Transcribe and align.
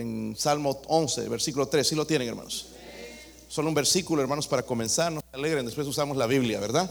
en 0.00 0.34
Salmo 0.36 0.80
11, 0.86 1.28
versículo 1.28 1.68
3. 1.68 1.86
¿Sí 1.86 1.94
lo 1.94 2.06
tienen, 2.06 2.28
hermanos? 2.28 2.66
Solo 3.48 3.68
un 3.68 3.74
versículo, 3.74 4.22
hermanos, 4.22 4.46
para 4.46 4.62
comenzar. 4.62 5.12
No 5.12 5.20
se 5.20 5.36
alegren, 5.36 5.66
después 5.66 5.86
usamos 5.86 6.16
la 6.16 6.26
Biblia, 6.26 6.60
¿verdad? 6.60 6.90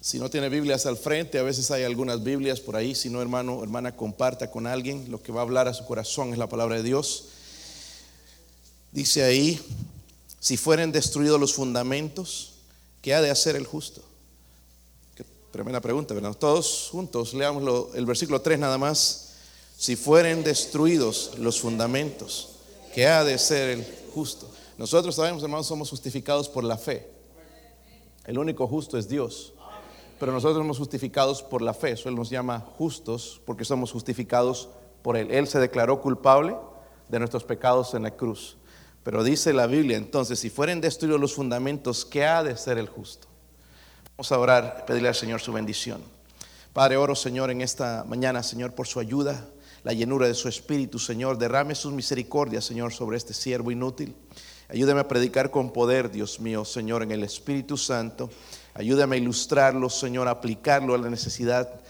Si 0.00 0.18
no 0.18 0.30
tiene 0.30 0.48
Biblias 0.48 0.86
al 0.86 0.96
frente, 0.96 1.38
a 1.38 1.42
veces 1.42 1.70
hay 1.70 1.82
algunas 1.82 2.22
Biblias 2.22 2.60
por 2.60 2.76
ahí. 2.76 2.94
Si 2.94 3.10
no, 3.10 3.20
hermano, 3.20 3.62
hermana, 3.62 3.96
comparta 3.96 4.50
con 4.50 4.66
alguien. 4.66 5.10
Lo 5.10 5.22
que 5.22 5.32
va 5.32 5.40
a 5.40 5.42
hablar 5.42 5.68
a 5.68 5.74
su 5.74 5.84
corazón 5.84 6.32
es 6.32 6.38
la 6.38 6.48
palabra 6.48 6.76
de 6.76 6.82
Dios. 6.82 7.24
Dice 8.92 9.22
ahí, 9.24 9.60
si 10.40 10.56
fueren 10.56 10.92
destruidos 10.92 11.38
los 11.38 11.52
fundamentos, 11.52 12.52
¿qué 13.02 13.12
ha 13.14 13.20
de 13.20 13.30
hacer 13.30 13.56
el 13.56 13.66
justo? 13.66 14.02
Qué 15.14 15.24
tremenda 15.50 15.80
pregunta, 15.80 16.14
¿verdad? 16.14 16.34
Todos 16.34 16.88
juntos, 16.90 17.34
leamos 17.34 17.94
el 17.94 18.06
versículo 18.06 18.40
3 18.40 18.58
nada 18.58 18.78
más. 18.78 19.27
Si 19.78 19.94
fueren 19.94 20.42
destruidos 20.42 21.38
los 21.38 21.60
fundamentos, 21.60 22.56
¿qué 22.92 23.06
ha 23.06 23.22
de 23.22 23.38
ser 23.38 23.70
el 23.70 23.86
justo? 24.12 24.50
Nosotros 24.76 25.14
sabemos, 25.14 25.40
hermanos, 25.40 25.68
somos 25.68 25.88
justificados 25.88 26.48
por 26.48 26.64
la 26.64 26.76
fe. 26.76 27.08
El 28.24 28.40
único 28.40 28.66
justo 28.66 28.98
es 28.98 29.08
Dios. 29.08 29.54
Pero 30.18 30.32
nosotros 30.32 30.58
somos 30.58 30.78
justificados 30.78 31.44
por 31.44 31.62
la 31.62 31.74
fe. 31.74 31.92
Eso 31.92 32.08
Él 32.08 32.16
nos 32.16 32.28
llama 32.28 32.58
justos 32.76 33.40
porque 33.46 33.64
somos 33.64 33.92
justificados 33.92 34.68
por 35.00 35.16
Él. 35.16 35.30
Él 35.30 35.46
se 35.46 35.60
declaró 35.60 36.00
culpable 36.00 36.56
de 37.08 37.20
nuestros 37.20 37.44
pecados 37.44 37.94
en 37.94 38.02
la 38.02 38.10
cruz. 38.10 38.56
Pero 39.04 39.22
dice 39.22 39.52
la 39.52 39.68
Biblia, 39.68 39.96
entonces, 39.96 40.40
si 40.40 40.50
fueren 40.50 40.80
destruidos 40.80 41.20
los 41.20 41.34
fundamentos, 41.34 42.04
¿qué 42.04 42.26
ha 42.26 42.42
de 42.42 42.56
ser 42.56 42.78
el 42.78 42.88
justo? 42.88 43.28
Vamos 44.16 44.32
a 44.32 44.40
orar, 44.40 44.84
pedirle 44.86 45.06
al 45.06 45.14
Señor 45.14 45.40
su 45.40 45.52
bendición. 45.52 46.02
Padre, 46.72 46.96
oro, 46.96 47.14
Señor, 47.14 47.52
en 47.52 47.60
esta 47.60 48.02
mañana, 48.08 48.42
Señor, 48.42 48.74
por 48.74 48.88
su 48.88 48.98
ayuda, 48.98 49.48
la 49.88 49.94
llenura 49.94 50.26
de 50.26 50.34
su 50.34 50.48
espíritu, 50.48 50.98
Señor. 50.98 51.38
Derrame 51.38 51.74
sus 51.74 51.94
misericordias, 51.94 52.66
Señor, 52.66 52.92
sobre 52.92 53.16
este 53.16 53.32
siervo 53.32 53.70
inútil. 53.70 54.14
Ayúdame 54.68 55.00
a 55.00 55.08
predicar 55.08 55.50
con 55.50 55.72
poder, 55.72 56.10
Dios 56.10 56.40
mío, 56.40 56.66
Señor, 56.66 57.02
en 57.02 57.10
el 57.10 57.24
Espíritu 57.24 57.78
Santo. 57.78 58.28
Ayúdame 58.74 59.16
a 59.16 59.18
ilustrarlo, 59.18 59.88
Señor, 59.88 60.28
a 60.28 60.32
aplicarlo 60.32 60.94
a 60.94 60.98
la 60.98 61.08
necesidad 61.08 61.80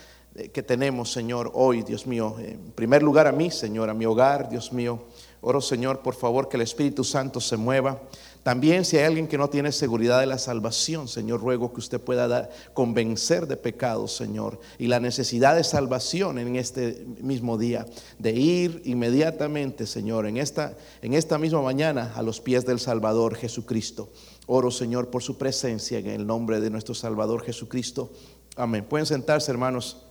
que 0.52 0.62
tenemos, 0.62 1.10
Señor, 1.10 1.50
hoy, 1.54 1.82
Dios 1.82 2.06
mío. 2.06 2.36
En 2.38 2.70
primer 2.70 3.02
lugar 3.02 3.26
a 3.26 3.32
mí, 3.32 3.50
Señor, 3.50 3.90
a 3.90 3.94
mi 3.94 4.06
hogar, 4.06 4.48
Dios 4.48 4.72
mío. 4.72 5.02
Oro, 5.40 5.60
Señor, 5.60 5.98
por 5.98 6.14
favor, 6.14 6.48
que 6.48 6.56
el 6.56 6.62
Espíritu 6.62 7.02
Santo 7.02 7.40
se 7.40 7.56
mueva. 7.56 8.00
También 8.48 8.86
si 8.86 8.96
hay 8.96 9.04
alguien 9.04 9.28
que 9.28 9.36
no 9.36 9.50
tiene 9.50 9.72
seguridad 9.72 10.20
de 10.20 10.24
la 10.24 10.38
salvación, 10.38 11.06
Señor, 11.06 11.42
ruego 11.42 11.70
que 11.70 11.80
usted 11.80 12.00
pueda 12.00 12.48
convencer 12.72 13.46
de 13.46 13.58
pecado, 13.58 14.08
Señor, 14.08 14.58
y 14.78 14.86
la 14.86 15.00
necesidad 15.00 15.54
de 15.54 15.62
salvación 15.62 16.38
en 16.38 16.56
este 16.56 17.04
mismo 17.20 17.58
día, 17.58 17.84
de 18.18 18.32
ir 18.32 18.80
inmediatamente, 18.86 19.86
Señor, 19.86 20.24
en 20.24 20.38
esta, 20.38 20.78
en 21.02 21.12
esta 21.12 21.36
misma 21.36 21.60
mañana 21.60 22.14
a 22.16 22.22
los 22.22 22.40
pies 22.40 22.64
del 22.64 22.80
Salvador 22.80 23.34
Jesucristo. 23.34 24.08
Oro, 24.46 24.70
Señor, 24.70 25.10
por 25.10 25.22
su 25.22 25.36
presencia 25.36 25.98
en 25.98 26.06
el 26.06 26.26
nombre 26.26 26.58
de 26.58 26.70
nuestro 26.70 26.94
Salvador 26.94 27.44
Jesucristo. 27.44 28.10
Amén. 28.56 28.86
Pueden 28.88 29.04
sentarse, 29.04 29.50
hermanos. 29.50 30.06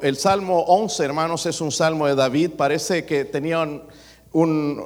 el 0.00 0.16
Salmo 0.16 0.60
11, 0.60 1.04
hermanos, 1.04 1.44
es 1.44 1.60
un 1.60 1.70
salmo 1.70 2.06
de 2.06 2.14
David. 2.14 2.52
Parece 2.56 3.04
que 3.04 3.26
tenían 3.26 3.82
un 4.34 4.82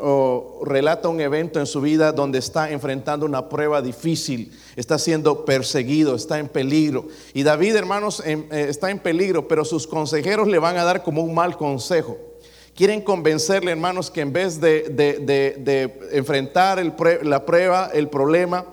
relata 0.63 1.09
un 1.09 1.21
evento 1.21 1.59
en 1.59 1.67
su 1.67 1.81
vida 1.81 2.13
donde 2.13 2.39
está 2.39 2.71
enfrentando 2.71 3.25
una 3.25 3.49
prueba 3.49 3.81
difícil, 3.81 4.53
está 4.77 4.99
siendo 4.99 5.47
perseguido, 5.47 6.15
está 6.15 6.39
en 6.39 6.49
peligro. 6.49 7.09
Y 7.33 7.43
David, 7.43 7.75
hermanos, 7.75 8.23
eh, 8.25 8.47
está 8.51 8.91
en 8.91 8.99
peligro, 8.99 9.49
pero 9.49 9.65
sus 9.65 9.87
consejeros 9.87 10.49
le 10.49 10.59
van 10.59 10.77
a 10.77 10.85
dar 10.85 11.03
como 11.03 11.23
un 11.23 11.35
mal 11.35 11.57
consejo. 11.57 12.19
Quieren 12.75 13.01
convencerle, 13.01 13.71
hermanos, 13.71 14.11
que 14.11 14.21
en 14.21 14.35
vez 14.35 14.61
de, 14.61 16.11
enfrentar 16.13 16.85
la 17.25 17.47
prueba, 17.47 17.91
el 17.93 18.09
problema, 18.09 18.67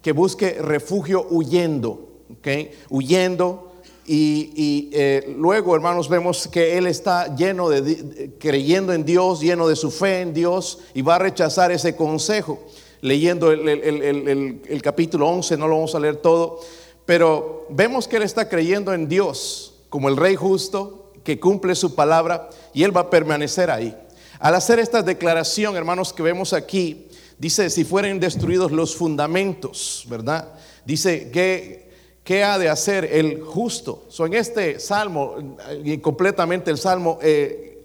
que 0.00 0.12
busque 0.12 0.52
refugio 0.62 1.26
huyendo, 1.28 2.08
¿okay? 2.38 2.70
huyendo 2.88 3.69
y, 4.12 4.90
eh, 4.92 5.34
luego, 5.38 5.76
hermanos, 5.76 6.08
vemos 6.08 6.48
que 6.48 6.76
él 6.76 6.88
está 6.88 7.32
lleno 7.36 7.68
de, 7.68 8.32
creyendo 8.40 8.92
en 8.92 9.04
Dios, 9.04 9.40
lleno 9.40 9.68
de 9.68 9.76
su 9.76 9.92
fe 9.92 10.22
en 10.22 10.34
Dios, 10.34 10.80
y 10.94 11.02
va 11.02 11.14
a 11.14 11.18
rechazar 11.20 11.70
ese 11.70 11.94
consejo. 11.94 12.58
Leyendo 13.02 13.52
el, 13.52 13.68
el, 13.68 14.82
capítulo 14.82 15.28
11, 15.28 15.56
no 15.56 15.68
lo 15.68 15.76
vamos 15.76 15.94
a 15.94 16.00
leer 16.00 16.16
todo, 16.16 16.58
pero 17.06 17.66
vemos 17.70 18.08
que 18.08 18.16
él 18.16 18.24
está 18.24 18.48
creyendo 18.48 18.92
en 18.92 19.08
Dios 19.08 19.74
como 19.88 20.08
el 20.08 20.16
Rey 20.16 20.34
justo, 20.34 21.12
que 21.22 21.38
cumple 21.38 21.76
su 21.76 21.94
palabra, 21.94 22.50
y 22.74 22.82
él 22.82 22.96
va 22.96 23.02
a 23.02 23.10
permanecer 23.10 23.70
ahí. 23.70 23.96
Al 24.40 24.56
hacer 24.56 24.80
esta 24.80 25.02
declaración, 25.02 25.76
hermanos, 25.76 26.12
que 26.12 26.24
vemos 26.24 26.52
aquí, 26.52 27.06
dice, 27.38 27.70
si 27.70 27.84
fueren 27.84 28.18
destruidos 28.18 28.72
los 28.72 28.96
fundamentos, 28.96 30.04
¿verdad? 30.08 30.48
Dice 30.84 31.30
que 31.30 31.89
¿Qué 32.30 32.44
ha 32.44 32.60
de 32.60 32.68
hacer 32.68 33.06
el 33.06 33.42
justo? 33.42 34.04
So, 34.08 34.24
en 34.24 34.34
este 34.34 34.78
salmo, 34.78 35.56
y 35.82 35.98
completamente 35.98 36.70
el 36.70 36.78
salmo, 36.78 37.18
eh, 37.22 37.82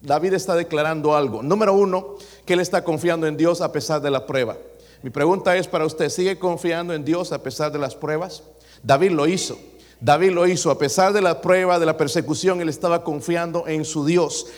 David 0.00 0.32
está 0.32 0.56
declarando 0.56 1.14
algo. 1.14 1.44
Número 1.44 1.74
uno, 1.74 2.16
que 2.44 2.54
él 2.54 2.58
está 2.58 2.82
confiando 2.82 3.28
en 3.28 3.36
Dios 3.36 3.60
a 3.60 3.70
pesar 3.70 4.00
de 4.00 4.10
la 4.10 4.26
prueba. 4.26 4.58
Mi 5.04 5.10
pregunta 5.10 5.56
es 5.56 5.68
para 5.68 5.86
usted, 5.86 6.08
¿sigue 6.08 6.40
confiando 6.40 6.92
en 6.92 7.04
Dios 7.04 7.30
a 7.30 7.40
pesar 7.44 7.70
de 7.70 7.78
las 7.78 7.94
pruebas? 7.94 8.42
David 8.82 9.12
lo 9.12 9.28
hizo. 9.28 9.56
David 10.04 10.32
lo 10.32 10.46
hizo, 10.46 10.70
a 10.70 10.76
pesar 10.76 11.14
de 11.14 11.22
la 11.22 11.40
prueba, 11.40 11.78
de 11.78 11.86
la 11.86 11.96
persecución, 11.96 12.60
él 12.60 12.68
estaba 12.68 13.02
confiando 13.02 13.66
en 13.66 13.86
su 13.86 14.04
Dios. 14.04 14.48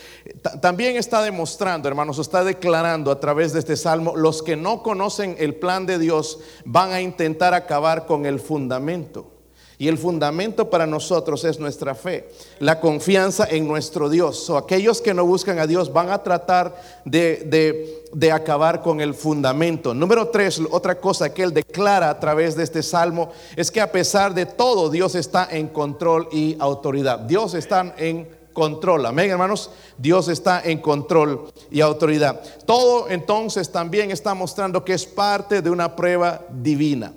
También 0.60 0.96
está 0.96 1.22
demostrando, 1.22 1.86
hermanos, 1.86 2.18
está 2.18 2.42
declarando 2.42 3.12
a 3.12 3.20
través 3.20 3.52
de 3.52 3.60
este 3.60 3.76
salmo, 3.76 4.16
los 4.16 4.42
que 4.42 4.56
no 4.56 4.82
conocen 4.82 5.36
el 5.38 5.54
plan 5.54 5.86
de 5.86 6.00
Dios 6.00 6.40
van 6.64 6.90
a 6.90 7.00
intentar 7.00 7.54
acabar 7.54 8.06
con 8.06 8.26
el 8.26 8.40
fundamento. 8.40 9.35
Y 9.78 9.88
el 9.88 9.98
fundamento 9.98 10.70
para 10.70 10.86
nosotros 10.86 11.44
es 11.44 11.60
nuestra 11.60 11.94
fe, 11.94 12.28
la 12.60 12.80
confianza 12.80 13.46
en 13.50 13.68
nuestro 13.68 14.08
Dios. 14.08 14.48
O 14.48 14.56
aquellos 14.56 15.02
que 15.02 15.12
no 15.12 15.26
buscan 15.26 15.58
a 15.58 15.66
Dios 15.66 15.92
van 15.92 16.10
a 16.10 16.22
tratar 16.22 16.74
de, 17.04 18.02
de, 18.12 18.32
acabar 18.32 18.80
con 18.80 19.02
el 19.02 19.12
fundamento. 19.12 19.92
Número 19.92 20.28
tres, 20.28 20.62
otra 20.70 20.98
cosa 20.98 21.32
que 21.32 21.42
él 21.42 21.52
declara 21.52 22.08
a 22.08 22.18
través 22.18 22.56
de 22.56 22.64
este 22.64 22.82
salmo 22.82 23.30
es 23.54 23.70
que 23.70 23.82
a 23.82 23.92
pesar 23.92 24.32
de 24.32 24.46
todo, 24.46 24.88
Dios 24.88 25.14
está 25.14 25.48
en 25.50 25.68
control 25.68 26.28
y 26.32 26.56
autoridad. 26.58 27.18
Dios 27.18 27.52
está 27.52 27.94
en 27.98 28.26
control. 28.54 29.04
Amén, 29.04 29.30
hermanos. 29.30 29.70
Dios 29.98 30.28
está 30.28 30.62
en 30.64 30.78
control 30.78 31.50
y 31.70 31.82
autoridad. 31.82 32.40
Todo 32.64 33.10
entonces 33.10 33.70
también 33.70 34.10
está 34.10 34.32
mostrando 34.32 34.82
que 34.82 34.94
es 34.94 35.04
parte 35.04 35.60
de 35.60 35.68
una 35.68 35.94
prueba 35.94 36.40
divina. 36.50 37.12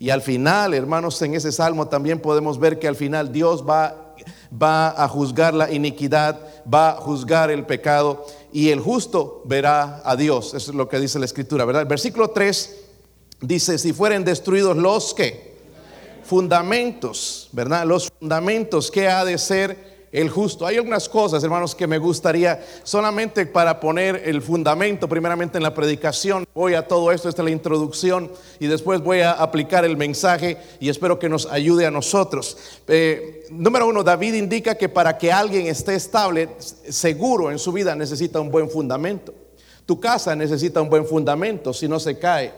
Y 0.00 0.08
al 0.08 0.22
final, 0.22 0.72
hermanos, 0.72 1.20
en 1.20 1.34
ese 1.34 1.52
salmo 1.52 1.86
también 1.86 2.20
podemos 2.20 2.58
ver 2.58 2.78
que 2.78 2.88
al 2.88 2.96
final 2.96 3.30
Dios 3.30 3.62
va, 3.68 4.14
va 4.50 4.88
a 4.88 5.06
juzgar 5.06 5.52
la 5.52 5.70
iniquidad, 5.70 6.40
va 6.66 6.92
a 6.92 6.94
juzgar 6.94 7.50
el 7.50 7.66
pecado 7.66 8.24
y 8.50 8.70
el 8.70 8.80
justo 8.80 9.42
verá 9.44 10.00
a 10.02 10.16
Dios. 10.16 10.54
Eso 10.54 10.70
es 10.70 10.74
lo 10.74 10.88
que 10.88 10.98
dice 10.98 11.18
la 11.18 11.26
escritura, 11.26 11.66
¿verdad? 11.66 11.82
El 11.82 11.88
versículo 11.88 12.30
3 12.30 12.76
dice, 13.42 13.76
si 13.76 13.92
fueren 13.92 14.24
destruidos 14.24 14.74
los 14.74 15.12
que 15.12 15.58
fundamentos, 16.24 17.50
¿verdad? 17.52 17.84
Los 17.84 18.10
fundamentos 18.10 18.90
que 18.90 19.06
ha 19.06 19.22
de 19.26 19.36
ser 19.36 19.99
el 20.12 20.28
justo. 20.28 20.66
Hay 20.66 20.76
algunas 20.76 21.08
cosas, 21.08 21.42
hermanos, 21.44 21.74
que 21.74 21.86
me 21.86 21.98
gustaría 21.98 22.64
solamente 22.82 23.46
para 23.46 23.78
poner 23.78 24.22
el 24.24 24.42
fundamento, 24.42 25.08
primeramente 25.08 25.58
en 25.58 25.62
la 25.62 25.74
predicación. 25.74 26.46
Voy 26.54 26.74
a 26.74 26.86
todo 26.86 27.12
esto, 27.12 27.28
esta 27.28 27.42
es 27.42 27.44
la 27.44 27.50
introducción 27.50 28.30
y 28.58 28.66
después 28.66 29.00
voy 29.00 29.20
a 29.20 29.32
aplicar 29.32 29.84
el 29.84 29.96
mensaje 29.96 30.56
y 30.80 30.88
espero 30.88 31.18
que 31.18 31.28
nos 31.28 31.46
ayude 31.46 31.86
a 31.86 31.90
nosotros. 31.90 32.56
Eh, 32.88 33.46
número 33.50 33.86
uno, 33.86 34.02
David 34.02 34.34
indica 34.34 34.74
que 34.74 34.88
para 34.88 35.16
que 35.16 35.32
alguien 35.32 35.66
esté 35.66 35.94
estable, 35.94 36.48
seguro 36.58 37.50
en 37.50 37.58
su 37.58 37.72
vida, 37.72 37.94
necesita 37.94 38.40
un 38.40 38.50
buen 38.50 38.68
fundamento. 38.68 39.34
Tu 39.86 39.98
casa 39.98 40.36
necesita 40.36 40.80
un 40.80 40.88
buen 40.88 41.04
fundamento, 41.04 41.72
si 41.72 41.88
no 41.88 41.98
se 41.98 42.18
cae. 42.18 42.52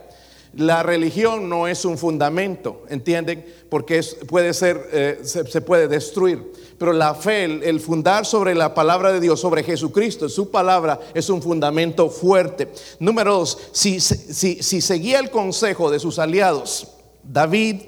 La 0.55 0.83
religión 0.83 1.49
no 1.49 1.67
es 1.67 1.87
un 1.87 1.97
fundamento, 1.97 2.83
¿entienden? 2.91 3.47
Porque 3.71 4.03
puede 4.29 4.53
ser, 4.53 4.87
eh, 4.93 5.21
se, 5.23 5.63
puede 5.63 5.89
destruir. 5.89 6.53
Pero 6.83 6.95
la 6.95 7.15
fe, 7.15 7.45
el, 7.45 7.79
fundar 7.79 8.27
sobre 8.27 8.57
la 8.57 8.75
palabra 8.75 9.13
de 9.13 9.21
Dios, 9.21 9.39
sobre 9.39 9.63
Jesucristo, 9.63 10.29
su 10.29 10.51
palabra, 10.51 10.99
es 11.15 11.31
un 11.31 11.41
fundamento 11.41 12.11
fuerte. 12.11 12.73
Número 12.99 13.35
dos, 13.35 13.57
si, 13.71 14.01
si, 14.01 14.61
si 14.61 14.81
seguía 14.81 15.21
el 15.21 15.31
consejo 15.31 15.93
de 15.93 16.01
sus 16.01 16.19
aliados, 16.19 16.89
David 17.23 17.83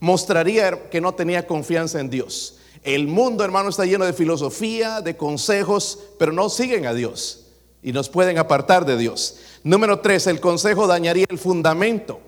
mostraría 0.00 0.90
que 0.90 1.00
no 1.00 1.14
tenía 1.14 1.46
confianza 1.46 2.00
en 2.00 2.10
Dios. 2.10 2.58
El 2.82 3.06
mundo, 3.06 3.44
hermano, 3.44 3.68
está 3.68 3.84
lleno 3.84 4.04
de 4.04 4.12
filosofía, 4.12 5.00
de 5.00 5.16
consejos, 5.16 6.00
pero 6.18 6.32
no 6.32 6.48
siguen 6.48 6.86
a 6.86 6.92
Dios 6.92 7.46
y 7.84 7.92
nos 7.92 8.08
pueden 8.08 8.36
apartar 8.38 8.84
de 8.84 8.96
Dios. 8.96 9.36
Número 9.62 10.00
tres, 10.00 10.26
el 10.26 10.40
consejo 10.40 10.88
dañaría 10.88 11.26
el 11.30 11.38
fundamento. 11.38 12.18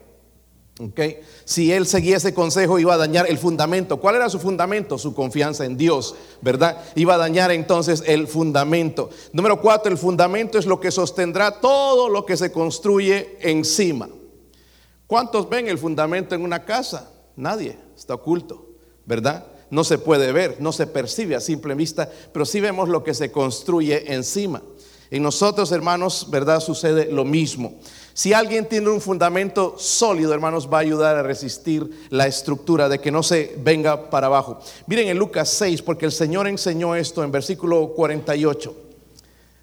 Okay. 0.79 1.21
Si 1.47 1.73
él 1.73 1.87
seguía 1.87 2.19
ese 2.19 2.35
consejo 2.35 2.79
iba 2.79 2.93
a 2.93 2.99
dañar 2.99 3.27
el 3.31 3.39
fundamento. 3.39 3.99
¿Cuál 3.99 4.17
era 4.17 4.29
su 4.29 4.39
fundamento? 4.39 4.99
Su 4.99 5.15
confianza 5.15 5.65
en 5.65 5.79
Dios, 5.79 6.15
¿verdad? 6.43 6.85
Iba 6.95 7.15
a 7.15 7.19
dañar 7.19 7.51
entonces 7.51 8.03
el 8.07 8.29
fundamento. 8.29 9.09
Número 9.33 9.59
cuatro, 9.63 9.91
el 9.91 9.97
fundamento 9.97 10.59
es 10.59 10.67
lo 10.67 10.79
que 10.79 10.91
sostendrá 10.91 11.61
todo 11.61 12.11
lo 12.11 12.27
que 12.27 12.37
se 12.37 12.53
construye 12.53 13.39
encima. 13.41 14.11
¿Cuántos 15.07 15.49
ven 15.49 15.69
el 15.69 15.79
fundamento 15.79 16.35
en 16.35 16.43
una 16.43 16.65
casa? 16.67 17.11
Nadie, 17.37 17.79
está 17.97 18.13
oculto, 18.15 18.67
¿verdad? 19.07 19.47
No 19.71 19.83
se 19.83 19.97
puede 19.97 20.31
ver, 20.31 20.59
no 20.61 20.73
se 20.73 20.87
percibe 20.87 21.37
a 21.37 21.41
simple 21.41 21.75
vista, 21.75 22.11
pero 22.33 22.45
sí 22.45 22.61
vemos 22.61 22.91
lo 22.91 23.03
que 23.03 23.15
se 23.15 23.33
construye 23.33 24.13
encima. 24.13 24.63
En 25.11 25.23
nosotros, 25.23 25.73
hermanos, 25.73 26.27
¿verdad? 26.31 26.61
Sucede 26.61 27.11
lo 27.11 27.25
mismo. 27.25 27.75
Si 28.17 28.33
alguien 28.33 28.67
tiene 28.67 28.89
un 28.89 29.03
fundamento 29.03 29.75
sólido, 29.77 30.33
hermanos, 30.33 30.71
va 30.73 30.79
a 30.79 30.81
ayudar 30.81 31.17
a 31.17 31.23
resistir 31.23 32.07
la 32.09 32.27
estructura 32.27 32.89
de 32.89 32.99
que 32.99 33.11
no 33.11 33.23
se 33.23 33.55
venga 33.59 34.09
para 34.09 34.29
abajo. 34.29 34.59
Miren 34.87 35.09
en 35.09 35.19
Lucas 35.19 35.51
6, 35.51 35.83
porque 35.83 36.07
el 36.07 36.13
Señor 36.13 36.49
enseñó 36.49 36.95
esto 36.97 37.23
en 37.23 37.31
versículo 37.31 37.93
48. 37.95 38.75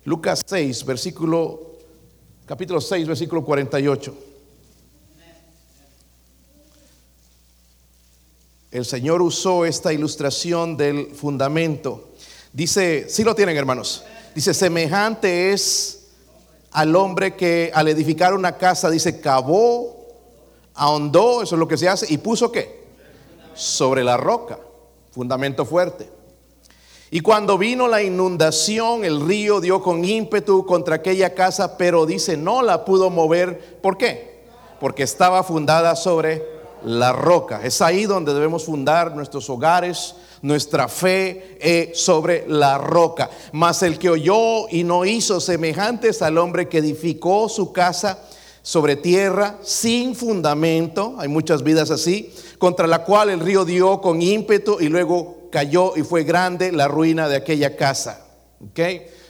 Lucas 0.06 0.44
6, 0.46 0.86
versículo, 0.86 1.78
capítulo 2.46 2.80
6, 2.80 3.08
versículo 3.08 3.44
48. 3.44 4.16
El 8.70 8.86
Señor 8.86 9.24
usó 9.24 9.66
esta 9.66 9.92
ilustración 9.92 10.78
del 10.78 11.08
fundamento. 11.16 12.10
Dice, 12.52 13.06
si 13.10 13.16
¿sí 13.16 13.24
lo 13.24 13.34
tienen 13.34 13.58
hermanos, 13.58 14.04
Dice, 14.36 14.54
semejante 14.54 15.54
es 15.54 16.03
al 16.74 16.96
hombre 16.96 17.36
que 17.36 17.72
al 17.74 17.88
edificar 17.88 18.34
una 18.34 18.58
casa, 18.58 18.90
dice, 18.90 19.22
cavó, 19.22 20.08
ahondó, 20.74 21.44
eso 21.44 21.56
es 21.56 21.60
lo 21.60 21.68
que 21.68 21.78
se 21.78 21.88
hace, 21.88 22.12
y 22.12 22.18
puso 22.18 22.52
qué? 22.52 22.84
Sobre 23.54 24.04
la 24.04 24.18
roca, 24.18 24.60
fundamento 25.12 25.66
fuerte. 25.66 26.10
Y 27.12 27.20
cuando 27.20 27.60
vino 27.60 27.88
la 27.88 28.02
inundación, 28.02 29.06
el 29.06 29.22
río 29.22 29.62
dio 29.62 29.84
con 29.84 30.04
ímpetu 30.04 30.66
contra 30.66 30.96
aquella 30.96 31.36
casa, 31.36 31.78
pero 31.78 32.08
dice, 32.08 32.38
no 32.38 32.64
la 32.64 32.86
pudo 32.86 33.12
mover. 33.12 33.80
¿Por 33.84 33.98
qué? 33.98 34.48
Porque 34.80 35.04
estaba 35.04 35.44
fundada 35.44 35.96
sobre 35.96 36.53
la 36.86 37.14
roca. 37.14 37.62
Es 37.64 37.82
ahí 37.82 38.06
donde 38.06 38.34
debemos 38.34 38.66
fundar 38.66 39.16
nuestros 39.16 39.50
hogares, 39.50 40.16
nuestra 40.42 40.88
fe 40.88 41.58
es 41.62 42.00
sobre 42.00 42.46
la 42.48 42.78
roca. 42.78 43.30
Mas 43.52 43.84
el 43.84 43.98
que 43.98 44.10
oyó 44.10 44.68
y 44.70 44.84
no 44.84 45.06
hizo 45.06 45.40
semejantes 45.40 46.22
al 46.22 46.38
hombre 46.38 46.68
que 46.68 46.80
edificó 46.80 47.48
su 47.50 47.72
casa 47.72 48.20
sobre 48.62 48.96
tierra 48.96 49.58
sin 49.62 50.16
fundamento, 50.16 51.16
hay 51.18 51.28
muchas 51.28 51.64
vidas 51.64 51.92
así, 51.92 52.34
contra 52.58 52.88
la 52.88 53.04
cual 53.04 53.30
el 53.30 53.40
río 53.40 53.66
dio 53.66 54.00
con 54.00 54.22
ímpetu 54.22 54.78
y 54.80 54.88
luego 54.88 55.50
cayó 55.52 55.96
y 55.96 56.04
fue 56.04 56.24
grande 56.24 56.72
la 56.72 56.88
ruina 56.88 57.28
de 57.28 57.36
aquella 57.36 57.76
casa. 57.76 58.26
¿Ok? 58.66 58.80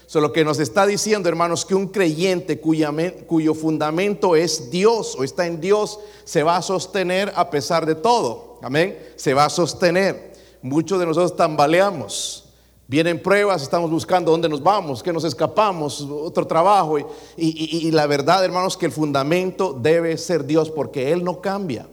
So, 0.06 0.22
lo 0.22 0.34
que 0.34 0.44
nos 0.44 0.60
está 0.60 0.86
diciendo, 0.86 1.30
hermanos, 1.30 1.66
que 1.66 1.76
un 1.76 1.88
creyente 1.88 2.60
cuyo 2.60 3.54
fundamento 3.54 4.36
es 4.36 4.70
Dios 4.70 5.16
o 5.18 5.24
está 5.24 5.48
en 5.48 5.60
Dios, 5.60 6.00
se 6.24 6.44
va 6.44 6.58
a 6.58 6.62
sostener 6.62 7.32
a 7.36 7.50
pesar 7.50 7.86
de 7.86 7.96
todo. 7.96 8.60
Amén. 8.62 8.98
Se 9.16 9.34
va 9.34 9.46
a 9.46 9.50
sostener. 9.50 10.34
Muchos 10.62 11.00
de 11.00 11.06
nosotros 11.06 11.36
tambaleamos. 11.36 12.44
Vienen 12.88 13.22
pruebas, 13.22 13.62
estamos 13.64 13.90
buscando 13.90 14.32
dónde 14.32 14.50
nos 14.50 14.62
vamos, 14.62 15.02
que 15.02 15.14
nos 15.14 15.24
escapamos, 15.24 16.02
otro 16.02 16.46
trabajo. 16.46 16.98
Y, 17.38 17.90
la 17.92 18.06
verdad, 18.06 18.44
hermanos, 18.44 18.78
que 18.78 18.86
el 18.86 18.92
fundamento 18.92 19.74
debe 19.74 20.18
ser 20.18 20.46
Dios 20.46 20.70
porque 20.70 21.12
Él 21.12 21.24
no 21.24 21.42
cambia. 21.42 21.88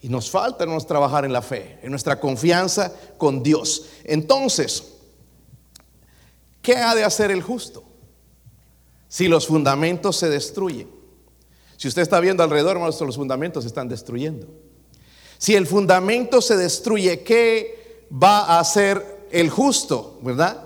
Y 0.00 0.08
nos 0.08 0.30
falta 0.30 0.64
hermanos, 0.64 0.86
trabajar 0.86 1.24
en 1.24 1.32
la 1.32 1.40
fe, 1.40 1.78
en 1.82 1.90
nuestra 1.90 2.18
confianza 2.18 2.92
con 3.16 3.42
Dios. 3.42 3.86
Entonces, 4.04 4.93
¿qué 6.64 6.76
ha 6.76 6.96
de 6.96 7.04
hacer 7.04 7.30
el 7.30 7.42
justo? 7.42 7.84
Si 9.06 9.28
los 9.28 9.46
fundamentos 9.46 10.16
se 10.16 10.28
destruyen. 10.28 10.88
Si 11.76 11.86
usted 11.86 12.02
está 12.02 12.18
viendo 12.18 12.42
alrededor, 12.42 12.72
hermanos, 12.72 13.00
los 13.00 13.16
fundamentos 13.16 13.62
se 13.62 13.68
están 13.68 13.88
destruyendo. 13.88 14.48
Si 15.38 15.54
el 15.54 15.66
fundamento 15.66 16.40
se 16.40 16.56
destruye, 16.56 17.20
¿qué 17.20 18.06
va 18.10 18.40
a 18.40 18.60
hacer 18.60 19.26
el 19.30 19.50
justo? 19.50 20.18
¿Verdad? 20.22 20.64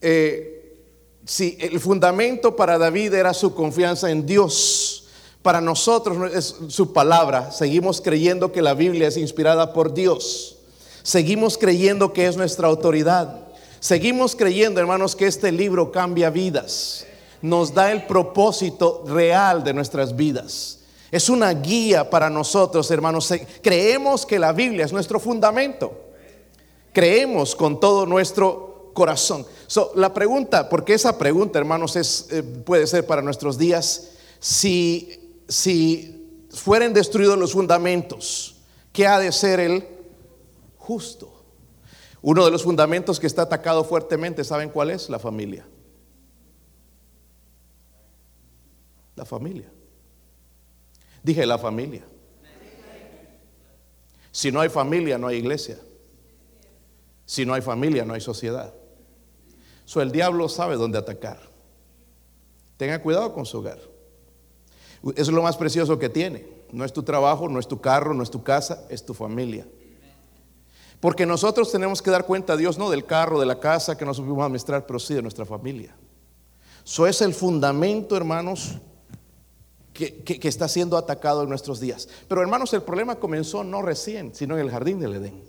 Eh, 0.00 0.78
si 1.26 1.58
el 1.60 1.78
fundamento 1.78 2.56
para 2.56 2.78
David 2.78 3.14
era 3.14 3.34
su 3.34 3.54
confianza 3.54 4.10
en 4.10 4.24
Dios, 4.24 5.08
para 5.42 5.60
nosotros 5.60 6.32
es 6.34 6.56
su 6.68 6.92
palabra. 6.92 7.52
Seguimos 7.52 8.00
creyendo 8.00 8.52
que 8.52 8.62
la 8.62 8.74
Biblia 8.74 9.08
es 9.08 9.18
inspirada 9.18 9.74
por 9.74 9.92
Dios. 9.92 10.56
Seguimos 11.02 11.58
creyendo 11.58 12.12
que 12.12 12.26
es 12.26 12.36
nuestra 12.36 12.68
autoridad. 12.68 13.49
Seguimos 13.80 14.36
creyendo, 14.36 14.78
hermanos, 14.78 15.16
que 15.16 15.26
este 15.26 15.50
libro 15.50 15.90
cambia 15.90 16.28
vidas. 16.28 17.06
Nos 17.40 17.72
da 17.72 17.90
el 17.90 18.06
propósito 18.06 19.04
real 19.06 19.64
de 19.64 19.72
nuestras 19.72 20.14
vidas. 20.14 20.80
Es 21.10 21.30
una 21.30 21.50
guía 21.54 22.08
para 22.08 22.28
nosotros, 22.28 22.90
hermanos. 22.90 23.32
Creemos 23.62 24.26
que 24.26 24.38
la 24.38 24.52
Biblia 24.52 24.84
es 24.84 24.92
nuestro 24.92 25.18
fundamento. 25.18 25.92
Creemos 26.92 27.56
con 27.56 27.80
todo 27.80 28.04
nuestro 28.04 28.92
corazón. 28.92 29.46
la 29.94 30.12
pregunta, 30.12 30.68
porque 30.68 30.94
esa 30.94 31.16
pregunta, 31.16 31.58
hermanos, 31.58 31.96
es, 31.96 32.26
eh, 32.30 32.42
puede 32.42 32.86
ser 32.86 33.06
para 33.06 33.22
nuestros 33.22 33.56
días, 33.56 34.10
si, 34.40 35.40
si 35.48 36.44
fueren 36.50 36.92
destruidos 36.92 37.38
los 37.38 37.52
fundamentos, 37.52 38.56
¿qué 38.92 39.06
ha 39.06 39.18
de 39.18 39.32
ser 39.32 39.58
el 39.60 39.86
justo? 40.76 41.39
Uno 42.22 42.44
de 42.44 42.50
los 42.50 42.64
fundamentos 42.64 43.18
que 43.18 43.26
está 43.26 43.42
atacado 43.42 43.84
fuertemente, 43.84 44.44
¿saben 44.44 44.68
cuál 44.68 44.90
es? 44.90 45.08
La 45.08 45.18
familia. 45.18 45.66
La 49.16 49.24
familia. 49.24 49.70
Dije 51.22 51.46
la 51.46 51.58
familia. 51.58 52.04
Si 54.32 54.52
no 54.52 54.60
hay 54.60 54.68
familia, 54.68 55.18
no 55.18 55.26
hay 55.26 55.38
iglesia. 55.38 55.78
Si 57.24 57.44
no 57.44 57.54
hay 57.54 57.62
familia, 57.62 58.04
no 58.04 58.14
hay 58.14 58.20
sociedad. 58.20 58.72
So, 59.84 60.00
el 60.00 60.12
diablo 60.12 60.48
sabe 60.48 60.76
dónde 60.76 60.98
atacar. 60.98 61.40
Tenga 62.76 63.02
cuidado 63.02 63.32
con 63.32 63.44
su 63.44 63.58
hogar. 63.58 63.78
Eso 65.02 65.12
es 65.16 65.28
lo 65.28 65.42
más 65.42 65.56
precioso 65.56 65.98
que 65.98 66.08
tiene. 66.08 66.46
No 66.70 66.84
es 66.84 66.92
tu 66.92 67.02
trabajo, 67.02 67.48
no 67.48 67.58
es 67.58 67.66
tu 67.66 67.80
carro, 67.80 68.14
no 68.14 68.22
es 68.22 68.30
tu 68.30 68.42
casa, 68.42 68.86
es 68.88 69.04
tu 69.04 69.14
familia. 69.14 69.66
Porque 71.00 71.24
nosotros 71.24 71.72
tenemos 71.72 72.02
que 72.02 72.10
dar 72.10 72.26
cuenta 72.26 72.52
a 72.52 72.56
Dios 72.56 72.76
no 72.78 72.90
del 72.90 73.06
carro, 73.06 73.40
de 73.40 73.46
la 73.46 73.58
casa 73.58 73.96
que 73.96 74.04
no 74.04 74.12
supimos 74.12 74.44
administrar, 74.44 74.86
pero 74.86 74.98
sí 74.98 75.14
de 75.14 75.22
nuestra 75.22 75.46
familia. 75.46 75.96
Eso 76.84 77.06
es 77.06 77.22
el 77.22 77.32
fundamento, 77.32 78.16
hermanos, 78.16 78.72
que, 79.94 80.40
está 80.42 80.68
siendo 80.68 80.96
atacado 80.96 81.42
en 81.42 81.48
nuestros 81.48 81.80
días. 81.80 82.08
Pero 82.28 82.42
hermanos, 82.42 82.72
el 82.74 82.82
problema 82.82 83.16
comenzó 83.16 83.64
no 83.64 83.82
recién, 83.82 84.34
sino 84.34 84.54
en 84.54 84.60
el 84.60 84.70
jardín 84.70 85.00
del 85.00 85.14
Edén. 85.14 85.42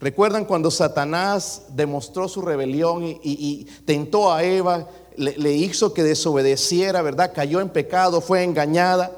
¿Recuerdan 0.00 0.44
cuando 0.44 0.70
Satanás 0.70 1.66
demostró 1.70 2.28
su 2.28 2.42
rebelión 2.42 3.04
y, 3.22 3.66
tentó 3.84 4.32
a 4.32 4.42
Eva, 4.42 4.88
le, 5.16 5.52
hizo 5.52 5.92
que 5.94 6.02
desobedeciera, 6.02 7.02
¿verdad? 7.02 7.32
Cayó 7.34 7.60
en 7.60 7.68
pecado, 7.68 8.20
fue 8.20 8.42
engañada. 8.42 9.12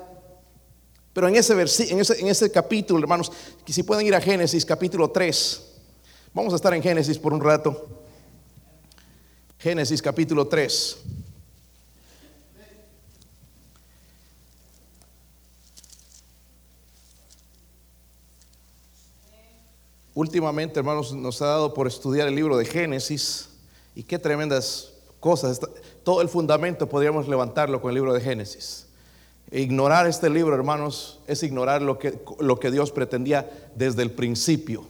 Pero 1.14 1.28
en 1.28 1.36
ese, 1.36 1.54
en 1.54 2.00
ese, 2.00 2.20
en 2.20 2.28
ese 2.28 2.50
capítulo, 2.50 3.00
hermanos, 3.00 3.32
si 3.66 3.82
pueden 3.82 4.06
ir 4.06 4.14
a 4.14 4.20
Génesis 4.20 4.66
capítulo 4.66 5.10
3, 5.10 5.63
vamos 6.34 6.52
a 6.52 6.56
estar 6.56 6.74
en 6.74 6.82
Génesis 6.82 7.18
por 7.18 7.32
un 7.32 7.40
rato. 7.40 7.88
Génesis 9.58 10.02
capítulo 10.02 10.46
3. 10.46 10.98
últimamente, 20.14 20.78
hermanos, 20.78 21.12
nos 21.12 21.42
ha 21.42 21.46
dado 21.46 21.74
por 21.74 21.86
estudiar 21.86 22.28
el 22.28 22.36
libro 22.36 22.56
de 22.56 22.64
Génesis 22.64 23.50
y 23.94 24.04
qué 24.04 24.18
tremendas 24.18 24.92
cosas. 25.20 25.60
Todo 26.02 26.22
el 26.22 26.28
fundamento 26.28 26.88
podríamos 26.88 27.28
levantarlo 27.28 27.80
con 27.80 27.90
el 27.90 27.96
libro 27.96 28.12
de 28.14 28.20
Génesis. 28.20 28.86
Ignorar 29.50 30.06
este 30.06 30.30
libro, 30.30 30.54
hermanos, 30.54 31.20
es 31.26 31.42
ignorar 31.42 31.82
lo 31.82 31.98
que, 31.98 32.20
lo 32.38 32.58
que 32.58 32.70
Dios 32.70 32.92
pretendía 32.92 33.70
desde 33.74 34.02
el 34.02 34.12
principio, 34.12 34.86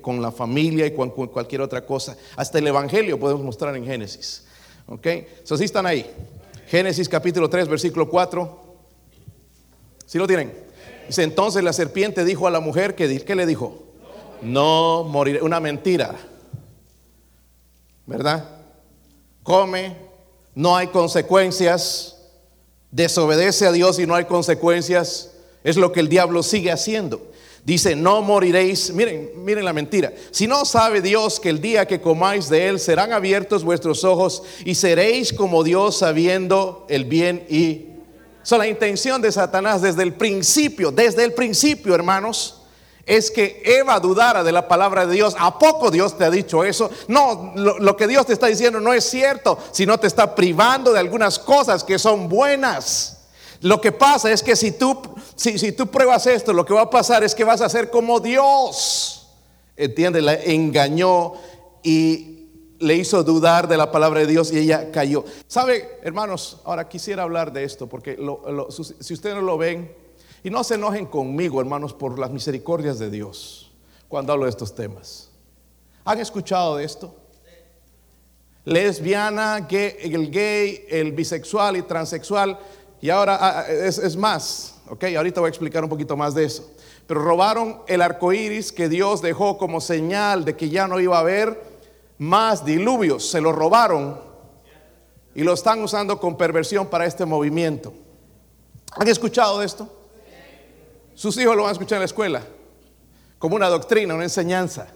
con 0.00 0.20
la 0.20 0.30
familia 0.30 0.86
y 0.86 0.94
con, 0.94 1.10
cualquier 1.10 1.60
otra 1.60 1.84
cosa. 1.84 2.16
Hasta 2.36 2.58
el 2.58 2.66
Evangelio 2.66 3.18
podemos 3.18 3.42
mostrar 3.42 3.76
en 3.76 3.84
Génesis. 3.84 4.44
¿Ok? 4.86 5.06
So, 5.44 5.56
¿sí 5.56 5.64
están 5.64 5.86
ahí? 5.86 6.10
Génesis 6.68 7.08
capítulo 7.08 7.48
3, 7.48 7.68
versículo 7.68 8.08
4. 8.08 8.64
¿Sí 10.06 10.18
lo 10.18 10.26
tienen? 10.26 10.52
Dice, 11.06 11.22
entonces 11.22 11.62
la 11.62 11.72
serpiente 11.72 12.24
dijo 12.24 12.46
a 12.46 12.50
la 12.50 12.60
mujer, 12.60 12.94
que, 12.94 13.20
¿qué 13.20 13.34
le 13.34 13.46
dijo? 13.46 13.86
no 14.42 15.04
moriré. 15.04 15.42
Una 15.42 15.60
mentira. 15.60 16.14
¿Verdad? 18.06 18.48
Come, 19.42 19.96
no 20.54 20.76
hay 20.76 20.88
consecuencias. 20.88 22.16
Desobedece 22.90 23.66
a 23.66 23.72
Dios 23.72 23.98
y 23.98 24.06
no 24.06 24.14
hay 24.14 24.24
consecuencias. 24.24 25.32
Es 25.64 25.76
lo 25.76 25.92
que 25.92 26.00
el 26.00 26.08
diablo 26.08 26.42
sigue 26.42 26.70
haciendo. 26.70 27.20
Dice, 27.66 27.96
no 27.96 28.22
moriréis. 28.22 28.92
Miren, 28.92 29.32
miren 29.44 29.64
la 29.64 29.72
mentira. 29.72 30.12
Si 30.30 30.46
no 30.46 30.64
sabe 30.64 31.02
Dios 31.02 31.40
que 31.40 31.48
el 31.48 31.60
día 31.60 31.84
que 31.84 32.00
comáis 32.00 32.48
de 32.48 32.68
él 32.68 32.78
serán 32.78 33.12
abiertos 33.12 33.64
vuestros 33.64 34.04
ojos 34.04 34.44
y 34.64 34.76
seréis 34.76 35.32
como 35.32 35.64
Dios 35.64 35.98
sabiendo 35.98 36.86
el 36.88 37.04
bien 37.06 37.44
y... 37.50 37.86
So, 38.44 38.56
la 38.56 38.68
intención 38.68 39.20
de 39.20 39.32
Satanás 39.32 39.82
desde 39.82 40.04
el 40.04 40.14
principio, 40.14 40.92
desde 40.92 41.24
el 41.24 41.34
principio, 41.34 41.96
hermanos, 41.96 42.62
es 43.04 43.32
que 43.32 43.60
Eva 43.64 43.98
dudara 43.98 44.44
de 44.44 44.52
la 44.52 44.68
palabra 44.68 45.04
de 45.04 45.14
Dios. 45.14 45.34
¿A 45.36 45.58
poco 45.58 45.90
Dios 45.90 46.16
te 46.16 46.24
ha 46.24 46.30
dicho 46.30 46.62
eso? 46.62 46.88
No, 47.08 47.52
lo, 47.56 47.80
lo, 47.80 47.96
que 47.96 48.06
Dios 48.06 48.26
te 48.26 48.32
está 48.32 48.46
diciendo 48.46 48.78
no 48.78 48.92
es 48.92 49.02
cierto, 49.02 49.58
sino 49.72 49.98
te 49.98 50.06
está 50.06 50.36
privando 50.36 50.92
de 50.92 51.00
algunas 51.00 51.40
cosas 51.40 51.82
que 51.82 51.98
son 51.98 52.28
buenas. 52.28 53.15
Lo 53.60 53.80
que 53.80 53.92
pasa 53.92 54.30
es 54.30 54.42
que 54.42 54.56
si 54.56 54.72
tú, 54.72 54.98
si, 55.34 55.58
si 55.58 55.72
tú 55.72 55.86
pruebas 55.86 56.26
esto, 56.26 56.52
lo 56.52 56.64
que 56.64 56.74
va 56.74 56.82
a 56.82 56.90
pasar 56.90 57.24
es 57.24 57.34
que 57.34 57.44
vas 57.44 57.60
a 57.60 57.68
ser 57.68 57.90
como 57.90 58.20
Dios. 58.20 59.28
¿Entiendes? 59.76 60.22
La 60.22 60.34
engañó 60.34 61.34
y 61.82 62.48
le 62.78 62.94
hizo 62.94 63.22
dudar 63.22 63.68
de 63.68 63.76
la 63.76 63.90
palabra 63.90 64.20
de 64.20 64.26
Dios 64.26 64.52
y 64.52 64.58
ella 64.58 64.90
cayó. 64.90 65.24
¿Sabe, 65.46 65.98
hermanos? 66.02 66.58
Ahora 66.64 66.88
quisiera 66.88 67.22
hablar 67.22 67.52
de 67.52 67.64
esto 67.64 67.86
porque 67.86 68.18
si 69.00 69.14
ustedes 69.14 69.36
no 69.36 69.42
lo 69.42 69.58
ven, 69.58 70.06
y 70.46 70.50
no 70.50 70.62
se 70.62 70.76
enojen 70.76 71.06
conmigo, 71.06 71.60
hermanos, 71.60 71.92
por 71.92 72.20
las 72.20 72.30
misericordias 72.30 73.00
de 73.00 73.10
Dios 73.10 73.72
cuando 74.06 74.32
hablo 74.32 74.44
de 74.44 74.50
estos 74.50 74.76
temas. 74.76 75.28
¿Han 76.04 76.20
escuchado 76.20 76.76
de 76.76 76.84
esto? 76.84 77.12
Lesbiana, 78.64 79.66
gay, 79.68 79.96
el 80.02 80.30
gay, 80.30 80.84
el 80.88 81.10
bisexual 81.10 81.78
y 81.78 81.82
transexual 81.82 82.60
y 83.00 83.10
ahora 83.10 83.36
ah, 83.40 83.60
ah, 83.60 83.70
es, 83.70 84.16
más, 84.16 84.74
ok, 84.88 85.04
ahorita 85.16 85.40
voy 85.40 85.48
a 85.48 85.50
explicar 85.50 85.82
un 85.84 85.90
poquito 85.90 86.16
más 86.16 86.34
de 86.34 86.44
eso. 86.44 86.70
Pero 87.06 87.22
robaron 87.22 87.82
el 87.86 88.02
arco 88.02 88.32
iris 88.32 88.72
que 88.72 88.88
Dios 88.88 89.22
dejó 89.22 89.58
como 89.58 89.80
señal 89.80 90.44
de 90.44 90.56
que 90.56 90.68
ya 90.70 90.88
no 90.88 90.98
iba 90.98 91.16
a 91.16 91.20
haber 91.20 91.62
más 92.18 92.64
diluvios. 92.64 93.28
Se 93.28 93.40
lo 93.40 93.52
robaron 93.52 94.20
y 95.34 95.44
lo 95.44 95.52
están 95.52 95.82
usando 95.82 96.18
con 96.18 96.36
perversión 96.36 96.86
para 96.86 97.06
este 97.06 97.24
movimiento. 97.26 97.92
¿Han 98.92 99.06
escuchado 99.08 99.60
de 99.60 99.66
esto? 99.66 99.92
Sus 101.14 101.36
hijos 101.38 101.54
lo 101.54 101.62
van 101.62 101.70
a 101.70 101.72
escuchar 101.72 101.96
en 101.96 102.00
la 102.00 102.06
escuela, 102.06 102.42
como 103.38 103.56
una 103.56 103.68
doctrina, 103.68 104.14
una 104.14 104.24
enseñanza. 104.24 104.88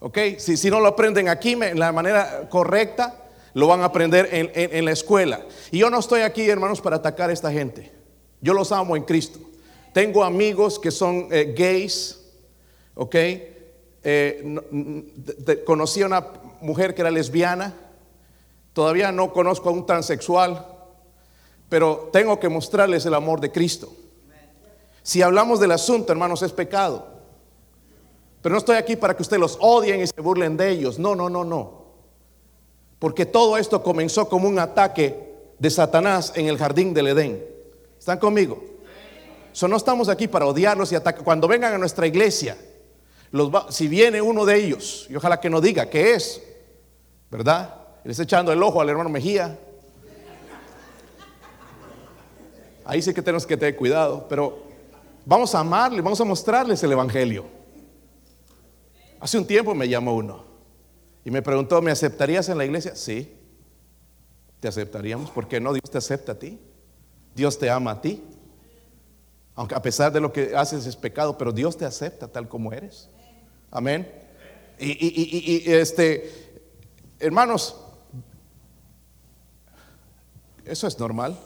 ¿Ok? 0.00 0.18
Si, 0.38 0.56
si 0.56 0.70
no 0.70 0.80
lo 0.80 0.88
aprenden 0.88 1.28
aquí 1.28 1.52
en 1.52 1.78
la 1.78 1.90
manera 1.92 2.48
correcta, 2.50 3.23
lo 3.54 3.68
van 3.68 3.80
a 3.80 3.86
aprender 3.86 4.28
en, 4.32 4.84
la 4.84 4.90
escuela. 4.90 5.46
Y 5.70 5.78
yo 5.78 5.88
no 5.88 6.00
estoy 6.00 6.22
aquí, 6.22 6.48
hermanos, 6.48 6.80
para 6.80 6.96
atacar 6.96 7.30
a 7.30 7.32
esta 7.32 7.50
gente. 7.50 7.90
Yo 8.40 8.52
los 8.52 8.72
amo 8.72 8.96
en 8.96 9.04
Cristo. 9.04 9.38
Tengo 9.92 10.24
amigos 10.24 10.78
que 10.78 10.90
son 10.90 11.28
eh, 11.30 11.54
gays, 11.56 12.20
¿ok? 12.94 13.14
Eh, 14.02 15.62
conocí 15.64 16.02
a 16.02 16.06
una 16.06 16.26
mujer 16.60 16.94
que 16.94 17.02
era 17.02 17.12
lesbiana. 17.12 17.74
Todavía 18.72 19.12
no 19.12 19.32
conozco 19.32 19.68
a 19.68 19.72
un 19.72 19.86
transexual, 19.86 20.66
pero 21.68 22.10
tengo 22.12 22.40
que 22.40 22.48
mostrarles 22.48 23.06
el 23.06 23.14
amor 23.14 23.40
de 23.40 23.52
Cristo. 23.52 23.94
Si 25.04 25.22
hablamos 25.22 25.60
del 25.60 25.70
asunto, 25.70 26.12
hermanos, 26.12 26.42
es 26.42 26.52
pecado. 26.52 27.06
Pero 28.42 28.54
no 28.54 28.58
estoy 28.58 28.76
aquí 28.76 28.96
para 28.96 29.14
que 29.14 29.22
ustedes 29.22 29.40
los 29.40 29.56
odien 29.60 30.00
y 30.00 30.06
se 30.08 30.20
burlen 30.20 30.56
de 30.56 30.70
ellos. 30.70 30.98
No, 30.98 31.14
no, 31.14 31.30
no, 31.30 31.44
no. 31.44 31.83
Porque 33.04 33.26
todo 33.26 33.58
esto 33.58 33.82
comenzó 33.82 34.30
como 34.30 34.48
un 34.48 34.58
ataque 34.58 35.34
de 35.58 35.68
Satanás 35.68 36.32
en 36.36 36.46
el 36.46 36.56
jardín 36.56 36.94
del 36.94 37.08
Edén. 37.08 37.44
¿Están 37.98 38.18
conmigo? 38.18 38.64
So, 39.52 39.68
no 39.68 39.76
estamos 39.76 40.08
aquí 40.08 40.26
para 40.26 40.46
odiarlos 40.46 40.90
y 40.90 40.94
atacar. 40.94 41.22
Cuando 41.22 41.46
vengan 41.46 41.74
a 41.74 41.76
nuestra 41.76 42.06
iglesia, 42.06 42.56
si 43.68 43.88
viene 43.88 44.22
uno 44.22 44.46
de 44.46 44.56
ellos, 44.56 45.06
y 45.10 45.16
ojalá 45.16 45.38
que 45.38 45.50
no 45.50 45.60
diga 45.60 45.90
qué 45.90 46.14
es, 46.14 46.40
¿verdad? 47.30 47.74
Le 48.04 48.12
está 48.12 48.22
echando 48.22 48.50
el 48.52 48.62
ojo 48.62 48.80
al 48.80 48.88
hermano 48.88 49.10
Mejía. 49.10 49.58
Ahí 52.86 53.02
sí 53.02 53.12
que 53.12 53.20
tenemos 53.20 53.46
que 53.46 53.58
tener 53.58 53.76
cuidado, 53.76 54.24
pero 54.30 54.62
vamos 55.26 55.54
a 55.54 55.58
amarle, 55.58 56.00
vamos 56.00 56.22
a 56.22 56.24
mostrarles 56.24 56.82
el 56.82 56.92
Evangelio. 56.92 57.44
Hace 59.20 59.36
un 59.36 59.46
tiempo 59.46 59.74
me 59.74 59.90
llamó 59.90 60.14
uno. 60.14 60.53
Y 61.24 61.30
me 61.30 61.40
preguntó, 61.40 61.80
¿me 61.80 61.90
aceptarías 61.90 62.48
en 62.48 62.58
la 62.58 62.64
iglesia? 62.64 62.94
Sí, 62.94 63.34
te 64.60 64.68
aceptaríamos. 64.68 65.30
porque 65.30 65.58
no? 65.58 65.72
Dios 65.72 65.90
te 65.90 65.98
acepta 65.98 66.32
a 66.32 66.38
ti. 66.38 66.60
Dios 67.34 67.58
te 67.58 67.70
ama 67.70 67.92
a 67.92 68.00
ti. 68.00 68.22
Aunque 69.54 69.74
a 69.74 69.82
pesar 69.82 70.12
de 70.12 70.20
lo 70.20 70.32
que 70.32 70.54
haces 70.56 70.86
es 70.86 70.96
pecado, 70.96 71.38
pero 71.38 71.52
Dios 71.52 71.76
te 71.76 71.84
acepta 71.84 72.28
tal 72.28 72.48
como 72.48 72.72
eres. 72.72 73.08
Amén. 73.70 74.10
Y, 74.78 74.90
y, 74.90 75.66
y, 75.66 75.72
este, 75.72 76.60
hermanos, 77.20 77.76
eso 80.64 80.86
es 80.86 80.98
normal. 80.98 81.38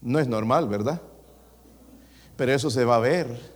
No 0.00 0.18
es 0.18 0.28
normal, 0.28 0.68
¿verdad? 0.68 1.00
Pero 2.36 2.52
eso 2.52 2.68
se 2.68 2.84
va 2.84 2.96
a 2.96 3.00
ver 3.00 3.53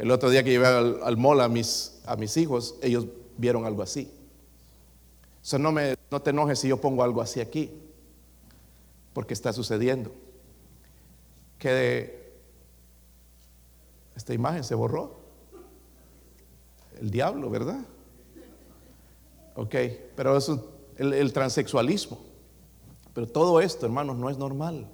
el 0.00 0.10
otro 0.10 0.30
día 0.30 0.42
que 0.42 0.48
llevé 0.48 0.66
al, 0.66 0.98
al 1.02 1.40
a 1.42 1.48
mis, 1.48 2.00
a 2.06 2.16
mis 2.16 2.34
hijos, 2.38 2.76
ellos 2.80 3.06
vieron 3.36 3.66
algo 3.66 3.82
así. 3.82 4.10
No, 5.58 5.72
me, 5.72 5.94
no 6.10 6.22
te 6.22 6.30
enojes 6.30 6.58
si 6.58 6.68
yo 6.68 6.80
pongo 6.80 7.02
algo 7.02 7.20
así 7.20 7.38
aquí, 7.38 7.70
porque 9.12 9.34
está 9.34 9.52
sucediendo. 9.52 10.10
Que 11.58 12.32
esta 14.16 14.32
imagen 14.32 14.64
se 14.64 14.74
borró. 14.74 15.20
El 16.98 17.10
diablo, 17.10 17.50
¿verdad? 17.50 17.80
Ok, 19.54 19.74
pero 20.16 20.34
eso 20.34 20.72
el, 20.96 21.12
el 21.12 21.30
transexualismo. 21.34 22.18
Pero 23.12 23.26
todo 23.26 23.60
esto, 23.60 23.84
hermanos, 23.84 24.16
no 24.16 24.30
es 24.30 24.38
normal. 24.38 24.88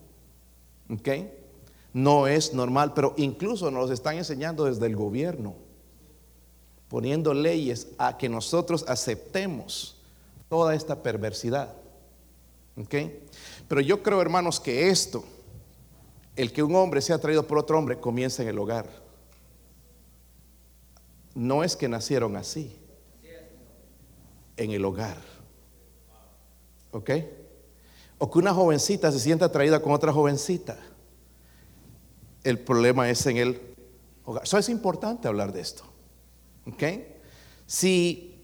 ¿Ok? 0.90 1.08
No 1.96 2.26
es 2.26 2.52
normal, 2.52 2.92
pero 2.92 3.14
incluso 3.16 3.70
nos 3.70 3.90
están 3.90 4.18
enseñando 4.18 4.66
desde 4.66 4.84
el 4.84 4.94
gobierno, 4.94 5.54
poniendo 6.88 7.32
leyes 7.32 7.88
a 7.96 8.18
que 8.18 8.28
nosotros 8.28 8.84
aceptemos 8.86 9.96
toda 10.50 10.74
esta 10.74 11.02
perversidad. 11.02 11.72
Pero 13.66 13.80
yo 13.80 14.02
creo, 14.02 14.20
hermanos, 14.20 14.60
que 14.60 14.90
esto, 14.90 15.24
el 16.36 16.52
que 16.52 16.62
un 16.62 16.74
hombre 16.74 17.00
sea 17.00 17.18
traído 17.18 17.46
por 17.46 17.56
otro 17.56 17.78
hombre, 17.78 17.98
comienza 17.98 18.42
en 18.42 18.50
el 18.50 18.58
hogar. 18.58 18.86
No 21.34 21.64
es 21.64 21.76
que 21.76 21.88
nacieron 21.88 22.36
así, 22.36 22.76
en 24.58 24.70
el 24.70 24.84
hogar. 24.84 25.16
¿Ok? 26.90 27.10
O 28.18 28.30
que 28.30 28.38
una 28.38 28.52
jovencita 28.52 29.10
se 29.10 29.18
sienta 29.18 29.46
atraída 29.46 29.80
con 29.80 29.92
otra 29.92 30.12
jovencita 30.12 30.78
el 32.46 32.58
problema 32.58 33.10
es 33.10 33.26
en 33.26 33.36
el 33.36 33.60
hogar. 34.24 34.44
Eso 34.44 34.58
es 34.58 34.68
importante 34.68 35.28
hablar 35.28 35.52
de 35.52 35.60
esto. 35.60 35.84
¿Ok? 36.66 36.82
Si 37.66 38.36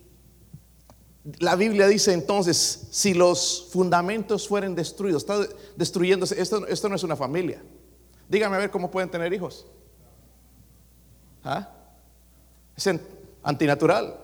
la 1.39 1.55
Biblia 1.55 1.87
dice 1.87 2.13
entonces, 2.13 2.89
si 2.91 3.15
los 3.15 3.69
fundamentos 3.71 4.49
fueren 4.49 4.75
destruidos, 4.75 5.23
está 5.23 5.47
destruyéndose, 5.77 6.41
esto, 6.41 6.67
esto 6.67 6.89
no 6.89 6.97
es 6.97 7.03
una 7.05 7.17
familia. 7.17 7.63
Dígame 8.29 8.57
a 8.57 8.59
ver 8.59 8.71
cómo 8.71 8.91
pueden 8.91 9.11
tener 9.11 9.33
hijos. 9.33 9.67
¿Ah? 11.45 11.69
Es 12.77 12.89
antinatural. 13.43 14.19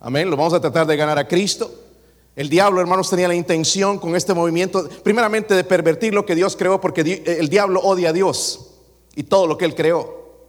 Amén. 0.00 0.30
Lo 0.30 0.36
vamos 0.36 0.54
a 0.54 0.60
tratar 0.60 0.86
de 0.86 0.96
ganar 0.96 1.18
a 1.18 1.26
Cristo. 1.26 1.87
El 2.38 2.48
diablo, 2.48 2.80
hermanos, 2.80 3.10
tenía 3.10 3.26
la 3.26 3.34
intención 3.34 3.98
con 3.98 4.14
este 4.14 4.32
movimiento, 4.32 4.88
primeramente 5.02 5.54
de 5.54 5.64
pervertir 5.64 6.14
lo 6.14 6.24
que 6.24 6.36
Dios 6.36 6.54
creó, 6.54 6.80
porque 6.80 7.00
el 7.26 7.48
diablo 7.48 7.80
odia 7.80 8.10
a 8.10 8.12
Dios 8.12 8.76
y 9.16 9.24
todo 9.24 9.48
lo 9.48 9.58
que 9.58 9.64
Él 9.64 9.74
creó. 9.74 10.46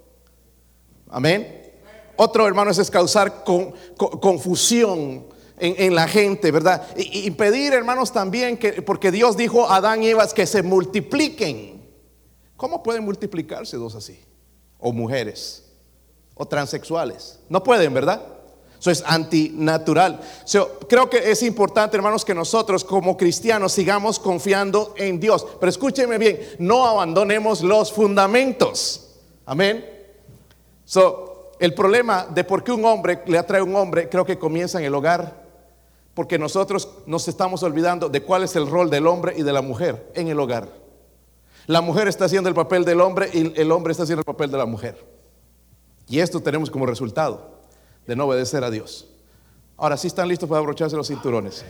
Amén. 1.10 1.74
Otro, 2.16 2.46
hermanos, 2.46 2.78
es 2.78 2.92
causar 2.92 3.44
confusión 3.96 5.26
en, 5.58 5.96
la 5.96 6.08
gente, 6.08 6.52
¿verdad? 6.52 6.86
Y, 6.96 7.26
y, 7.26 7.32
pedir, 7.32 7.74
hermanos, 7.74 8.14
también 8.14 8.58
que, 8.58 8.84
porque 8.84 9.10
Dios 9.10 9.36
dijo 9.36 9.68
a 9.68 9.78
Adán 9.78 10.04
y 10.04 10.10
Eva 10.10 10.28
que 10.28 10.46
se 10.46 10.62
multipliquen. 10.62 11.90
¿Cómo 12.56 12.84
pueden 12.84 13.04
multiplicarse 13.04 13.78
dos 13.78 13.96
así? 13.96 14.24
O 14.78 14.94
mujeres, 14.94 15.66
o 16.36 16.46
transexuales. 16.46 17.40
No 17.50 17.64
pueden, 17.64 17.96
¿verdad? 17.96 18.22
Eso 18.80 18.92
es 18.92 19.04
antinatural. 19.06 20.22
creo 20.88 21.10
que 21.10 21.32
es 21.32 21.44
importante, 21.44 21.98
hermanos, 21.98 22.24
que 22.24 22.34
nosotros 22.34 22.86
como 22.86 23.18
cristianos 23.18 23.74
sigamos 23.74 24.20
confiando 24.20 24.94
en 24.96 25.20
Dios. 25.20 25.46
Pero 25.60 25.70
escúcheme 25.70 26.18
bien, 26.18 26.40
no 26.60 26.88
abandonemos 26.88 27.62
los 27.62 27.92
fundamentos. 27.92 29.10
Amén. 29.46 29.86
El 31.60 31.74
problema 31.74 32.26
de 32.34 32.46
por 32.46 32.64
qué 32.64 32.72
un 32.72 32.86
hombre 32.86 33.22
le 33.26 33.38
atrae 33.38 33.60
a 33.60 33.66
un 33.66 33.76
hombre, 33.76 34.08
creo 34.08 34.26
que 34.26 34.40
comienza 34.40 34.80
en 34.80 34.86
el 34.86 34.96
hogar. 34.96 35.44
Porque 36.14 36.40
nosotros 36.40 36.88
nos 37.06 37.28
estamos 37.28 37.64
olvidando 37.64 38.08
de 38.08 38.24
cuál 38.24 38.44
es 38.44 38.56
el 38.56 38.68
rol 38.68 38.90
del 38.90 39.08
hombre 39.08 39.34
y 39.38 39.44
de 39.44 39.54
la 39.54 39.62
mujer 39.62 40.10
en 40.16 40.30
el 40.30 40.40
hogar. 40.40 40.70
La 41.68 41.82
mujer 41.82 42.08
está 42.08 42.26
haciendo 42.26 42.48
el 42.50 42.56
papel 42.56 42.86
del 42.86 43.02
hombre 43.02 43.30
y 43.34 43.60
el 43.60 43.72
hombre 43.72 43.92
está 43.92 44.04
haciendo 44.04 44.22
el 44.22 44.26
papel 44.26 44.50
de 44.50 44.58
la 44.58 44.66
mujer. 44.66 45.06
Y 46.08 46.20
esto 46.20 46.40
tenemos 46.40 46.72
como 46.72 46.86
resultado 46.86 47.59
de 48.10 48.16
no 48.16 48.26
obedecer 48.26 48.64
a 48.64 48.72
Dios. 48.72 49.06
Ahora 49.78 49.96
sí 49.96 50.08
están 50.08 50.28
listos 50.28 50.50
para 50.50 50.58
abrocharse 50.58 50.96
los 50.96 51.08
cinturones. 51.08 51.64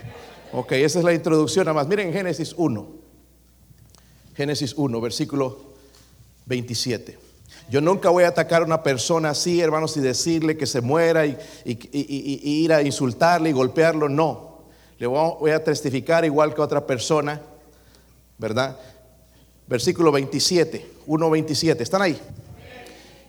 Ok, 0.53 0.71
esa 0.71 0.99
es 0.99 1.03
la 1.03 1.13
introducción 1.13 1.65
nada 1.65 1.73
más. 1.73 1.85
Miren 1.85 2.13
Génesis 2.13 2.55
1. 2.55 2.87
Génesis 4.37 4.73
1, 4.77 5.01
versículo 5.01 5.59
27. 6.45 7.19
Yo 7.69 7.81
nunca 7.81 8.09
voy 8.09 8.23
a 8.23 8.29
atacar 8.29 8.61
a 8.61 8.65
una 8.65 8.81
persona 8.81 9.31
así, 9.31 9.59
hermanos, 9.59 9.97
y 9.97 9.99
decirle 9.99 10.55
que 10.55 10.65
se 10.65 10.79
muera 10.79 11.25
y, 11.25 11.37
ir 11.65 12.71
a 12.71 12.83
insultarle 12.83 13.49
y 13.49 13.51
golpearlo. 13.51 14.07
No. 14.07 14.59
Le 14.97 15.07
voy 15.07 15.51
a 15.51 15.61
testificar 15.61 16.23
igual 16.23 16.55
que 16.55 16.61
a 16.61 16.63
otra 16.63 16.87
persona, 16.87 17.41
¿verdad? 18.37 18.79
Versículo 19.67 20.09
27, 20.13 20.89
1.27. 21.05 21.81
¿Están 21.81 22.01
ahí? 22.01 22.17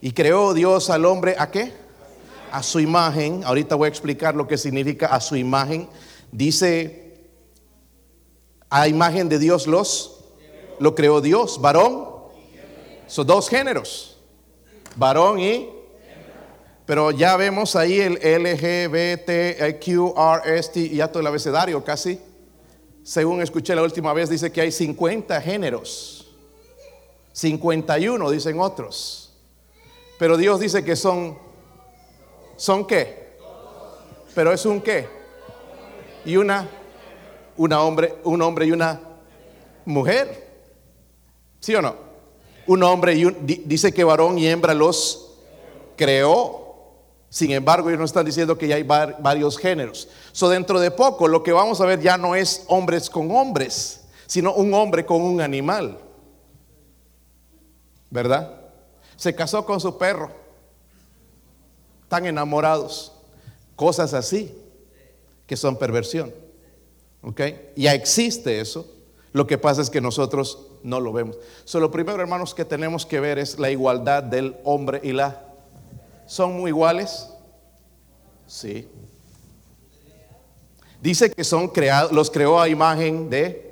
Y 0.01 0.13
creó 0.13 0.55
Dios 0.55 0.91
al 0.91 1.05
hombre 1.07 1.35
a 1.37 1.51
qué? 1.51 1.80
A 2.51 2.63
su 2.63 2.81
imagen. 2.81 3.43
Ahorita 3.45 3.75
voy 3.75 3.87
a 3.87 3.89
explicar 3.89 4.35
lo 4.35 4.47
que 4.47 4.59
significa 4.59 5.07
a 5.07 5.21
su 5.21 5.37
imagen. 5.37 5.89
Dice, 6.33 7.29
a 8.69 8.87
imagen 8.89 9.29
de 9.29 9.39
Dios 9.39 9.67
los, 9.67 10.25
lo 10.79 10.95
creó 10.95 11.21
Dios, 11.21 11.61
varón. 11.61 12.09
Son 13.07 13.27
dos 13.27 13.49
géneros, 13.49 14.17
varón 14.97 15.41
y... 15.41 15.69
Pero 16.87 17.11
ya 17.13 17.37
vemos 17.37 17.77
ahí 17.77 18.01
el 18.01 18.15
LGBTQRST, 18.15 19.17
ya 20.93 21.07
todo 21.07 21.21
el 21.21 21.27
abecedario 21.29 21.85
casi. 21.85 22.19
Según 23.05 23.43
escuché 23.43 23.77
la 23.77 23.83
última 23.83 24.13
vez, 24.13 24.29
dice 24.29 24.51
que 24.51 24.61
hay 24.61 24.73
50 24.73 25.41
géneros. 25.41 26.33
51 27.33 28.31
dicen 28.31 28.59
otros. 28.59 29.33
Pero 30.19 30.37
Dios 30.37 30.59
dice 30.61 30.85
que 30.85 30.97
son, 30.97 31.39
¿son 32.61 32.87
qué? 32.87 33.37
Pero 34.35 34.53
es 34.53 34.65
un 34.67 34.81
qué? 34.81 35.09
Y 36.25 36.37
una, 36.37 36.69
una 37.57 37.83
hombre, 37.83 38.17
un 38.25 38.43
hombre 38.43 38.67
y 38.67 38.73
una 38.73 39.01
mujer. 39.85 40.49
¿Sí 41.61 41.75
o 41.75 41.83
no? 41.83 41.95
Un 42.67 42.83
hombre 42.83 43.15
y 43.15 43.25
un, 43.25 43.37
dice 43.45 43.93
que 43.93 44.05
varón 44.05 44.39
y 44.39 44.47
hembra 44.47 44.75
los 44.75 45.39
creó. 45.97 46.59
Sin 47.29 47.53
embargo, 47.53 47.89
ellos 47.89 47.99
no 47.99 48.05
están 48.05 48.27
diciendo 48.27 48.59
que 48.59 48.69
ya 48.69 48.77
hay 48.77 48.83
varios 48.83 49.57
géneros. 49.57 50.09
So, 50.33 50.49
dentro 50.49 50.81
de 50.81 50.91
poco, 50.91 51.29
lo 51.29 51.43
que 51.43 51.53
vamos 51.53 51.81
a 51.81 51.87
ver 51.87 52.01
ya 52.01 52.19
no 52.19 52.35
es 52.35 52.65
hombres 52.67 53.09
con 53.09 53.31
hombres, 53.31 54.05
sino 54.27 54.53
un 54.53 54.75
hombre 54.75 55.07
con 55.07 55.23
un 55.23 55.41
animal. 55.41 55.99
¿Verdad? 58.11 58.61
se 59.21 59.35
casó 59.35 59.67
con 59.67 59.79
su 59.81 59.99
perro, 59.99 60.31
están 62.11 62.27
enamorados, 62.27 63.13
cosas 63.77 64.15
así 64.15 64.53
que 65.47 65.57
son 65.57 65.77
perversión. 65.77 66.35
¿Ok? 67.23 67.41
Ya 67.77 67.95
existe 67.95 68.61
eso. 68.61 68.85
Lo 69.33 69.47
que 69.47 69.59
pasa 69.59 69.81
es 69.81 69.91
que 69.91 70.01
nosotros 70.01 70.67
no 70.83 70.99
lo 70.99 71.13
vemos. 71.13 71.39
So, 71.65 71.79
lo 71.79 71.93
primero, 71.93 72.21
hermanos, 72.21 72.53
que 72.53 72.65
tenemos 72.65 73.07
que 73.07 73.21
ver 73.21 73.39
es 73.39 73.61
la 73.61 73.71
igualdad 73.71 74.25
del 74.25 74.57
hombre 74.65 75.01
y 75.05 75.13
la. 75.13 75.41
¿Son 76.27 76.53
muy 76.55 76.71
iguales? 76.71 77.29
Sí. 78.49 78.89
Dice 81.01 81.31
que 81.31 81.45
son 81.45 81.69
creados, 81.69 82.11
los 82.11 82.29
creó 82.29 82.61
a 82.61 82.69
imagen 82.69 83.31
de 83.31 83.70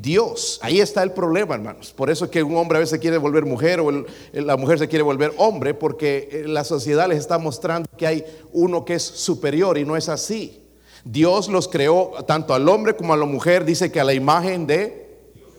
Dios. 0.00 0.58
Ahí 0.62 0.80
está 0.80 1.02
el 1.02 1.12
problema, 1.12 1.54
hermanos. 1.54 1.92
Por 1.92 2.10
eso 2.10 2.24
es 2.24 2.30
que 2.30 2.42
un 2.42 2.56
hombre 2.56 2.78
a 2.78 2.80
veces 2.80 2.98
quiere 2.98 3.18
volver 3.18 3.44
mujer 3.44 3.80
o 3.80 4.04
la 4.32 4.56
mujer 4.56 4.78
se 4.78 4.88
quiere 4.88 5.02
volver 5.02 5.32
hombre, 5.36 5.74
porque 5.74 6.28
eh, 6.32 6.44
la 6.46 6.64
sociedad 6.64 7.08
les 7.08 7.18
está 7.18 7.38
mostrando 7.38 7.88
que 7.96 8.06
hay 8.06 8.24
uno 8.52 8.84
que 8.84 8.94
es 8.94 9.02
superior 9.02 9.76
y 9.78 9.84
no 9.84 9.96
es 9.96 10.08
así. 10.08 10.62
Dios 11.04 11.48
los 11.48 11.68
creó 11.68 12.12
tanto 12.26 12.54
al 12.54 12.68
hombre 12.68 12.96
como 12.96 13.12
a 13.12 13.16
la 13.16 13.24
mujer, 13.24 13.64
dice 13.64 13.90
que 13.90 14.00
a 14.00 14.04
la 14.04 14.14
imagen 14.14 14.66
de... 14.66 15.08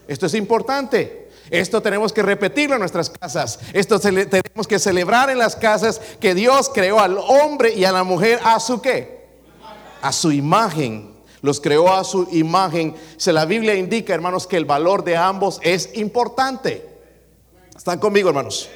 Esto 0.08 0.26
es 0.26 0.34
importante. 0.34 1.30
Esto 1.50 1.82
tenemos 1.82 2.14
que 2.14 2.22
repetirlo 2.22 2.76
en 2.76 2.80
nuestras 2.80 3.10
casas. 3.10 3.60
Esto 3.74 4.00
tenemos 4.00 4.68
que 4.68 4.80
celebrar 4.80 5.30
en 5.30 5.38
las 5.38 5.56
casas 5.56 6.02
que 6.20 6.34
Dios 6.34 6.70
creó 6.74 7.00
al 7.00 7.18
hombre 7.18 7.74
y 7.74 7.86
a 7.86 7.92
la 7.92 8.04
mujer 8.04 8.40
a 8.44 8.60
su 8.60 8.82
qué? 8.82 9.28
A 10.02 10.12
su 10.12 10.32
imagen 10.32 11.11
los 11.42 11.60
creó 11.60 11.94
a 11.94 12.04
su 12.04 12.28
imagen. 12.32 12.96
Se 13.18 13.34
la 13.34 13.46
Biblia 13.46 13.76
indica, 13.76 14.14
hermanos, 14.14 14.48
que 14.48 14.58
el 14.58 14.66
valor 14.66 15.04
de 15.04 15.18
ambos 15.18 15.60
es 15.64 15.90
importante. 15.96 16.88
¿Están 17.76 18.00
conmigo, 18.00 18.30
hermanos? 18.30 18.70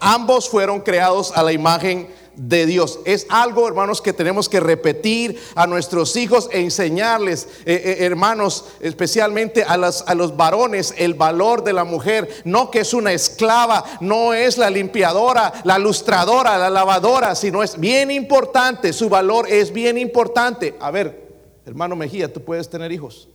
Ambos 0.00 0.48
fueron 0.48 0.80
creados 0.80 1.32
a 1.34 1.42
la 1.42 1.52
imagen 1.52 2.08
de 2.36 2.64
Dios. 2.64 3.00
Es 3.04 3.26
algo, 3.28 3.68
hermanos, 3.68 4.00
que 4.00 4.12
tenemos 4.12 4.48
que 4.48 4.60
repetir 4.60 5.38
a 5.54 5.66
nuestros 5.66 6.16
hijos 6.16 6.48
e 6.52 6.60
enseñarles, 6.60 7.48
eh, 7.66 7.82
eh, 7.84 7.96
hermanos, 8.00 8.64
especialmente 8.80 9.62
a, 9.62 9.74
a 9.74 10.14
los 10.14 10.36
varones, 10.36 10.94
el 10.96 11.14
valor 11.14 11.64
de 11.64 11.74
la 11.74 11.84
mujer. 11.84 12.42
No 12.44 12.70
que 12.70 12.80
es 12.80 12.94
una 12.94 13.12
esclava, 13.12 13.84
no 14.00 14.32
es 14.32 14.56
la 14.58 14.70
limpiadora, 14.70 15.52
la 15.64 15.78
lustradora, 15.78 16.56
la 16.56 16.70
lavadora, 16.70 17.34
sino 17.34 17.62
es 17.62 17.78
bien 17.78 18.10
importante. 18.10 18.92
Su 18.92 19.08
valor 19.08 19.46
es 19.50 19.72
bien 19.72 19.98
importante. 19.98 20.76
A 20.80 20.90
ver, 20.90 21.29
Hermano 21.64 21.96
Mejía, 21.96 22.32
tú 22.32 22.42
puedes 22.42 22.68
tener 22.68 22.90
hijos. 22.92 23.28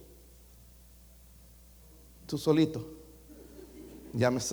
Tú 2.26 2.38
solito. 2.38 2.86
Ya 4.14 4.32
me... 4.32 4.40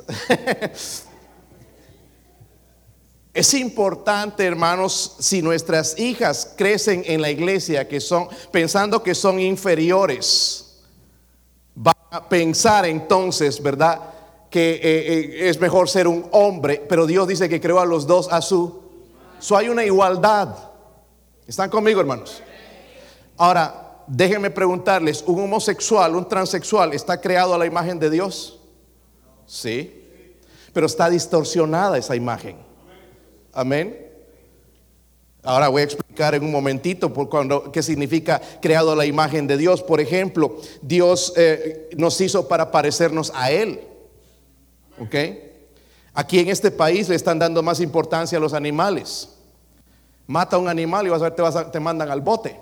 Es 3.34 3.54
importante, 3.54 4.44
hermanos, 4.44 5.16
si 5.18 5.40
nuestras 5.40 5.98
hijas 5.98 6.52
crecen 6.54 7.02
en 7.06 7.22
la 7.22 7.30
iglesia 7.30 7.88
que 7.88 7.98
son 7.98 8.28
pensando 8.50 9.02
que 9.02 9.14
son 9.14 9.40
inferiores, 9.40 10.82
van 11.74 11.94
a 12.10 12.28
pensar 12.28 12.84
entonces, 12.84 13.62
¿verdad? 13.62 14.00
Que 14.50 14.74
eh, 14.74 14.80
eh, 14.82 15.48
es 15.48 15.58
mejor 15.58 15.88
ser 15.88 16.08
un 16.08 16.26
hombre, 16.32 16.84
pero 16.86 17.06
Dios 17.06 17.26
dice 17.26 17.48
que 17.48 17.58
creó 17.58 17.80
a 17.80 17.86
los 17.86 18.06
dos 18.06 18.28
a 18.30 18.42
su. 18.42 18.82
So 19.38 19.56
hay 19.56 19.70
una 19.70 19.82
igualdad. 19.82 20.54
¿Están 21.46 21.70
conmigo, 21.70 22.00
hermanos? 22.00 22.42
Ahora, 23.36 24.04
déjenme 24.06 24.50
preguntarles, 24.50 25.22
¿un 25.26 25.40
homosexual, 25.40 26.14
un 26.14 26.28
transexual, 26.28 26.92
está 26.92 27.20
creado 27.20 27.54
a 27.54 27.58
la 27.58 27.66
imagen 27.66 27.98
de 27.98 28.10
Dios? 28.10 28.60
Sí, 29.46 30.02
pero 30.72 30.86
está 30.86 31.10
distorsionada 31.10 31.98
esa 31.98 32.16
imagen. 32.16 32.56
Amén. 33.52 34.12
Ahora 35.44 35.68
voy 35.68 35.82
a 35.82 35.84
explicar 35.84 36.34
en 36.34 36.44
un 36.44 36.52
momentito 36.52 37.12
por 37.12 37.28
cuando, 37.28 37.72
qué 37.72 37.82
significa 37.82 38.40
creado 38.60 38.92
a 38.92 38.96
la 38.96 39.06
imagen 39.06 39.46
de 39.48 39.56
Dios. 39.56 39.82
Por 39.82 40.00
ejemplo, 40.00 40.56
Dios 40.80 41.32
eh, 41.36 41.90
nos 41.96 42.20
hizo 42.20 42.46
para 42.46 42.70
parecernos 42.70 43.32
a 43.34 43.50
Él. 43.50 43.80
¿Ok? 45.00 45.14
Aquí 46.14 46.38
en 46.38 46.48
este 46.48 46.70
país 46.70 47.08
le 47.08 47.16
están 47.16 47.38
dando 47.38 47.62
más 47.62 47.80
importancia 47.80 48.38
a 48.38 48.40
los 48.40 48.52
animales. 48.52 49.30
Mata 50.28 50.56
a 50.56 50.58
un 50.60 50.68
animal 50.68 51.06
y 51.06 51.10
vas 51.10 51.22
a 51.22 51.30
ver, 51.30 51.34
te, 51.34 51.42
te 51.72 51.80
mandan 51.80 52.10
al 52.10 52.20
bote. 52.20 52.60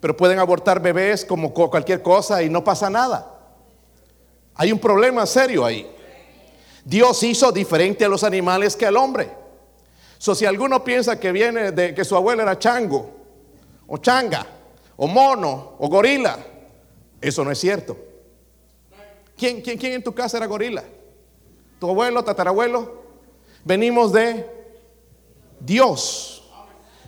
Pero 0.00 0.16
pueden 0.16 0.38
abortar 0.38 0.80
bebés 0.80 1.24
como 1.24 1.52
cualquier 1.52 2.02
cosa 2.02 2.42
y 2.42 2.50
no 2.50 2.62
pasa 2.62 2.90
nada. 2.90 3.34
Hay 4.54 4.72
un 4.72 4.78
problema 4.78 5.26
serio 5.26 5.64
ahí. 5.64 5.90
Dios 6.84 7.22
hizo 7.22 7.50
diferente 7.52 8.04
a 8.04 8.08
los 8.08 8.22
animales 8.22 8.76
que 8.76 8.86
al 8.86 8.96
hombre. 8.96 9.30
So, 10.18 10.34
si 10.34 10.46
alguno 10.46 10.82
piensa 10.82 11.18
que 11.18 11.32
viene 11.32 11.72
de 11.72 11.94
que 11.94 12.04
su 12.04 12.16
abuelo 12.16 12.42
era 12.42 12.58
chango, 12.58 13.10
o 13.86 13.98
changa, 13.98 14.46
o 14.96 15.06
mono, 15.06 15.74
o 15.78 15.88
gorila, 15.88 16.38
eso 17.20 17.44
no 17.44 17.50
es 17.50 17.58
cierto. 17.58 17.96
¿Quién, 19.36 19.60
quién, 19.60 19.78
quién 19.78 19.94
en 19.94 20.02
tu 20.02 20.14
casa 20.14 20.38
era 20.38 20.46
gorila? 20.46 20.84
¿Tu 21.78 21.88
abuelo, 21.88 22.24
tatarabuelo? 22.24 23.02
Venimos 23.64 24.12
de 24.12 24.48
Dios 25.60 26.35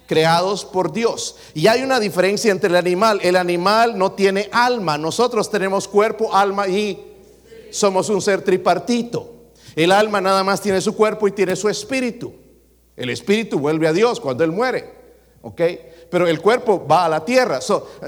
creados 0.09 0.65
por 0.65 0.91
Dios. 0.91 1.37
Y 1.55 1.69
hay 1.69 1.83
una 1.83 2.01
diferencia 2.01 2.51
entre 2.51 2.71
el 2.71 2.77
animal. 2.77 3.21
El 3.23 3.37
animal 3.37 3.97
no 3.97 4.13
tiene 4.13 4.49
alma. 4.51 4.99
Nosotros 4.99 5.51
tenemos 5.51 5.87
cuerpo, 5.87 6.35
alma 6.35 6.67
y 6.67 7.15
somos 7.71 8.09
un 8.09 8.21
ser 8.21 8.43
tripartito. 8.43 9.35
El 9.77 9.93
alma 9.93 10.21
nada 10.21 10.43
más 10.43 10.61
tiene 10.61 10.81
su 10.81 10.97
cuerpo 10.97 11.29
y 11.29 11.33
tiene 11.33 11.55
su 11.55 11.69
espíritu. 11.69 12.33
El 12.97 13.11
espíritu 13.11 13.61
vuelve 13.61 13.87
a 13.87 13.93
Dios 13.93 14.19
cuando 14.19 14.43
Él 14.43 14.51
muere. 14.51 14.93
¿Ok? 15.43 15.61
Pero 16.11 16.27
el 16.27 16.41
cuerpo 16.41 16.85
va 16.87 17.05
a 17.05 17.09
la 17.09 17.25
tierra. 17.25 17.61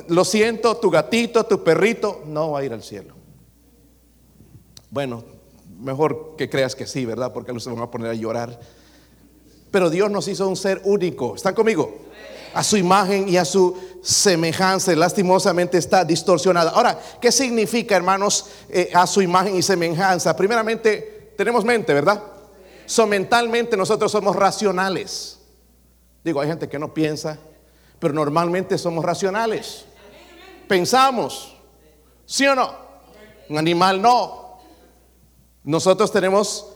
lo 0.08 0.24
siento, 0.24 0.78
tu 0.78 0.90
gatito, 0.90 1.44
tu 1.44 1.62
perrito, 1.62 2.22
no 2.24 2.52
va 2.52 2.60
a 2.60 2.64
ir 2.64 2.72
al 2.72 2.82
cielo. 2.82 3.14
Bueno, 4.88 5.22
mejor 5.78 6.34
que 6.36 6.48
creas 6.48 6.74
que 6.74 6.86
sí, 6.86 7.04
¿verdad? 7.04 7.32
Porque 7.32 7.52
los 7.52 7.62
se 7.62 7.70
van 7.70 7.82
a 7.82 7.90
poner 7.90 8.10
a 8.10 8.14
llorar. 8.14 8.58
Pero 9.70 9.90
Dios 9.90 10.10
nos 10.10 10.26
hizo 10.28 10.48
un 10.48 10.56
ser 10.56 10.80
único. 10.84 11.36
¿Están 11.36 11.54
conmigo? 11.54 11.98
A 12.52 12.64
su 12.64 12.76
imagen 12.76 13.28
y 13.28 13.36
a 13.36 13.44
su 13.44 13.76
semejanza, 14.02 14.94
lastimosamente 14.96 15.78
está 15.78 16.04
distorsionada. 16.04 16.70
Ahora, 16.70 16.98
¿qué 17.20 17.30
significa, 17.30 17.94
hermanos, 17.96 18.46
eh, 18.68 18.90
a 18.92 19.06
su 19.06 19.22
imagen 19.22 19.56
y 19.56 19.62
semejanza? 19.62 20.34
Primeramente, 20.34 21.32
tenemos 21.36 21.64
mente, 21.64 21.94
¿verdad? 21.94 22.22
So, 22.86 23.06
mentalmente 23.06 23.76
nosotros 23.76 24.10
somos 24.10 24.34
racionales. 24.34 25.38
Digo, 26.24 26.40
hay 26.40 26.48
gente 26.48 26.68
que 26.68 26.78
no 26.78 26.92
piensa, 26.92 27.38
pero 27.98 28.12
normalmente 28.12 28.76
somos 28.76 29.04
racionales. 29.04 29.84
Pensamos, 30.66 31.56
¿sí 32.26 32.46
o 32.46 32.54
no? 32.54 32.74
Un 33.48 33.58
animal 33.58 34.02
no. 34.02 34.58
Nosotros 35.62 36.10
tenemos, 36.10 36.69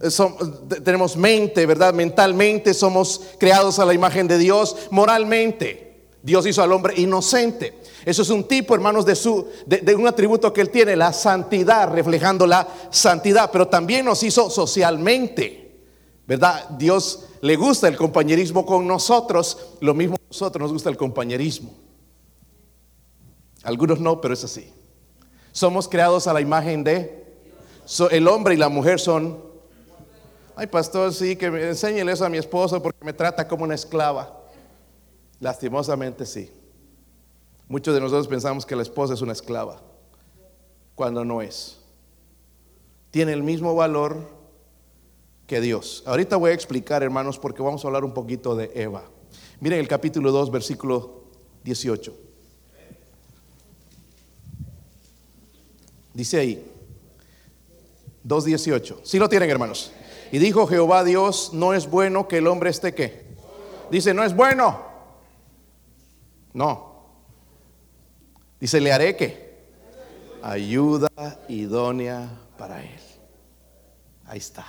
eh, 0.00 0.80
tenemos 0.82 1.16
mente, 1.16 1.66
¿verdad? 1.66 1.92
Mentalmente 1.92 2.72
somos 2.72 3.20
creados 3.38 3.78
a 3.78 3.84
la 3.84 3.92
imagen 3.92 4.26
de 4.26 4.38
Dios, 4.38 4.76
moralmente. 4.90 5.90
Dios 6.22 6.46
hizo 6.46 6.62
al 6.62 6.72
hombre 6.72 6.94
inocente. 6.98 7.80
Eso 8.04 8.22
es 8.22 8.30
un 8.30 8.44
tipo, 8.44 8.74
hermanos, 8.74 9.04
de, 9.06 9.94
un 9.94 10.06
atributo 10.06 10.52
que 10.52 10.60
él 10.60 10.70
tiene, 10.70 10.96
la 10.96 11.12
santidad, 11.12 11.90
reflejando 11.92 12.46
la 12.46 12.66
santidad, 12.90 13.50
pero 13.50 13.68
también 13.68 14.04
nos 14.04 14.22
hizo 14.22 14.50
socialmente, 14.50 15.80
¿verdad? 16.26 16.68
Dios 16.70 17.26
le 17.40 17.56
gusta 17.56 17.88
el 17.88 17.96
compañerismo 17.96 18.66
con 18.66 18.86
nosotros, 18.86 19.76
lo 19.80 19.94
mismo 19.94 20.16
a 20.16 20.28
nosotros 20.28 20.62
nos 20.62 20.72
gusta 20.72 20.90
el 20.90 20.96
compañerismo. 20.96 21.72
Algunos 23.62 24.00
no, 24.00 24.20
pero 24.20 24.34
es 24.34 24.44
así. 24.44 24.72
Somos 25.52 25.88
creados 25.88 26.26
a 26.26 26.32
la 26.32 26.40
imagen 26.40 26.84
de 26.84 27.20
el 28.10 28.28
hombre 28.28 28.54
y 28.54 28.56
la 28.56 28.68
mujer 28.68 29.00
son. 29.00 29.49
Ay, 30.60 30.66
pastor, 30.66 31.10
sí, 31.14 31.36
que 31.36 31.50
me 31.50 31.68
enséñele 31.68 32.12
eso 32.12 32.22
a 32.22 32.28
mi 32.28 32.36
esposo 32.36 32.82
porque 32.82 33.02
me 33.02 33.14
trata 33.14 33.48
como 33.48 33.64
una 33.64 33.74
esclava. 33.74 34.42
Lastimosamente 35.38 36.26
sí. 36.26 36.50
Muchos 37.66 37.94
de 37.94 38.00
nosotros 38.02 38.28
pensamos 38.28 38.66
que 38.66 38.76
la 38.76 38.82
esposa 38.82 39.14
es 39.14 39.22
una 39.22 39.32
esclava, 39.32 39.80
cuando 40.94 41.24
no 41.24 41.40
es. 41.40 41.78
Tiene 43.10 43.32
el 43.32 43.42
mismo 43.42 43.74
valor 43.74 44.28
que 45.46 45.62
Dios. 45.62 46.02
Ahorita 46.04 46.36
voy 46.36 46.50
a 46.50 46.54
explicar, 46.54 47.02
hermanos, 47.02 47.38
porque 47.38 47.62
vamos 47.62 47.82
a 47.82 47.88
hablar 47.88 48.04
un 48.04 48.12
poquito 48.12 48.54
de 48.54 48.70
Eva. 48.74 49.04
Miren 49.60 49.78
el 49.78 49.88
capítulo 49.88 50.30
2, 50.30 50.50
versículo 50.50 51.22
18. 51.64 52.14
Dice 56.12 56.38
ahí, 56.38 56.70
2.18. 58.28 58.96
Si 58.98 59.12
¿Sí 59.12 59.18
lo 59.18 59.26
tienen, 59.26 59.48
hermanos. 59.48 59.92
Y 60.32 60.38
dijo 60.38 60.66
Jehová 60.66 61.04
Dios, 61.04 61.50
no 61.52 61.74
es 61.74 61.88
bueno 61.90 62.28
que 62.28 62.38
el 62.38 62.46
hombre 62.46 62.70
esté 62.70 62.94
qué. 62.94 63.26
Dice, 63.90 64.14
no 64.14 64.22
es 64.22 64.34
bueno. 64.34 64.80
No. 66.52 66.90
Dice, 68.60 68.80
le 68.80 68.92
haré 68.92 69.16
que 69.16 69.50
ayuda 70.42 71.08
idónea 71.48 72.28
para 72.56 72.82
él. 72.82 73.00
Ahí 74.26 74.38
está. 74.38 74.64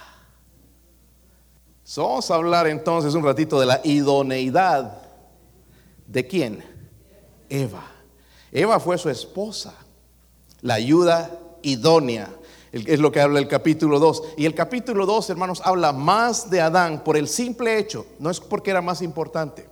vamos 1.95 2.31
a 2.31 2.35
hablar 2.35 2.67
entonces 2.67 3.13
un 3.13 3.23
ratito 3.23 3.59
de 3.59 3.65
la 3.67 3.81
idoneidad. 3.83 5.01
¿De 6.07 6.25
quién? 6.27 6.63
Eva. 7.49 7.83
Eva 8.51 8.79
fue 8.79 8.97
su 8.97 9.09
esposa. 9.09 9.75
La 10.61 10.75
ayuda 10.75 11.29
idónea. 11.61 12.29
Es 12.71 12.99
lo 12.99 13.11
que 13.11 13.19
habla 13.19 13.39
el 13.39 13.47
capítulo 13.47 13.99
2. 13.99 14.23
Y 14.37 14.45
el 14.45 14.55
capítulo 14.55 15.05
2, 15.05 15.29
hermanos, 15.29 15.61
habla 15.65 15.91
más 15.91 16.49
de 16.49 16.61
Adán 16.61 17.03
por 17.03 17.17
el 17.17 17.27
simple 17.27 17.77
hecho. 17.77 18.05
No 18.19 18.29
es 18.29 18.39
porque 18.39 18.71
era 18.71 18.81
más 18.81 19.01
importante 19.01 19.71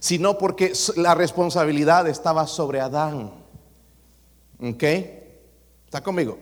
sino 0.00 0.38
porque 0.38 0.72
la 0.96 1.14
responsabilidad 1.14 2.06
estaba 2.06 2.46
sobre 2.46 2.80
Adán. 2.80 3.32
¿Ok? 4.62 4.82
¿Está 5.84 6.02
conmigo? 6.02 6.38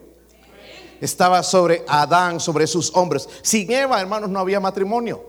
Estaba 1.00 1.42
sobre 1.42 1.84
Adán, 1.88 2.40
sobre 2.40 2.66
sus 2.66 2.94
hombres. 2.94 3.28
Sin 3.42 3.70
Eva, 3.72 4.00
hermanos, 4.00 4.30
no 4.30 4.38
había 4.38 4.60
matrimonio. 4.60 5.24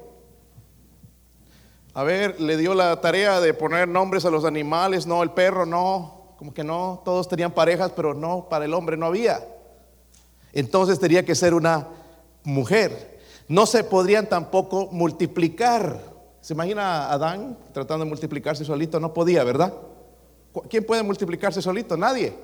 A 1.93 2.03
ver, 2.03 2.39
le 2.41 2.57
dio 2.57 2.73
la 2.73 2.99
tarea 2.99 3.39
de 3.39 3.53
poner 3.53 3.87
nombres 3.87 4.25
a 4.25 4.29
los 4.29 4.43
animales, 4.43 5.07
no, 5.07 5.23
el 5.23 5.31
perro 5.31 5.65
no, 5.65 6.33
como 6.37 6.53
que 6.53 6.63
no, 6.63 7.01
todos 7.05 7.29
tenían 7.29 7.53
parejas, 7.53 7.93
pero 7.95 8.13
no, 8.13 8.49
para 8.49 8.65
el 8.65 8.73
hombre 8.73 8.97
no 8.97 9.05
había. 9.05 9.47
Entonces 10.55 10.99
tenía 10.99 11.23
que 11.23 11.35
ser 11.35 11.53
una 11.53 11.87
mujer. 12.43 13.19
No 13.47 13.67
se 13.67 13.83
podrían 13.83 14.27
tampoco 14.27 14.89
multiplicar 14.91 16.15
¿Se 16.45 16.53
imagina 16.53 17.07
a 17.07 17.13
Adán 17.13 17.57
tratando 17.73 18.05
de 18.05 18.09
multiplicarse 18.09 18.63
solito? 18.63 18.99
No 18.99 19.15
podía, 19.15 19.43
¿verdad? 19.43 19.73
¿Quién 20.69 20.85
puede 20.85 21.01
multiplicarse 21.01 21.59
solito? 21.59 21.97
Nadie. 21.97 22.35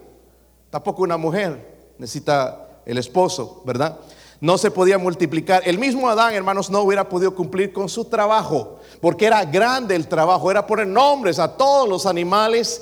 Tampoco 0.71 1.03
una 1.03 1.17
mujer. 1.17 1.93
Necesita 1.99 2.81
el 2.83 2.97
esposo, 2.97 3.61
¿verdad? 3.63 3.99
No 4.41 4.57
se 4.57 4.71
podía 4.71 4.97
multiplicar. 4.97 5.61
El 5.67 5.77
mismo 5.77 6.09
Adán, 6.09 6.33
hermanos, 6.33 6.71
no 6.71 6.81
hubiera 6.81 7.07
podido 7.07 7.35
cumplir 7.35 7.71
con 7.71 7.87
su 7.87 8.05
trabajo, 8.05 8.79
porque 8.99 9.27
era 9.27 9.45
grande 9.45 9.95
el 9.95 10.07
trabajo, 10.07 10.49
era 10.49 10.65
poner 10.65 10.87
nombres 10.87 11.37
a 11.37 11.55
todos 11.55 11.87
los 11.87 12.07
animales, 12.07 12.81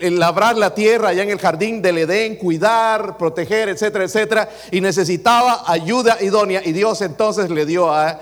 labrar 0.00 0.56
la 0.56 0.74
tierra 0.74 1.10
allá 1.10 1.22
en 1.22 1.28
el 1.28 1.38
jardín 1.38 1.82
del 1.82 1.98
Edén, 1.98 2.36
cuidar, 2.36 3.18
proteger, 3.18 3.68
etcétera, 3.68 4.04
etcétera, 4.04 4.48
y 4.70 4.80
necesitaba 4.80 5.64
ayuda 5.66 6.16
idónea, 6.22 6.62
y 6.64 6.72
Dios 6.72 7.02
entonces 7.02 7.50
le 7.50 7.66
dio 7.66 7.92
a 7.92 8.18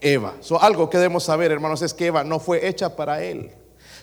Eva. 0.00 0.32
algo 0.58 0.88
que 0.88 0.96
debemos 0.96 1.24
saber, 1.24 1.52
hermanos, 1.52 1.82
es 1.82 1.92
que 1.92 2.06
Eva 2.06 2.24
no 2.24 2.40
fue 2.40 2.66
hecha 2.66 2.96
para 2.96 3.22
él, 3.22 3.52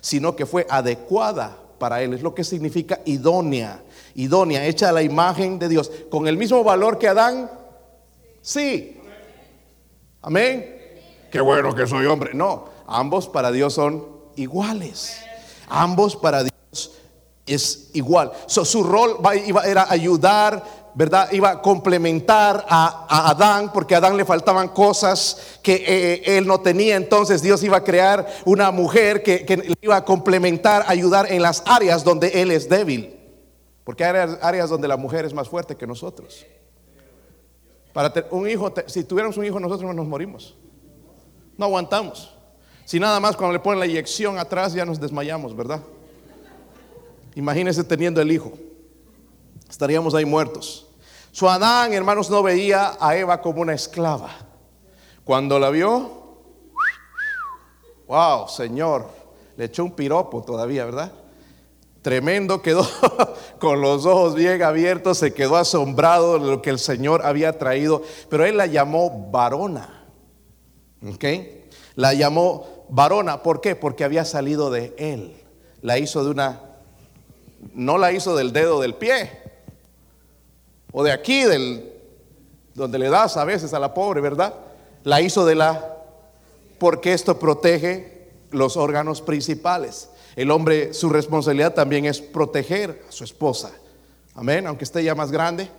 sino 0.01 0.35
que 0.35 0.45
fue 0.45 0.67
adecuada 0.69 1.57
para 1.79 2.03
él. 2.03 2.13
Es 2.13 2.21
lo 2.21 2.35
que 2.35 2.43
significa 2.43 2.99
idónea. 3.05 3.81
Idónea, 4.13 4.65
hecha 4.65 4.89
a 4.89 4.91
la 4.91 5.01
imagen 5.01 5.57
de 5.57 5.67
Dios. 5.67 5.91
¿Con 6.11 6.27
el 6.27 6.37
mismo 6.37 6.63
valor 6.63 6.99
que 6.99 7.07
Adán? 7.07 7.58
Sí. 8.49 8.99
Amén. 10.23 10.75
Qué 11.31 11.39
bueno 11.39 11.75
que 11.75 11.85
soy 11.85 12.07
hombre. 12.07 12.31
No, 12.33 12.65
ambos 12.87 13.27
para 13.27 13.51
Dios 13.51 13.75
son 13.75 14.07
iguales. 14.37 15.21
Ambos 15.67 16.15
para 16.15 16.43
Dios 16.43 16.93
es 17.45 17.91
igual. 17.93 18.31
su 18.47 18.83
rol 18.83 19.17
era 19.63 19.85
ayudar, 19.87 20.63
¿verdad? 20.95 21.31
Iba 21.31 21.51
a 21.51 21.61
complementar 21.61 22.65
a, 22.67 23.29
Adán, 23.29 23.71
porque 23.71 23.93
a 23.93 23.99
Adán 23.99 24.17
le 24.17 24.25
faltaban 24.25 24.69
cosas 24.69 25.59
que 25.61 25.75
eh, 25.75 25.85
eh, 25.85 26.37
él 26.39 26.47
no 26.47 26.59
tenía. 26.59 26.95
Entonces 26.95 27.43
Dios 27.43 27.61
iba 27.61 27.77
a 27.77 27.83
crear 27.83 28.25
una 28.45 28.71
mujer 28.71 29.21
que, 29.21 29.45
le 29.47 29.75
iba 29.79 29.97
a 29.97 30.03
complementar, 30.03 30.85
ayudar 30.87 31.31
en 31.31 31.43
las 31.43 31.61
áreas 31.67 32.03
donde 32.03 32.29
él 32.41 32.49
es 32.49 32.67
débil. 32.67 33.15
Porque 33.83 34.03
hay 34.03 34.27
áreas 34.41 34.71
donde 34.71 34.87
la 34.87 34.97
mujer 34.97 35.25
es 35.25 35.35
más 35.35 35.47
fuerte 35.47 35.77
que 35.77 35.85
nosotros. 35.85 36.47
Para 37.99 38.13
un 38.31 38.49
hijo, 38.49 38.73
si 38.87 39.03
tuviéramos 39.03 39.35
un 39.35 39.43
hijo, 39.43 39.59
nosotros 39.59 39.85
no 39.85 39.93
nos 39.93 40.07
morimos. 40.07 40.55
No 41.57 41.65
aguantamos. 41.65 42.33
Si 42.85 42.97
nada 42.97 43.19
más 43.19 43.35
cuando 43.35 43.51
le 43.51 43.59
ponen 43.59 43.77
la 43.77 43.87
inyección 43.87 44.39
atrás 44.39 44.71
ya 44.71 44.85
nos 44.85 45.01
desmayamos, 45.01 45.53
¿verdad? 45.53 45.81
Imagínese 47.35 47.83
teniendo 47.83 48.21
el 48.21 48.31
hijo. 48.31 48.53
Estaríamos 49.69 50.15
ahí 50.15 50.23
muertos. 50.23 50.87
Su 51.33 51.49
Adán, 51.49 51.91
hermanos, 51.91 52.29
no 52.29 52.41
veía 52.41 52.95
a 53.01 53.17
Eva 53.17 53.41
como 53.41 53.59
una 53.59 53.73
esclava. 53.73 54.29
Cuando 55.25 55.59
la 55.59 55.69
vio, 55.69 56.37
wow, 58.07 58.47
Señor, 58.47 59.09
le 59.57 59.65
echó 59.65 59.83
un 59.83 59.91
piropo 59.91 60.41
todavía, 60.41 60.85
¿verdad? 60.85 61.11
Tremendo, 62.01 62.61
quedó 62.61 62.87
con 63.59 63.81
los 63.81 64.05
ojos 64.05 64.35
bien 64.35 64.61
abiertos, 64.63 65.17
se 65.17 65.33
quedó 65.33 65.57
asombrado 65.57 66.39
de 66.39 66.47
lo 66.47 66.61
que 66.61 66.69
el 66.69 66.79
Señor 66.79 67.25
había 67.25 67.57
traído, 67.57 68.01
pero 68.29 68.45
él 68.45 68.57
la 68.57 68.67
llamó 68.67 69.29
varona. 69.31 70.05
¿Ok? 71.05 71.25
La 71.95 72.13
llamó 72.13 72.85
varona, 72.89 73.43
¿por 73.43 73.59
qué? 73.59 73.75
Porque 73.75 74.03
había 74.03 74.23
salido 74.23 74.71
de 74.71 74.93
él. 74.97 75.35
La 75.81 75.97
hizo 75.97 76.23
de 76.23 76.31
una, 76.31 76.61
no 77.73 77.97
la 77.97 78.11
hizo 78.11 78.35
del 78.35 78.53
dedo 78.53 78.79
del 78.79 78.95
pie, 78.95 79.31
o 80.91 81.03
de 81.03 81.11
aquí, 81.11 81.43
del, 81.43 81.93
donde 82.73 82.97
le 82.97 83.09
das 83.09 83.37
a 83.37 83.43
veces 83.43 83.73
a 83.73 83.79
la 83.79 83.93
pobre, 83.93 84.21
¿verdad? 84.21 84.53
La 85.03 85.21
hizo 85.21 85.45
de 85.45 85.55
la, 85.55 85.97
porque 86.79 87.13
esto 87.13 87.37
protege 87.37 88.29
los 88.51 88.77
órganos 88.77 89.21
principales. 89.21 90.09
El 90.39 90.51
hombre, 90.51 90.93
su 90.93 91.09
responsabilidad 91.09 91.73
también 91.73 92.05
es 92.05 92.21
proteger 92.21 93.03
a 93.09 93.11
su 93.11 93.25
esposa. 93.25 93.73
Amén, 94.33 94.67
aunque 94.67 94.85
esté 94.85 95.03
ya 95.03 95.13
más 95.13 95.33
grande, 95.33 95.69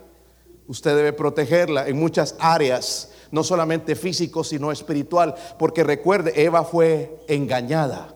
usted 0.67 0.95
debe 0.95 1.15
protegerla 1.15 1.89
en 1.89 1.99
muchas 1.99 2.37
áreas, 2.39 3.11
no 3.31 3.43
solamente 3.43 3.97
físico, 3.97 4.45
sino 4.45 4.71
espiritual, 4.71 5.35
porque 5.59 5.83
recuerde, 5.83 6.45
Eva 6.45 6.63
fue 6.63 7.25
engañada. 7.27 8.15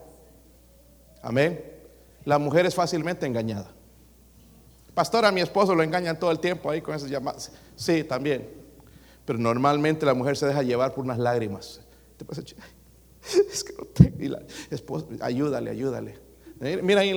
Amén. 1.22 1.64
La 2.26 2.38
mujer 2.38 2.66
es 2.66 2.74
fácilmente 2.74 3.24
engañada. 3.24 3.72
Pastor, 4.92 5.24
a 5.24 5.32
mi 5.32 5.40
esposo 5.40 5.74
lo 5.74 5.82
engañan 5.82 6.18
todo 6.18 6.30
el 6.30 6.40
tiempo 6.40 6.68
ahí 6.68 6.82
con 6.82 6.94
esas 6.94 7.08
llamadas. 7.08 7.52
Sí, 7.74 8.04
también. 8.04 8.50
Pero 9.24 9.38
normalmente 9.38 10.04
la 10.04 10.12
mujer 10.12 10.36
se 10.36 10.44
deja 10.44 10.62
llevar 10.62 10.92
por 10.92 11.04
unas 11.04 11.18
lágrimas. 11.18 11.80
Es 13.50 13.64
que 13.64 13.72
no 13.72 13.86
tengo. 13.86 14.22
Y 14.22 15.22
ayúdale, 15.22 15.70
ayúdale. 15.70 16.23
Mira 16.60 17.00
ahí 17.00 17.12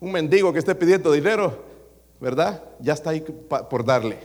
un 0.00 0.12
mendigo 0.12 0.52
que 0.52 0.58
esté 0.58 0.74
pidiendo 0.74 1.12
dinero, 1.12 1.62
¿verdad? 2.20 2.62
Ya 2.80 2.92
está 2.94 3.10
ahí 3.10 3.20
por 3.20 3.84
darle. 3.84 4.18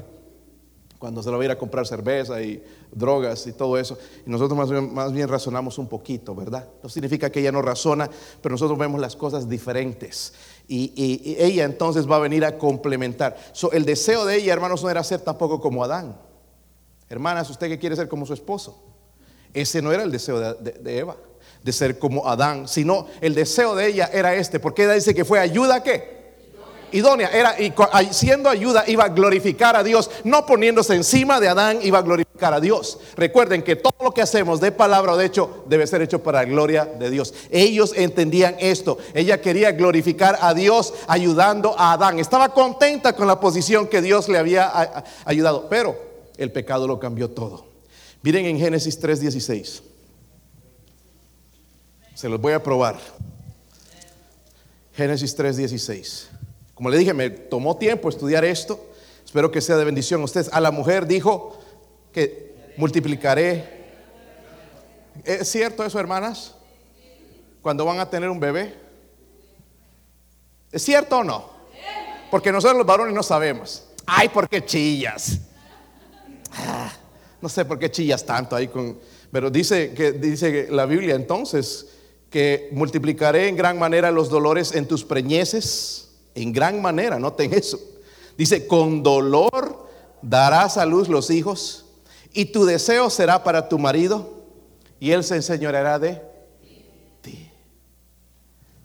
Cuando 0.98 1.24
se 1.24 1.32
lo 1.32 1.38
va 1.38 1.42
a 1.44 1.46
ir 1.46 1.52
a 1.52 1.58
comprar 1.58 1.88
cerveza 1.88 2.44
y 2.44 2.64
drogas 2.92 3.48
y 3.48 3.54
todo 3.54 3.76
eso. 3.80 3.98
Y 4.26 4.30
nosotros 4.30 4.56
más 4.94 5.12
bien, 5.12 5.28
razonamos 5.28 5.80
un 5.80 5.88
poquito, 5.88 6.36
¿verdad? 6.36 6.70
No 6.84 6.90
significa 6.90 7.32
que 7.32 7.40
ella 7.40 7.52
no 7.52 7.64
razona, 7.64 8.08
pero 8.40 8.54
nosotros 8.54 8.78
vemos 8.78 9.02
las 9.02 9.16
cosas 9.16 9.50
diferentes. 9.50 10.34
Y, 10.68 11.36
ella 11.40 11.64
entonces 11.66 12.10
va 12.10 12.18
a 12.18 12.20
venir 12.20 12.46
a 12.46 12.58
complementar. 12.60 13.36
So, 13.52 13.72
el 13.72 13.84
deseo 13.84 14.26
de 14.26 14.36
ella, 14.36 14.54
hermanos, 14.54 14.84
no 14.84 14.92
era 14.92 15.04
ser 15.04 15.22
tampoco 15.22 15.60
como 15.60 15.84
Adán. 15.84 16.16
Hermanas, 17.10 17.50
usted 17.50 17.68
que 17.68 17.80
quiere 17.80 17.96
ser 17.96 18.08
como 18.08 18.26
su 18.28 18.34
esposo. 18.34 18.80
Ese 19.56 19.82
no 19.82 19.92
era 19.92 20.04
el 20.04 20.12
deseo 20.12 20.40
de, 20.40 20.54
de- 20.72 20.80
de 20.80 20.98
Eva, 21.00 21.18
de 21.64 21.72
ser 21.72 22.00
como 22.00 22.28
Adán, 22.28 22.68
sino 22.68 23.08
el 23.22 23.36
deseo 23.36 23.76
de 23.76 23.88
ella 23.88 24.10
era 24.12 24.36
este, 24.36 24.60
porque 24.60 24.84
ella 24.84 24.94
dice 24.94 25.14
que 25.14 25.26
fue 25.26 25.40
ayuda 25.40 25.84
¿qué? 25.84 26.22
Idónea, 26.94 27.30
era 27.30 27.56
y 27.62 27.74
siendo 28.14 28.50
ayuda 28.50 28.84
iba 28.88 29.06
a 29.06 29.10
glorificar 29.10 29.78
a 29.78 29.84
Dios, 29.84 30.10
no 30.26 30.46
poniéndose 30.46 30.94
encima 30.94 31.40
de 31.40 31.48
Adán, 31.48 31.80
iba 31.84 32.00
a 32.00 32.02
glorificar 32.02 32.54
a 32.54 32.60
Dios. 32.60 33.00
Recuerden 33.16 33.64
que 33.64 33.78
todo 33.78 33.96
lo 34.02 34.12
que 34.12 34.22
hacemos 34.22 34.60
de 34.60 34.74
palabra 34.74 35.14
o 35.14 35.18
de 35.18 35.26
hecho 35.26 35.64
debe 35.68 35.88
ser 35.88 36.02
hecho 36.02 36.22
para 36.22 36.40
la 36.40 36.50
gloria 36.50 36.86
de 36.86 37.10
Dios. 37.10 37.34
Ellos 37.50 37.94
entendían 37.96 38.58
esto. 38.60 38.98
Ella 39.14 39.40
quería 39.40 39.72
glorificar 39.72 40.38
a 40.42 40.54
Dios 40.54 40.94
ayudando 41.08 41.76
a 41.78 41.94
Adán. 41.94 42.20
Estaba 42.20 42.54
contenta 42.54 43.16
con 43.16 43.28
la 43.28 43.40
posición 43.40 43.88
que 43.88 44.02
Dios 44.02 44.28
le 44.28 44.38
había 44.38 45.06
ayudado, 45.24 45.68
pero 45.70 45.98
el 46.38 46.52
pecado 46.52 46.88
lo 46.88 47.00
cambió 47.00 47.30
todo. 47.30 47.66
Miren 48.22 48.46
en 48.46 48.60
Génesis 48.60 49.00
3:16. 49.00 49.91
Se 52.14 52.30
los 52.30 52.40
voy 52.40 52.54
a 52.54 52.62
probar. 52.62 52.98
Génesis 54.94 55.36
3:16. 55.38 56.28
Como 56.74 56.90
le 56.90 56.98
dije, 56.98 57.14
me 57.14 57.30
tomó 57.30 57.78
tiempo 57.78 58.10
estudiar 58.10 58.44
esto. 58.44 58.84
Espero 59.26 59.52
que 59.52 59.62
sea 59.62 59.78
de 59.78 59.86
bendición 59.86 60.22
a 60.22 60.26
ustedes. 60.26 60.50
A 60.52 60.60
la 60.60 60.72
mujer 60.72 61.08
dijo 61.08 61.58
que 62.12 62.74
multiplicaré. 62.78 63.82
¿Es 65.24 65.50
cierto 65.50 65.86
eso, 65.86 66.00
hermanas? 66.00 66.56
Cuando 67.62 67.86
van 67.86 68.00
a 68.00 68.10
tener 68.10 68.30
un 68.30 68.40
bebé. 68.40 68.76
¿Es 70.72 70.84
cierto 70.84 71.20
o 71.20 71.24
no? 71.24 71.50
Porque 72.30 72.52
nosotros 72.52 72.78
los 72.78 72.88
varones 72.88 73.14
no 73.14 73.24
sabemos. 73.24 73.86
Ay, 74.06 74.30
¿por 74.30 74.50
qué 74.50 74.66
chillas? 74.66 75.40
Ah, 76.54 76.92
no 77.42 77.50
sé 77.50 77.66
por 77.66 77.78
qué 77.78 77.92
chillas 77.92 78.26
tanto 78.26 78.56
ahí 78.56 78.68
con. 78.68 79.00
Pero 79.32 79.50
dice 79.50 79.94
que 79.94 80.14
dice 80.14 80.68
la 80.70 80.86
Biblia 80.86 81.16
entonces 81.16 81.88
que 82.32 82.70
multiplicaré 82.72 83.48
en 83.48 83.56
gran 83.56 83.78
manera 83.78 84.10
los 84.10 84.30
dolores 84.30 84.74
en 84.74 84.88
tus 84.88 85.04
preñeces. 85.06 86.10
En 86.34 86.52
gran 86.52 86.82
manera, 86.82 87.20
noten 87.20 87.54
eso. 87.54 87.80
Dice, 88.36 88.66
con 88.66 89.04
dolor 89.04 89.88
darás 90.24 90.78
a 90.78 90.86
luz 90.88 91.10
los 91.10 91.30
hijos, 91.30 91.86
y 92.34 92.46
tu 92.46 92.66
deseo 92.66 93.12
será 93.12 93.44
para 93.44 93.70
tu 93.70 93.78
marido, 93.78 94.46
y 95.00 95.12
él 95.12 95.24
se 95.24 95.36
enseñoreará 95.36 96.00
de 96.00 96.22
ti. 97.22 97.52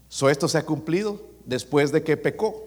So, 0.08 0.28
esto 0.28 0.48
se 0.48 0.58
ha 0.58 0.66
cumplido 0.66 1.22
después 1.46 1.92
de 1.92 2.02
que 2.02 2.18
pecó. 2.18 2.66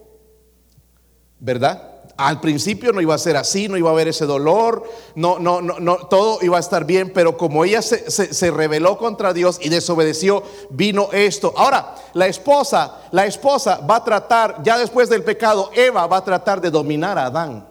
¿verdad? 1.39 1.98
Al 2.19 2.41
principio 2.41 2.91
no 2.91 2.99
iba 2.99 3.15
a 3.15 3.17
ser 3.17 3.37
así, 3.37 3.69
no 3.69 3.77
iba 3.77 3.89
a 3.89 3.93
haber 3.93 4.09
ese 4.09 4.25
dolor, 4.25 4.83
no, 5.15 5.39
no, 5.39 5.61
no, 5.61 5.79
no, 5.79 5.95
todo 6.07 6.39
iba 6.41 6.57
a 6.57 6.59
estar 6.59 6.83
bien, 6.83 7.13
pero 7.13 7.37
como 7.37 7.63
ella 7.63 7.81
se, 7.81 8.11
se, 8.11 8.51
rebeló 8.51 8.97
contra 8.97 9.31
Dios 9.31 9.57
y 9.63 9.69
desobedeció, 9.69 10.43
vino 10.69 11.13
esto. 11.13 11.53
Ahora, 11.55 11.95
la 12.13 12.27
esposa, 12.27 13.07
la 13.13 13.25
esposa 13.25 13.77
va 13.89 13.95
a 13.95 14.03
tratar, 14.03 14.61
ya 14.63 14.77
después 14.77 15.07
del 15.07 15.23
pecado, 15.23 15.71
Eva 15.73 16.07
va 16.07 16.17
a 16.17 16.23
tratar 16.25 16.59
de 16.59 16.69
dominar 16.69 17.17
a 17.17 17.27
Adán. 17.27 17.65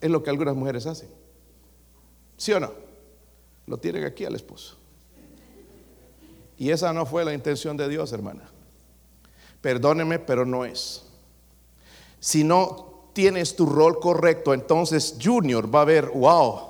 Es 0.00 0.08
lo 0.08 0.22
que 0.22 0.30
algunas 0.30 0.54
mujeres 0.54 0.86
hacen. 0.86 1.08
¿Sí 2.36 2.52
o 2.52 2.60
no? 2.60 2.70
Lo 3.66 3.76
tienen 3.78 4.04
aquí 4.04 4.24
al 4.24 4.36
esposo. 4.36 4.76
Y 6.56 6.70
esa 6.70 6.92
no 6.92 7.06
fue 7.06 7.24
la 7.24 7.34
intención 7.34 7.76
de 7.76 7.88
Dios, 7.88 8.12
hermana. 8.12 8.48
Perdóneme, 9.60 10.20
pero 10.20 10.46
no 10.46 10.64
es. 10.64 11.06
Si 12.20 12.44
no 12.44 12.93
tienes 13.14 13.56
tu 13.56 13.64
rol 13.64 13.98
correcto, 14.00 14.52
entonces 14.52 15.16
Junior 15.22 15.72
va 15.74 15.82
a 15.82 15.86
ver, 15.86 16.10
wow, 16.10 16.60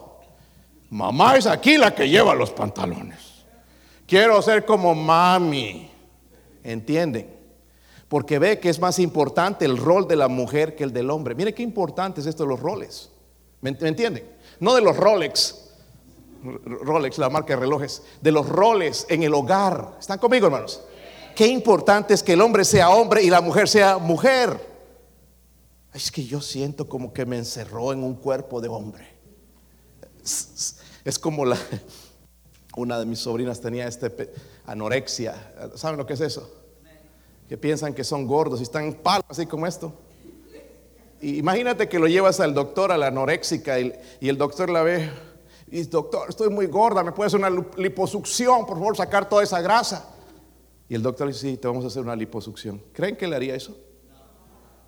mamá 0.91 1.37
es 1.37 1.47
aquí 1.47 1.77
la 1.77 1.95
que 1.95 2.09
lleva 2.09 2.35
los 2.35 2.51
pantalones. 2.51 3.19
Quiero 4.07 4.41
ser 4.43 4.65
como 4.65 4.95
mami. 4.95 5.91
¿Entienden? 6.63 7.35
Porque 8.09 8.39
ve 8.39 8.61
que 8.61 8.69
es 8.69 8.79
más 8.79 8.99
importante 8.99 9.65
el 9.65 9.77
rol 9.77 10.07
de 10.07 10.17
la 10.17 10.29
mujer 10.29 10.77
que 10.77 10.85
el 10.85 10.93
del 10.93 11.11
hombre. 11.11 11.35
Mire 11.35 11.53
qué 11.53 11.63
importante 11.63 12.21
es 12.21 12.27
esto 12.27 12.45
de 12.45 12.51
los 12.51 12.61
roles. 12.61 13.11
¿Me 13.61 13.71
entienden? 13.71 14.31
No 14.61 14.75
de 14.75 14.83
los 14.83 14.97
Rolex, 14.97 15.71
Rolex, 16.43 17.17
la 17.19 17.31
marca 17.31 17.55
de 17.55 17.61
relojes, 17.61 18.03
de 18.21 18.31
los 18.31 18.47
roles 18.47 19.07
en 19.09 19.23
el 19.23 19.33
hogar. 19.33 19.97
¿Están 19.99 20.19
conmigo, 20.19 20.47
hermanos? 20.47 20.83
Qué 21.35 21.47
importante 21.47 22.15
es 22.15 22.23
que 22.23 22.35
el 22.35 22.43
hombre 22.43 22.65
sea 22.65 22.91
hombre 22.91 23.23
y 23.23 23.31
la 23.31 23.41
mujer 23.41 23.69
sea 23.69 23.99
mujer. 23.99 24.74
Es 25.95 26.11
que 26.11 26.25
yo 26.25 26.41
siento 26.41 26.89
como 26.89 27.13
que 27.13 27.25
me 27.25 27.39
encerró 27.39 27.93
en 27.93 28.03
un 28.03 28.17
cuerpo 28.17 28.61
de 28.61 28.69
hombre. 28.69 29.07
Es, 31.05 31.19
como 31.21 31.45
la, 31.45 31.57
una 32.77 32.99
de 32.99 33.07
mis 33.07 33.21
sobrinas 33.21 33.61
tenía 33.61 33.87
este 33.87 34.33
anorexia. 34.67 35.55
¿Saben 35.77 35.97
lo 35.97 36.05
que 36.05 36.15
es 36.15 36.21
eso? 36.21 36.51
Que 37.49 37.57
piensan 37.57 37.95
que 37.95 38.03
son 38.03 38.27
gordos 38.27 38.59
y 38.59 38.65
están 38.65 38.87
en 38.87 38.95
palo 38.95 39.25
así 39.29 39.47
como 39.47 39.69
esto. 39.69 39.95
Y 41.21 41.39
imagínate 41.39 41.89
que 41.89 42.01
lo 42.01 42.09
llevas 42.09 42.41
al 42.41 42.55
doctor, 42.55 42.91
a 42.91 42.99
la 42.99 43.07
anoréxica, 43.07 43.79
y, 43.79 43.95
el 44.21 44.37
doctor 44.37 44.71
la 44.71 44.83
ve. 44.83 45.11
Y 45.69 45.79
dice, 45.79 45.91
doctor, 45.91 46.29
estoy 46.29 46.51
muy 46.51 46.67
gorda, 46.67 47.05
¿me 47.05 47.13
puede 47.13 47.29
hacer 47.29 47.39
una 47.39 47.51
liposucción? 47.77 48.67
Por 48.67 48.79
favor, 48.79 48.97
sacar 48.97 49.29
toda 49.29 49.45
esa 49.45 49.61
grasa. 49.61 50.13
Y 50.89 50.97
el 50.97 51.03
doctor 51.03 51.29
dice, 51.29 51.53
sí, 51.53 51.57
te 51.57 51.69
vamos 51.69 51.85
a 51.85 51.87
hacer 51.87 52.03
una 52.03 52.17
liposucción. 52.17 52.83
¿Creen 52.93 53.17
que 53.17 53.29
le 53.29 53.37
haría 53.37 53.55
eso? 53.55 53.77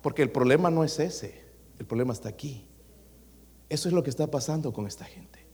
Porque 0.07 0.21
el 0.21 0.31
problema 0.31 0.71
no 0.71 0.85
es 0.85 0.99
ese, 0.99 1.43
el 1.77 1.85
problema 1.85 2.13
está 2.13 2.29
aquí. 2.29 2.65
Eso 3.67 3.89
es 3.89 3.93
lo 3.93 4.03
que 4.03 4.09
está 4.09 4.31
pasando 4.31 4.71
con 4.71 4.87
esta 4.87 5.03
gente. 5.03 5.45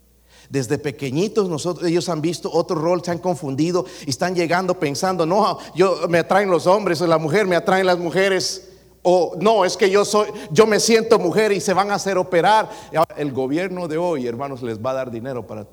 Desde 0.47 0.77
pequeñitos 0.77 1.49
nosotros, 1.49 1.89
ellos 1.89 2.07
han 2.07 2.21
visto 2.21 2.51
otro 2.53 2.75
rol, 2.75 3.03
se 3.03 3.09
han 3.09 3.17
confundido 3.17 3.83
y 4.05 4.11
están 4.11 4.35
llegando 4.35 4.77
pensando, 4.77 5.25
no, 5.25 5.57
yo 5.73 6.07
me 6.07 6.19
atraen 6.19 6.51
los 6.51 6.67
hombres 6.67 7.01
o 7.01 7.07
la 7.07 7.17
mujer, 7.17 7.47
me 7.47 7.55
atraen 7.55 7.87
las 7.87 7.97
mujeres. 7.97 8.69
O 9.01 9.35
no, 9.39 9.65
es 9.65 9.75
que 9.75 9.89
yo 9.89 10.05
soy, 10.05 10.29
yo 10.51 10.67
me 10.67 10.79
siento 10.79 11.17
mujer 11.17 11.51
y 11.51 11.59
se 11.59 11.73
van 11.73 11.89
a 11.89 11.95
hacer 11.95 12.19
operar. 12.19 12.69
El 13.17 13.31
gobierno 13.31 13.87
de 13.87 13.97
hoy, 13.97 14.27
hermanos, 14.27 14.61
les 14.61 14.77
va 14.77 14.91
a 14.91 14.93
dar 14.93 15.09
dinero 15.09 15.47
para 15.47 15.65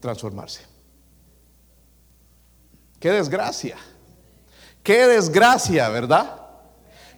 transformarse. 0.00 0.60
Qué 2.98 3.10
desgracia. 3.10 3.78
Qué 4.82 5.06
desgracia, 5.06 5.88
¿verdad? 5.88 6.39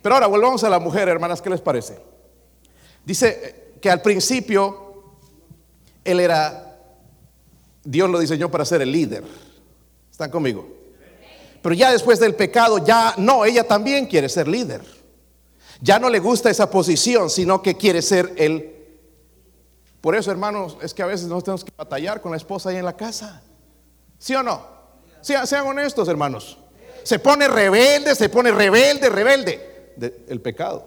Pero 0.02 0.16
ahora 0.16 0.26
volvamos 0.26 0.64
a 0.64 0.68
la 0.68 0.80
mujer, 0.80 1.08
hermanas, 1.08 1.40
¿qué 1.40 1.48
les 1.48 1.60
parece? 1.60 1.98
Dice 3.04 3.74
que 3.80 3.88
al 3.88 4.02
principio 4.02 5.04
él 6.04 6.20
era, 6.20 6.76
Dios 7.84 8.10
lo 8.10 8.18
diseñó 8.18 8.50
para 8.50 8.64
ser 8.64 8.82
el 8.82 8.90
líder. 8.90 9.24
¿Están 10.10 10.30
conmigo? 10.30 10.66
Pero 11.62 11.74
ya 11.74 11.92
después 11.92 12.18
del 12.18 12.34
pecado, 12.34 12.78
ya 12.78 13.14
no, 13.16 13.44
ella 13.44 13.66
también 13.66 14.06
quiere 14.06 14.28
ser 14.28 14.48
líder. 14.48 14.82
Ya 15.80 15.98
no 15.98 16.10
le 16.10 16.18
gusta 16.18 16.50
esa 16.50 16.68
posición, 16.68 17.30
sino 17.30 17.62
que 17.62 17.76
quiere 17.76 18.02
ser 18.02 18.32
el. 18.36 18.72
Por 20.00 20.16
eso, 20.16 20.32
hermanos, 20.32 20.76
es 20.82 20.92
que 20.92 21.02
a 21.02 21.06
veces 21.06 21.28
nos 21.28 21.44
tenemos 21.44 21.64
que 21.64 21.72
batallar 21.76 22.20
con 22.20 22.32
la 22.32 22.36
esposa 22.36 22.70
ahí 22.70 22.76
en 22.76 22.84
la 22.84 22.96
casa. 22.96 23.42
¿Sí 24.18 24.34
o 24.34 24.42
no? 24.42 24.66
Sean, 25.20 25.46
sean 25.46 25.66
honestos, 25.66 26.08
hermanos. 26.08 26.58
Se 27.04 27.20
pone 27.20 27.46
rebelde, 27.46 28.14
se 28.16 28.28
pone 28.28 28.50
rebelde, 28.50 29.08
rebelde. 29.08 29.71
El 30.28 30.40
pecado. 30.40 30.86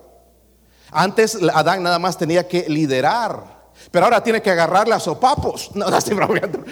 Antes 0.92 1.38
Adán 1.54 1.84
nada 1.84 2.00
más 2.00 2.18
tenía 2.18 2.48
que 2.48 2.70
liderar, 2.70 3.66
pero 3.92 4.06
ahora 4.06 4.24
tiene 4.24 4.42
que 4.42 4.50
agarrarle 4.50 4.94
a 4.94 5.00
sopapos. 5.00 5.72
No, 5.76 5.90
no 5.90 5.98
estoy 5.98 6.16
bromeando. 6.16 6.64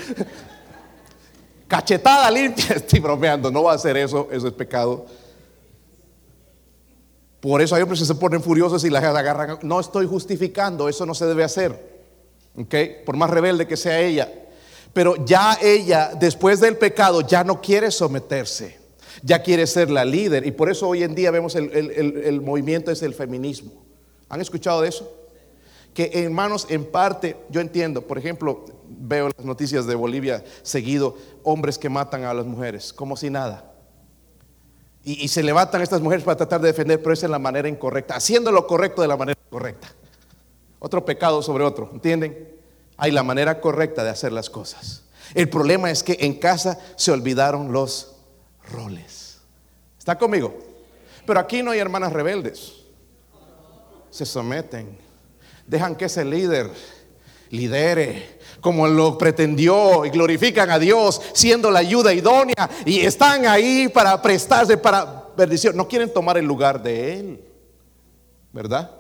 Cachetada 1.68 2.30
limpia, 2.30 2.66
estoy 2.76 3.00
bromeando. 3.00 3.52
No 3.52 3.64
va 3.64 3.74
a 3.74 3.76
hacer 3.76 3.98
eso, 3.98 4.28
eso 4.32 4.48
es 4.48 4.54
pecado. 4.54 5.06
Por 7.42 7.62
eso 7.62 7.76
hay 7.76 7.82
hombres 7.82 8.00
que 8.00 8.06
se 8.06 8.16
ponen 8.16 8.42
furiosos 8.42 8.84
y 8.86 8.90
las 8.90 9.04
agarran. 9.04 9.60
No 9.64 9.80
estoy 9.80 10.08
justificando, 10.08 10.88
eso 10.88 11.06
no 11.06 11.14
se 11.14 11.26
debe 11.26 11.44
hacer. 11.44 12.04
¿Ok? 12.58 12.76
Por 13.06 13.18
más 13.18 13.30
rebelde 13.30 13.68
que 13.68 13.76
sea 13.76 14.00
ella. 14.00 14.32
Pero 14.94 15.26
ya 15.26 15.58
ella, 15.62 16.12
después 16.18 16.60
del 16.62 16.78
pecado, 16.78 17.22
ya 17.22 17.44
no 17.44 17.60
quiere 17.60 17.92
someterse. 17.92 18.83
Ya 19.22 19.42
quiere 19.44 19.68
ser 19.68 19.90
la 19.92 20.06
líder. 20.06 20.46
Y 20.48 20.52
por 20.52 20.70
eso 20.70 20.88
hoy 20.88 21.04
en 21.04 21.14
día 21.16 21.32
vemos 21.32 21.56
el, 21.56 21.72
el- 21.74 22.18
el- 22.24 22.42
movimiento 22.42 22.92
es 22.92 23.02
el 23.04 23.14
feminismo. 23.14 23.72
¿Han 24.30 24.42
escuchado 24.42 24.82
de 24.82 24.90
eso? 24.90 25.12
Que 25.94 26.10
hermanos, 26.14 26.66
en 26.70 26.86
parte, 26.86 27.38
yo 27.50 27.62
entiendo, 27.62 28.02
por 28.02 28.18
ejemplo, 28.18 28.66
veo 28.90 29.30
las 29.36 29.46
noticias 29.46 29.86
de 29.86 29.94
Bolivia 29.96 30.44
seguido, 30.64 31.16
hombres 31.44 31.78
que 31.78 31.90
matan 31.90 32.24
a 32.24 32.34
las 32.34 32.46
mujeres, 32.46 32.92
como 32.94 33.16
si 33.16 33.30
nada. 33.30 33.72
Y, 35.04 35.24
y 35.24 35.28
se 35.28 35.44
levantan 35.44 35.82
estas 35.82 36.02
mujeres 36.02 36.24
para 36.24 36.38
tratar 36.38 36.62
de 36.62 36.68
defender, 36.70 37.00
pero 37.02 37.14
esa 37.14 37.28
es 37.28 37.30
la 37.30 37.38
manera 37.40 37.68
incorrecta, 37.70 38.16
haciendo 38.16 38.52
lo 38.52 38.66
correcto 38.66 39.02
de 39.04 39.08
la 39.08 39.18
manera 39.18 39.40
correcta. 39.50 39.94
Otro 40.80 41.06
pecado 41.06 41.42
sobre 41.44 41.64
otro, 41.64 41.90
¿entienden? 41.94 42.50
Hay 42.98 43.12
la 43.12 43.22
manera 43.24 43.62
correcta 43.62 44.04
de 44.04 44.10
hacer 44.10 44.32
las 44.32 44.50
cosas. 44.50 45.04
El 45.36 45.50
problema 45.50 45.92
es 45.92 46.04
que 46.04 46.18
en 46.22 46.34
casa 46.40 46.80
se 46.96 47.12
olvidaron 47.12 47.72
los 47.72 48.13
roles. 48.72 49.40
¿Está 49.98 50.18
conmigo? 50.18 50.58
Pero 51.26 51.40
aquí 51.40 51.64
no 51.64 51.72
hay 51.72 51.80
hermanas 51.80 52.14
rebeldes. 52.14 52.74
Se 54.10 54.26
someten. 54.26 54.98
Dejan 55.66 55.96
que 55.96 56.06
ese 56.06 56.26
líder 56.26 56.70
lidere 57.50 58.40
como 58.60 58.88
lo 58.88 59.18
pretendió 59.18 60.06
y 60.06 60.10
glorifican 60.10 60.72
a 60.72 60.80
Dios 60.80 61.22
siendo 61.34 61.70
la 61.70 61.80
ayuda 61.80 62.14
idónea 62.14 62.70
y 62.86 63.02
están 63.02 63.46
ahí 63.46 63.90
para 63.90 64.22
prestarse 64.22 64.78
para 64.78 65.28
bendición. 65.38 65.76
No 65.76 65.88
quieren 65.88 66.12
tomar 66.12 66.38
el 66.38 66.46
lugar 66.46 66.82
de 66.82 67.20
Él. 67.20 67.46
¿Verdad? 68.52 68.92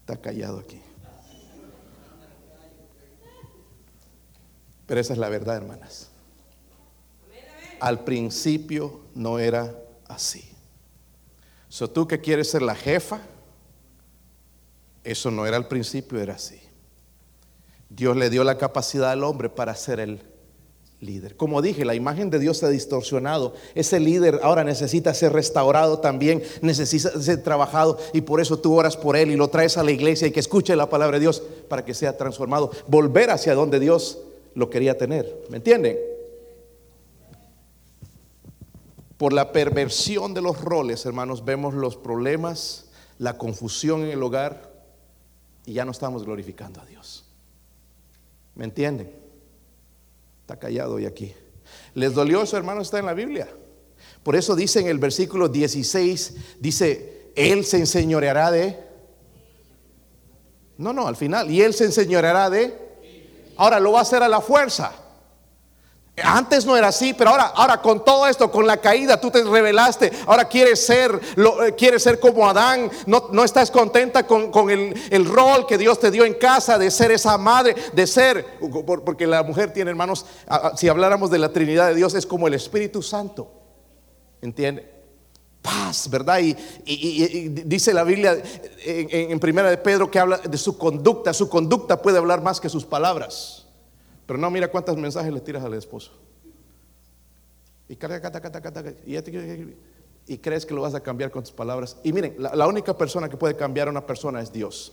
Está 0.00 0.16
callado 0.16 0.58
aquí. 0.58 0.80
Pero 4.86 5.00
esa 5.00 5.12
es 5.14 5.18
la 5.18 5.28
verdad, 5.28 5.56
hermanas. 5.56 6.10
Al 7.80 8.04
principio 8.04 9.00
no 9.14 9.38
era 9.38 9.74
así. 10.08 10.44
So, 11.68 11.90
tú 11.90 12.06
que 12.06 12.20
quieres 12.20 12.50
ser 12.50 12.62
la 12.62 12.74
jefa, 12.74 13.20
eso 15.02 15.30
no 15.30 15.46
era 15.46 15.56
al 15.56 15.68
principio, 15.68 16.20
era 16.20 16.34
así. 16.34 16.60
Dios 17.88 18.16
le 18.16 18.30
dio 18.30 18.44
la 18.44 18.58
capacidad 18.58 19.10
al 19.10 19.24
hombre 19.24 19.48
para 19.48 19.74
ser 19.74 20.00
el 20.00 20.20
líder. 21.00 21.36
Como 21.36 21.62
dije, 21.62 21.84
la 21.84 21.94
imagen 21.94 22.30
de 22.30 22.38
Dios 22.38 22.58
se 22.58 22.66
ha 22.66 22.70
distorsionado. 22.70 23.54
Ese 23.74 24.00
líder 24.00 24.40
ahora 24.42 24.64
necesita 24.64 25.12
ser 25.14 25.32
restaurado 25.32 25.98
también, 25.98 26.42
necesita 26.62 27.20
ser 27.20 27.42
trabajado 27.42 27.98
y 28.12 28.22
por 28.22 28.40
eso 28.40 28.58
tú 28.58 28.74
oras 28.74 28.96
por 28.96 29.16
él 29.16 29.30
y 29.30 29.36
lo 29.36 29.48
traes 29.48 29.76
a 29.76 29.84
la 29.84 29.92
iglesia 29.92 30.28
y 30.28 30.30
que 30.30 30.40
escuche 30.40 30.74
la 30.76 30.88
palabra 30.88 31.18
de 31.18 31.22
Dios 31.22 31.42
para 31.68 31.84
que 31.84 31.94
sea 31.94 32.16
transformado, 32.16 32.70
volver 32.86 33.30
hacia 33.30 33.54
donde 33.54 33.80
Dios 33.80 34.18
lo 34.54 34.70
quería 34.70 34.96
tener. 34.96 35.44
¿Me 35.50 35.58
entienden? 35.58 36.13
Por 39.16 39.32
la 39.32 39.52
perversión 39.52 40.34
de 40.34 40.42
los 40.42 40.60
roles, 40.60 41.06
hermanos, 41.06 41.44
vemos 41.44 41.74
los 41.74 41.96
problemas, 41.96 42.86
la 43.18 43.38
confusión 43.38 44.02
en 44.02 44.10
el 44.10 44.22
hogar 44.22 44.72
y 45.66 45.74
ya 45.74 45.84
no 45.84 45.92
estamos 45.92 46.24
glorificando 46.24 46.80
a 46.80 46.84
Dios. 46.84 47.24
¿Me 48.54 48.64
entienden? 48.64 49.10
Está 50.40 50.58
callado 50.58 50.94
hoy 50.94 51.06
aquí. 51.06 51.32
¿Les 51.94 52.12
dolió 52.12 52.42
eso, 52.42 52.56
hermano? 52.56 52.82
Está 52.82 52.98
en 52.98 53.06
la 53.06 53.14
Biblia. 53.14 53.48
Por 54.22 54.36
eso 54.36 54.56
dice 54.56 54.80
en 54.80 54.88
el 54.88 54.98
versículo 54.98 55.48
16, 55.48 56.34
dice, 56.60 57.30
Él 57.36 57.64
se 57.64 57.78
enseñoreará 57.78 58.50
de... 58.50 58.82
No, 60.76 60.92
no, 60.92 61.06
al 61.06 61.16
final, 61.16 61.50
y 61.50 61.62
Él 61.62 61.72
se 61.72 61.84
enseñoreará 61.84 62.50
de... 62.50 62.76
Ahora 63.56 63.78
lo 63.78 63.92
va 63.92 64.00
a 64.00 64.02
hacer 64.02 64.22
a 64.22 64.28
la 64.28 64.40
fuerza. 64.40 64.92
Antes 66.22 66.64
no 66.64 66.76
era 66.76 66.88
así, 66.88 67.12
pero 67.12 67.30
ahora, 67.30 67.46
ahora 67.56 67.82
con 67.82 68.04
todo 68.04 68.28
esto, 68.28 68.48
con 68.48 68.68
la 68.68 68.76
caída, 68.76 69.20
tú 69.20 69.32
te 69.32 69.42
revelaste. 69.42 70.12
Ahora 70.26 70.46
quieres 70.46 70.86
ser, 70.86 71.20
lo, 71.34 71.64
eh, 71.64 71.74
quieres 71.74 72.04
ser 72.04 72.20
como 72.20 72.48
Adán. 72.48 72.88
No, 73.06 73.30
no 73.32 73.42
estás 73.42 73.68
contenta 73.68 74.24
con, 74.24 74.70
el, 74.70 75.24
rol 75.26 75.66
que 75.66 75.76
Dios 75.76 75.98
te 75.98 76.12
dio 76.12 76.24
en 76.24 76.34
casa 76.34 76.78
de 76.78 76.92
ser 76.92 77.10
esa 77.10 77.36
madre, 77.36 77.74
de 77.92 78.06
ser, 78.06 78.46
porque 79.04 79.26
la 79.26 79.42
mujer 79.42 79.72
tiene 79.72 79.90
hermanos. 79.90 80.24
Si 80.76 80.88
habláramos 80.88 81.30
de 81.30 81.38
la 81.38 81.52
Trinidad 81.52 81.88
de 81.88 81.96
Dios, 81.96 82.14
es 82.14 82.26
como 82.26 82.46
el 82.46 82.54
Espíritu 82.54 83.02
Santo. 83.02 83.50
¿Entiende? 84.40 84.88
Paz, 85.62 86.08
¿verdad? 86.08 86.38
Y, 86.38 86.54
dice 87.64 87.92
la 87.92 88.04
Biblia 88.04 88.40
en, 88.84 89.32
en 89.32 89.40
Primera 89.40 89.68
de 89.68 89.78
Pedro 89.78 90.08
que 90.08 90.20
habla 90.20 90.38
de 90.38 90.58
su 90.58 90.78
conducta. 90.78 91.34
Su 91.34 91.48
conducta 91.48 92.00
puede 92.00 92.18
hablar 92.18 92.40
más 92.40 92.60
que 92.60 92.68
sus 92.68 92.84
palabras. 92.84 93.63
Pero 94.26 94.38
no, 94.38 94.50
mira 94.50 94.68
cuántos 94.68 94.96
mensajes 94.96 95.32
le 95.32 95.40
tiras 95.40 95.62
al 95.64 95.74
esposo. 95.74 96.12
Y, 97.88 97.94
y 100.26 100.38
crees 100.38 100.64
que 100.64 100.74
lo 100.74 100.82
vas 100.82 100.94
a 100.94 101.00
cambiar 101.00 101.30
con 101.30 101.42
tus 101.42 101.52
palabras. 101.52 101.96
Y 102.02 102.12
miren, 102.12 102.36
la, 102.38 102.66
única 102.66 102.96
persona 102.96 103.28
que 103.28 103.36
puede 103.36 103.56
cambiar 103.56 103.88
a 103.88 103.90
una 103.90 104.06
persona 104.06 104.40
es 104.40 104.52
Dios. 104.52 104.92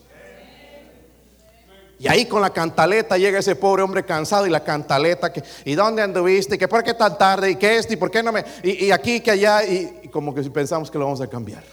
Y 1.98 2.08
ahí 2.08 2.26
con 2.26 2.42
la 2.42 2.50
cantaleta 2.50 3.16
llega 3.16 3.40
ese 3.40 3.56
pobre 3.56 3.84
hombre 3.84 4.04
cansado 4.04 4.48
y 4.48 4.50
la 4.50 4.64
cantaleta 4.64 5.32
que, 5.32 5.44
¿y 5.66 5.76
dónde 5.76 6.02
anduviste? 6.02 6.58
¿Que 6.58 6.68
por 6.68 6.84
qué 6.84 6.96
tan 6.96 7.16
tarde? 7.16 7.52
¿Y 7.52 7.56
qué 7.58 7.78
esto? 7.78 7.94
¿Y 7.94 7.96
por 7.96 8.10
qué 8.10 8.24
no 8.24 8.32
me? 8.32 8.44
Y, 8.64 8.86
y 8.86 8.92
aquí, 8.92 9.22
que 9.22 9.32
allá, 9.32 9.64
y, 9.64 10.00
y, 10.04 10.08
como 10.08 10.34
que 10.34 10.42
pensamos 10.44 10.90
que 10.90 10.98
lo 10.98 11.06
vamos 11.06 11.22
a 11.22 11.28
cambiar. 11.28 11.64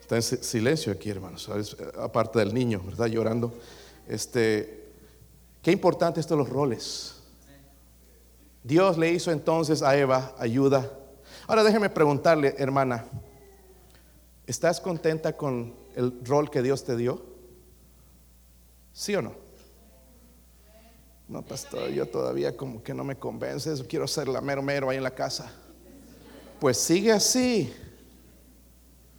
Está 0.00 0.16
en 0.16 0.22
silencio 0.22 0.92
aquí, 0.92 1.08
hermanos, 1.08 1.48
aparte 2.00 2.40
del 2.40 2.52
niño, 2.52 2.82
¿verdad? 2.84 3.06
Llorando. 3.06 3.52
Este, 4.08 4.77
Qué 5.62 5.72
importante 5.72 6.20
esto 6.20 6.36
los 6.36 6.48
roles. 6.48 7.14
Dios 8.62 8.98
le 8.98 9.10
hizo 9.10 9.30
entonces 9.30 9.82
a 9.82 9.96
Eva 9.96 10.34
ayuda. 10.38 10.90
Ahora 11.46 11.64
déjeme 11.64 11.88
preguntarle, 11.88 12.54
hermana, 12.58 13.06
¿estás 14.46 14.80
contenta 14.80 15.36
con 15.36 15.74
el 15.96 16.24
rol 16.24 16.50
que 16.50 16.62
Dios 16.62 16.84
te 16.84 16.96
dio? 16.96 17.24
¿Sí 18.92 19.14
o 19.14 19.22
no? 19.22 19.34
No, 21.28 21.42
pastor, 21.42 21.90
yo 21.90 22.06
todavía 22.06 22.56
como 22.56 22.82
que 22.82 22.94
no 22.94 23.04
me 23.04 23.16
convence, 23.16 23.72
quiero 23.86 24.08
ser 24.08 24.28
la 24.28 24.40
mero 24.40 24.62
mero 24.62 24.88
ahí 24.88 24.96
en 24.96 25.02
la 25.02 25.14
casa. 25.14 25.52
Pues 26.58 26.78
sigue 26.78 27.12
así. 27.12 27.72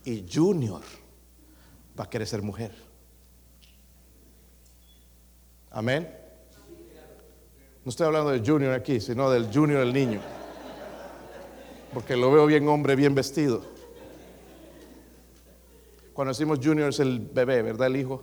Y 0.03 0.25
Junior 0.31 0.81
va 1.97 2.05
a 2.05 2.09
querer 2.09 2.27
ser 2.27 2.41
mujer. 2.41 2.73
Amén. 5.71 6.18
No 7.89 7.91
estoy 7.91 8.05
hablando 8.05 8.29
del 8.29 8.45
junior 8.45 8.71
aquí, 8.73 8.99
sino 8.99 9.31
del 9.31 9.51
junior 9.51 9.81
el 9.81 9.91
niño. 9.91 10.19
Porque 11.91 12.15
lo 12.15 12.31
veo 12.31 12.45
bien 12.45 12.67
hombre, 12.67 12.95
bien 12.95 13.15
vestido. 13.15 13.63
Cuando 16.13 16.31
decimos 16.31 16.59
junior 16.63 16.89
es 16.89 16.99
el 16.99 17.19
bebé, 17.19 17.63
¿verdad? 17.63 17.87
El 17.87 17.95
hijo. 17.95 18.21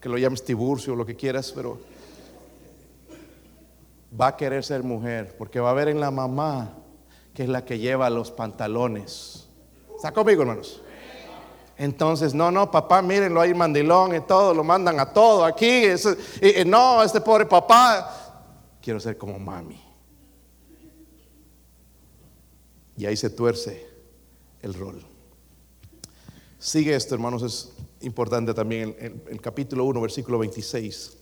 Que 0.00 0.08
lo 0.08 0.16
llames 0.16 0.44
Tiburcio 0.44 0.94
lo 0.94 1.04
que 1.04 1.16
quieras, 1.16 1.50
pero 1.52 1.80
va 4.18 4.28
a 4.28 4.36
querer 4.36 4.62
ser 4.62 4.84
mujer. 4.84 5.34
Porque 5.36 5.58
va 5.58 5.72
a 5.72 5.74
ver 5.74 5.88
en 5.88 5.98
la 5.98 6.12
mamá 6.12 6.76
que 7.34 7.42
es 7.42 7.48
la 7.48 7.64
que 7.64 7.80
lleva 7.80 8.08
los 8.10 8.30
pantalones. 8.30 9.48
¿Está 9.96 10.12
conmigo, 10.12 10.42
hermanos? 10.42 10.80
Entonces, 11.80 12.34
no, 12.34 12.50
no, 12.50 12.70
papá, 12.70 13.00
mírenlo 13.00 13.40
ahí 13.40 13.54
mandilón 13.54 14.14
y 14.14 14.20
todo, 14.20 14.52
lo 14.52 14.62
mandan 14.62 15.00
a 15.00 15.06
todo 15.06 15.46
aquí. 15.46 15.86
y, 16.42 16.60
y, 16.60 16.64
no, 16.66 17.02
este 17.02 17.22
pobre 17.22 17.46
papá, 17.46 18.19
quiero 18.82 19.00
ser 19.00 19.16
como 19.16 19.38
mami. 19.38 19.80
Y 22.96 23.06
ahí 23.06 23.16
se 23.16 23.30
tuerce 23.30 23.86
el 24.62 24.74
rol. 24.74 25.02
Sigue 26.58 26.94
esto, 26.94 27.14
hermanos, 27.14 27.42
es 27.42 27.72
importante 28.02 28.52
también 28.52 28.94
el, 28.98 29.22
el 29.28 29.40
capítulo 29.40 29.84
1, 29.84 30.00
versículo 30.00 30.38
26. 30.38 31.16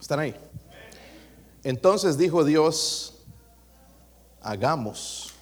¿Están 0.00 0.20
ahí? 0.20 0.34
Entonces 1.62 2.18
dijo 2.18 2.44
Dios, 2.44 3.13
hagamos. 4.44 5.32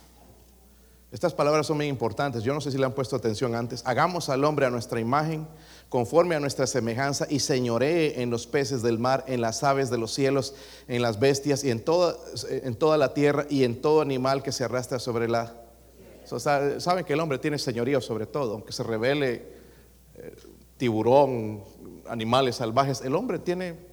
Estas 1.10 1.34
palabras 1.34 1.66
son 1.66 1.76
muy 1.76 1.88
importantes. 1.88 2.42
Yo 2.42 2.54
no 2.54 2.62
sé 2.62 2.70
si 2.70 2.78
le 2.78 2.86
han 2.86 2.94
puesto 2.94 3.16
atención 3.16 3.54
antes. 3.54 3.82
Hagamos 3.84 4.30
al 4.30 4.44
hombre 4.44 4.64
a 4.64 4.70
nuestra 4.70 4.98
imagen, 4.98 5.46
conforme 5.90 6.34
a 6.34 6.40
nuestra 6.40 6.66
semejanza, 6.66 7.26
y 7.28 7.40
señoree 7.40 8.22
en 8.22 8.30
los 8.30 8.46
peces 8.46 8.80
del 8.80 8.98
mar, 8.98 9.22
en 9.28 9.42
las 9.42 9.62
aves 9.62 9.90
de 9.90 9.98
los 9.98 10.14
cielos, 10.14 10.54
en 10.88 11.02
las 11.02 11.20
bestias, 11.20 11.64
y 11.64 11.70
en 11.70 11.85
toda, 11.85 12.16
en 12.48 12.74
toda 12.77 12.96
la 12.96 13.12
tierra, 13.12 13.44
y 13.50 13.64
en 13.64 13.83
todo 13.83 14.00
animal 14.00 14.42
que 14.42 14.52
se 14.52 14.64
arrastra 14.64 14.98
sobre 14.98 15.29
la... 15.29 15.54
Saben 16.24 17.04
que 17.04 17.12
el 17.12 17.20
hombre 17.20 17.38
tiene 17.38 17.58
señorío 17.58 18.00
sobre 18.00 18.24
todo, 18.24 18.54
aunque 18.54 18.72
se 18.72 18.83
revele 18.83 19.42
eh, 20.14 20.35
tiburón, 20.79 21.62
animales 22.08 22.56
salvajes, 22.56 23.02
el 23.02 23.14
hombre 23.14 23.38
tiene 23.38 23.91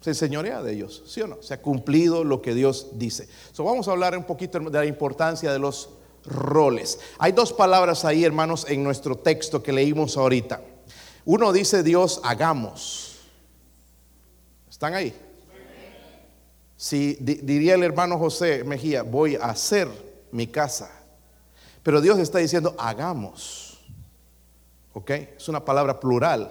se 0.00 0.14
señorea 0.14 0.62
de 0.62 0.72
ellos, 0.72 1.02
¿sí 1.06 1.20
o 1.20 1.26
no? 1.26 1.42
Se 1.42 1.54
ha 1.54 1.60
cumplido 1.60 2.24
lo 2.24 2.40
que 2.40 2.54
Dios 2.54 2.88
dice. 2.94 3.28
So, 3.52 3.64
vamos 3.64 3.86
a 3.86 3.90
hablar 3.90 4.16
un 4.16 4.24
poquito 4.24 4.58
de 4.58 4.78
la 4.78 4.86
importancia 4.86 5.52
de 5.52 5.58
los 5.58 5.90
roles. 6.24 6.98
Hay 7.18 7.32
dos 7.32 7.52
palabras 7.52 8.04
ahí, 8.04 8.24
hermanos, 8.24 8.66
en 8.68 8.82
nuestro 8.82 9.16
texto 9.16 9.62
que 9.62 9.72
leímos 9.72 10.16
ahorita. 10.16 10.62
Uno 11.26 11.52
dice 11.52 11.82
Dios, 11.82 12.20
hagamos. 12.24 13.18
¿Están 14.70 14.94
ahí? 14.94 15.14
Si 16.76 17.14
diría 17.20 17.74
el 17.74 17.82
hermano 17.82 18.18
José 18.18 18.64
Mejía, 18.64 19.02
voy 19.02 19.36
a 19.36 19.50
hacer 19.50 19.86
mi 20.32 20.46
casa. 20.46 20.90
Pero 21.82 22.00
Dios 22.00 22.18
está 22.18 22.38
diciendo, 22.38 22.74
hagamos. 22.78 23.80
¿Ok? 24.94 25.10
Es 25.10 25.46
una 25.48 25.62
palabra 25.62 26.00
plural. 26.00 26.50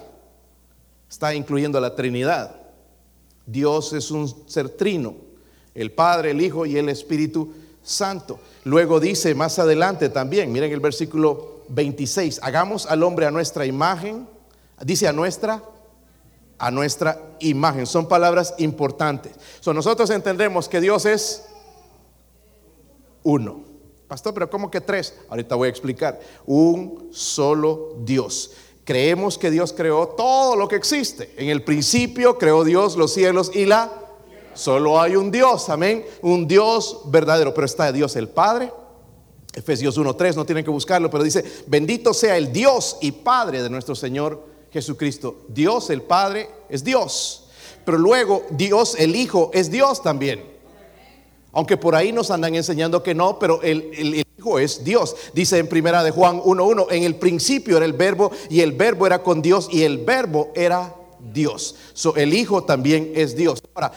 Está 1.10 1.34
incluyendo 1.34 1.80
a 1.80 1.82
la 1.82 1.96
Trinidad. 1.96 2.59
Dios 3.52 3.94
es 3.94 4.12
un 4.12 4.28
ser 4.48 4.70
trino, 4.70 5.16
el 5.74 5.92
Padre, 5.92 6.32
el 6.32 6.42
Hijo 6.42 6.66
y 6.66 6.78
el 6.78 6.90
Espíritu 6.90 7.54
Santo. 7.82 8.40
Luego 8.66 9.00
dice 9.00 9.34
más 9.34 9.60
adelante 9.60 10.10
también, 10.10 10.52
miren 10.52 10.72
el 10.72 10.80
versículo 10.80 11.64
26, 11.70 12.40
hagamos 12.44 12.86
al 12.86 13.04
hombre 13.04 13.26
a 13.26 13.32
nuestra 13.32 13.66
imagen, 13.66 14.28
dice 14.82 15.08
a 15.08 15.14
nuestra 15.14 15.64
a 16.60 16.72
nuestra 16.72 17.18
imagen. 17.40 17.88
Son 17.88 18.08
palabras 18.08 18.54
importantes. 18.58 19.32
nosotros 19.66 20.10
entendemos 20.10 20.68
que 20.68 20.82
Dios 20.82 21.06
es 21.06 21.46
uno. 23.24 23.64
Pastor, 24.08 24.34
pero 24.34 24.50
¿cómo 24.50 24.70
que 24.70 24.82
tres? 24.82 25.16
Ahorita 25.30 25.56
voy 25.56 25.68
a 25.68 25.72
explicar. 25.72 26.20
Un 26.46 27.10
solo 27.12 27.96
Dios. 28.02 28.52
Creemos 28.90 29.38
que 29.38 29.52
Dios 29.52 29.72
creó 29.72 30.08
todo 30.08 30.56
lo 30.56 30.68
que 30.68 30.76
existe. 30.76 31.32
En 31.38 31.50
el 31.50 31.62
principio 31.62 32.40
creó 32.40 32.64
Dios 32.64 32.96
los 32.96 33.14
cielos 33.14 33.52
y 33.54 33.66
la... 33.68 33.92
Solo 34.56 35.00
hay 35.00 35.16
un 35.16 35.30
Dios, 35.30 35.70
amén. 35.70 36.04
Un 36.24 36.48
Dios 36.48 37.02
verdadero. 37.06 37.54
Pero 37.54 37.66
está 37.68 37.92
Dios 37.92 38.16
el 38.16 38.30
Padre. 38.30 38.74
Efesios 39.54 39.96
1.3, 39.96 40.34
no 40.34 40.44
tienen 40.44 40.64
que 40.64 40.72
buscarlo, 40.72 41.12
pero 41.12 41.24
dice, 41.24 41.46
bendito 41.68 42.16
sea 42.16 42.36
el 42.36 42.52
Dios 42.52 42.98
y 43.00 43.12
Padre 43.12 43.62
de 43.62 43.70
nuestro 43.70 43.94
Señor 43.94 44.44
Jesucristo. 44.72 45.46
Dios 45.50 45.92
el 45.92 46.02
Padre 46.02 46.50
es 46.68 46.84
Dios. 46.84 47.46
Pero 47.86 48.00
luego 48.00 48.48
Dios 48.50 48.96
el 48.98 49.16
Hijo 49.16 49.52
es 49.54 49.70
Dios 49.70 50.02
también. 50.02 50.44
Aunque 51.52 51.78
por 51.78 51.94
ahí 51.94 52.12
nos 52.12 52.32
andan 52.32 52.56
enseñando 52.56 53.04
que 53.04 53.14
no, 53.14 53.38
pero 53.38 53.62
el, 53.62 54.26
Hijo 54.40 54.58
es 54.58 54.86
Dios. 54.86 55.18
Dice 55.34 55.58
en 55.58 55.68
primera 55.68 56.02
de 56.02 56.12
Juan 56.12 56.40
1.1, 56.40 56.88
en 56.92 57.04
el 57.04 57.16
principio 57.16 57.76
era 57.76 57.86
el 57.86 57.92
verbo 57.92 58.32
y 58.50 58.62
el 58.62 58.72
verbo 58.72 59.06
era 59.06 59.22
con 59.22 59.42
Dios 59.42 59.68
y 59.70 59.84
el 59.84 59.98
verbo 59.98 60.54
era 60.56 60.96
Dios. 61.34 61.76
So, 61.92 62.16
el 62.16 62.34
Hijo 62.34 62.64
también 62.64 63.12
es 63.16 63.36
Dios. 63.36 63.62
Ahora, 63.74 63.92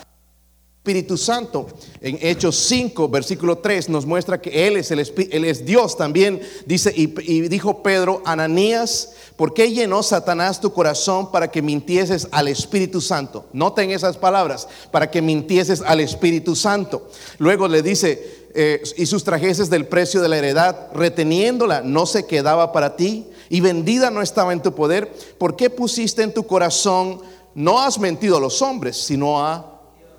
Espíritu 0.82 1.16
Santo 1.16 1.68
en 2.00 2.18
Hechos 2.20 2.56
5, 2.56 3.08
versículo 3.08 3.58
3 3.58 3.88
nos 3.88 4.04
muestra 4.04 4.40
que 4.40 4.66
Él 4.66 4.76
es, 4.76 4.90
el, 4.90 4.98
él 5.30 5.44
es 5.44 5.64
Dios 5.64 5.96
también. 5.96 6.40
Dice, 6.66 6.92
y, 6.96 7.06
dijo 7.42 7.84
Pedro, 7.84 8.20
Ananías, 8.24 9.12
¿por 9.36 9.54
qué 9.54 9.70
llenó 9.70 10.02
Satanás 10.02 10.60
tu 10.60 10.72
corazón 10.72 11.30
para 11.30 11.52
que 11.52 11.62
mintieses 11.62 12.26
al 12.32 12.48
Espíritu 12.48 13.00
Santo? 13.00 13.46
Noten 13.52 13.92
esas 13.92 14.16
palabras, 14.16 14.66
para 14.90 15.08
que 15.08 15.22
mintieses 15.22 15.82
al 15.82 16.00
Espíritu 16.00 16.56
Santo. 16.56 17.08
Luego 17.38 17.68
le 17.68 17.80
dice, 17.80 18.48
eh, 18.52 18.82
y 18.96 19.06
sustrajeses 19.06 19.70
del 19.70 19.86
precio 19.86 20.20
de 20.20 20.30
la 20.30 20.38
heredad, 20.38 20.88
reteniéndola, 20.92 21.82
no 21.82 22.06
se 22.06 22.26
quedaba 22.26 22.72
para 22.72 22.96
ti, 22.96 23.28
y 23.48 23.60
vendida 23.60 24.10
no 24.10 24.20
estaba 24.20 24.52
en 24.52 24.62
tu 24.62 24.74
poder. 24.74 25.12
¿Por 25.38 25.54
qué 25.54 25.70
pusiste 25.70 26.24
en 26.24 26.34
tu 26.34 26.44
corazón, 26.44 27.20
no 27.54 27.80
has 27.80 28.00
mentido 28.00 28.38
a 28.38 28.40
los 28.40 28.60
hombres, 28.62 28.96
sino 28.96 29.46
a 29.46 29.71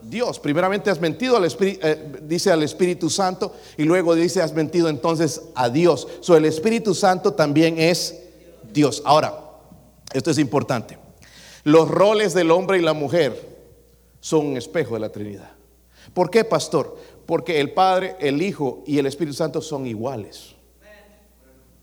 Dios. 0.03 0.39
Primeramente 0.39 0.89
has 0.89 0.99
mentido 0.99 1.37
al 1.37 1.45
Espíritu, 1.45 1.79
eh, 1.83 2.19
dice 2.23 2.51
al 2.51 2.63
Espíritu 2.63 3.09
Santo 3.09 3.53
y 3.77 3.83
luego 3.83 4.15
dice 4.15 4.41
has 4.41 4.53
mentido 4.53 4.89
entonces 4.89 5.41
a 5.55 5.69
Dios. 5.69 6.07
So, 6.21 6.35
el 6.35 6.45
Espíritu 6.45 6.93
Santo 6.93 7.33
también 7.33 7.79
es 7.79 8.19
Dios. 8.71 9.01
Ahora, 9.05 9.39
esto 10.13 10.31
es 10.31 10.37
importante. 10.37 10.97
Los 11.63 11.89
roles 11.89 12.33
del 12.33 12.51
hombre 12.51 12.77
y 12.77 12.81
la 12.81 12.93
mujer 12.93 13.53
son 14.19 14.47
un 14.47 14.57
espejo 14.57 14.95
de 14.95 14.99
la 14.99 15.09
Trinidad. 15.09 15.51
¿Por 16.13 16.29
qué, 16.29 16.43
pastor? 16.43 16.97
Porque 17.25 17.59
el 17.59 17.71
Padre, 17.71 18.15
el 18.19 18.41
Hijo 18.41 18.83
y 18.85 18.97
el 18.97 19.05
Espíritu 19.05 19.35
Santo 19.35 19.61
son 19.61 19.87
iguales. 19.87 20.55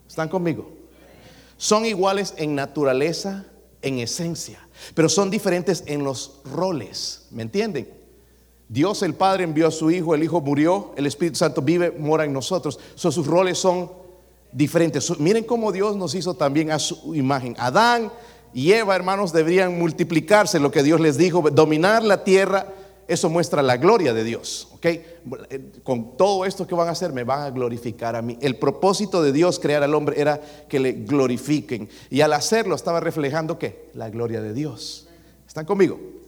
¿Están 0.06 0.28
conmigo? 0.28 0.70
Son 1.56 1.86
iguales 1.86 2.34
en 2.36 2.54
naturaleza, 2.54 3.46
en 3.82 3.98
esencia, 3.98 4.66
pero 4.94 5.08
son 5.08 5.30
diferentes 5.30 5.84
en 5.86 6.04
los 6.04 6.40
roles. 6.44 7.26
¿Me 7.30 7.42
entienden? 7.42 7.99
Dios 8.70 9.02
el 9.02 9.14
Padre 9.14 9.42
envió 9.42 9.66
a 9.66 9.72
su 9.72 9.90
Hijo, 9.90 10.14
el 10.14 10.22
Hijo 10.22 10.40
murió, 10.40 10.92
el 10.96 11.04
Espíritu 11.04 11.38
Santo 11.38 11.60
vive, 11.60 11.90
mora 11.90 12.24
en 12.24 12.32
nosotros. 12.32 12.78
sus 12.94 13.26
roles 13.26 13.58
son 13.58 13.90
diferentes. 14.52 15.18
miren 15.18 15.42
cómo 15.42 15.72
Dios 15.72 15.96
nos 15.96 16.14
hizo 16.14 16.34
también 16.34 16.70
a 16.70 16.78
su 16.78 17.16
imagen. 17.16 17.56
Adán 17.58 18.12
y 18.54 18.70
Eva, 18.70 18.94
hermanos, 18.94 19.32
deberían 19.32 19.76
multiplicarse, 19.76 20.60
lo 20.60 20.70
que 20.70 20.84
Dios 20.84 21.00
les 21.00 21.18
dijo, 21.18 21.42
dominar 21.50 22.04
la 22.04 22.22
tierra. 22.22 22.72
Eso 23.08 23.28
muestra 23.28 23.60
la 23.60 23.76
gloria 23.76 24.14
de 24.14 24.22
Dios. 24.22 24.68
Con 25.82 26.16
todo 26.16 26.44
esto 26.44 26.64
que 26.64 26.76
van 26.76 26.86
a 26.86 26.92
hacer, 26.92 27.12
me 27.12 27.24
van 27.24 27.42
a 27.42 27.50
glorificar 27.50 28.14
a 28.14 28.22
mí. 28.22 28.38
El 28.40 28.54
propósito 28.54 29.20
de 29.20 29.32
Dios 29.32 29.58
crear 29.58 29.82
al 29.82 29.96
hombre 29.96 30.20
era 30.20 30.40
que 30.68 30.78
le 30.78 30.92
glorifiquen. 30.92 31.88
Y 32.08 32.20
al 32.20 32.32
hacerlo 32.34 32.76
estaba 32.76 33.00
reflejando 33.00 33.58
qué? 33.58 33.90
La 33.94 34.10
gloria 34.10 34.40
de 34.40 34.54
Dios. 34.54 35.08
¿Están 35.48 35.66
conmigo? 35.66 36.19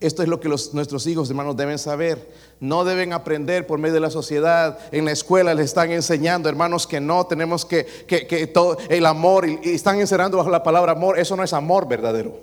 Esto 0.00 0.22
es 0.22 0.28
lo 0.30 0.40
que 0.40 0.48
nuestros 0.48 1.06
hijos, 1.06 1.28
hermanos, 1.28 1.56
deben 1.56 1.78
saber. 1.78 2.32
No 2.58 2.84
deben 2.84 3.12
aprender 3.12 3.66
por 3.66 3.78
medio 3.78 3.94
de 3.94 4.00
la 4.00 4.10
sociedad. 4.10 4.78
En 4.92 5.04
la 5.04 5.12
escuela 5.12 5.54
les 5.54 5.66
están 5.66 5.90
enseñando, 5.90 6.48
hermanos, 6.48 6.86
que 6.86 7.00
no 7.00 7.26
tenemos 7.26 7.66
que, 7.66 7.84
que, 8.06 8.46
todo 8.46 8.78
el 8.88 9.04
amor, 9.04 9.46
y, 9.46 9.58
están 9.64 10.00
encerrando 10.00 10.38
bajo 10.38 10.48
la 10.48 10.62
palabra 10.62 10.92
amor. 10.92 11.18
Eso 11.18 11.36
no 11.36 11.44
es 11.44 11.52
amor 11.52 11.86
verdadero. 11.86 12.40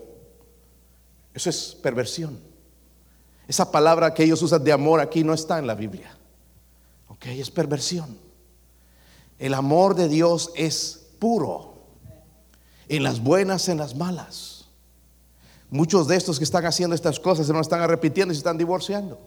Eso 1.34 1.50
es 1.50 1.76
perversión. 1.82 2.40
Esa 3.48 3.72
palabra 3.72 4.14
que 4.14 4.24
ellos 4.24 4.42
usan 4.44 4.64
de 4.64 4.72
amor 4.72 5.00
aquí 5.00 5.24
no 5.24 5.34
está 5.34 5.58
en 5.58 5.66
la 5.66 5.74
Biblia. 5.74 6.16
Ok, 7.08 7.26
es 7.28 7.50
perversión. 7.50 8.20
El 9.40 9.56
amor 9.56 9.96
de 9.96 10.10
Dios 10.10 10.52
es 10.56 11.08
puro. 11.18 11.74
En 12.88 13.02
las 13.02 13.20
buenas, 13.20 13.68
en 13.68 13.80
las 13.80 13.96
malas. 13.96 14.57
Muchos 15.70 16.08
de 16.08 16.16
estos 16.16 16.38
que 16.38 16.46
están 16.46 16.66
haciendo 16.66 16.96
estas 16.96 17.20
cosas 17.20 17.46
se 17.48 17.54
no 17.54 17.60
están 17.60 17.82
arrepintiendo 17.82 18.32
y 18.32 18.36
se 18.36 18.40
están 18.40 18.58
divorciando. 18.58 19.20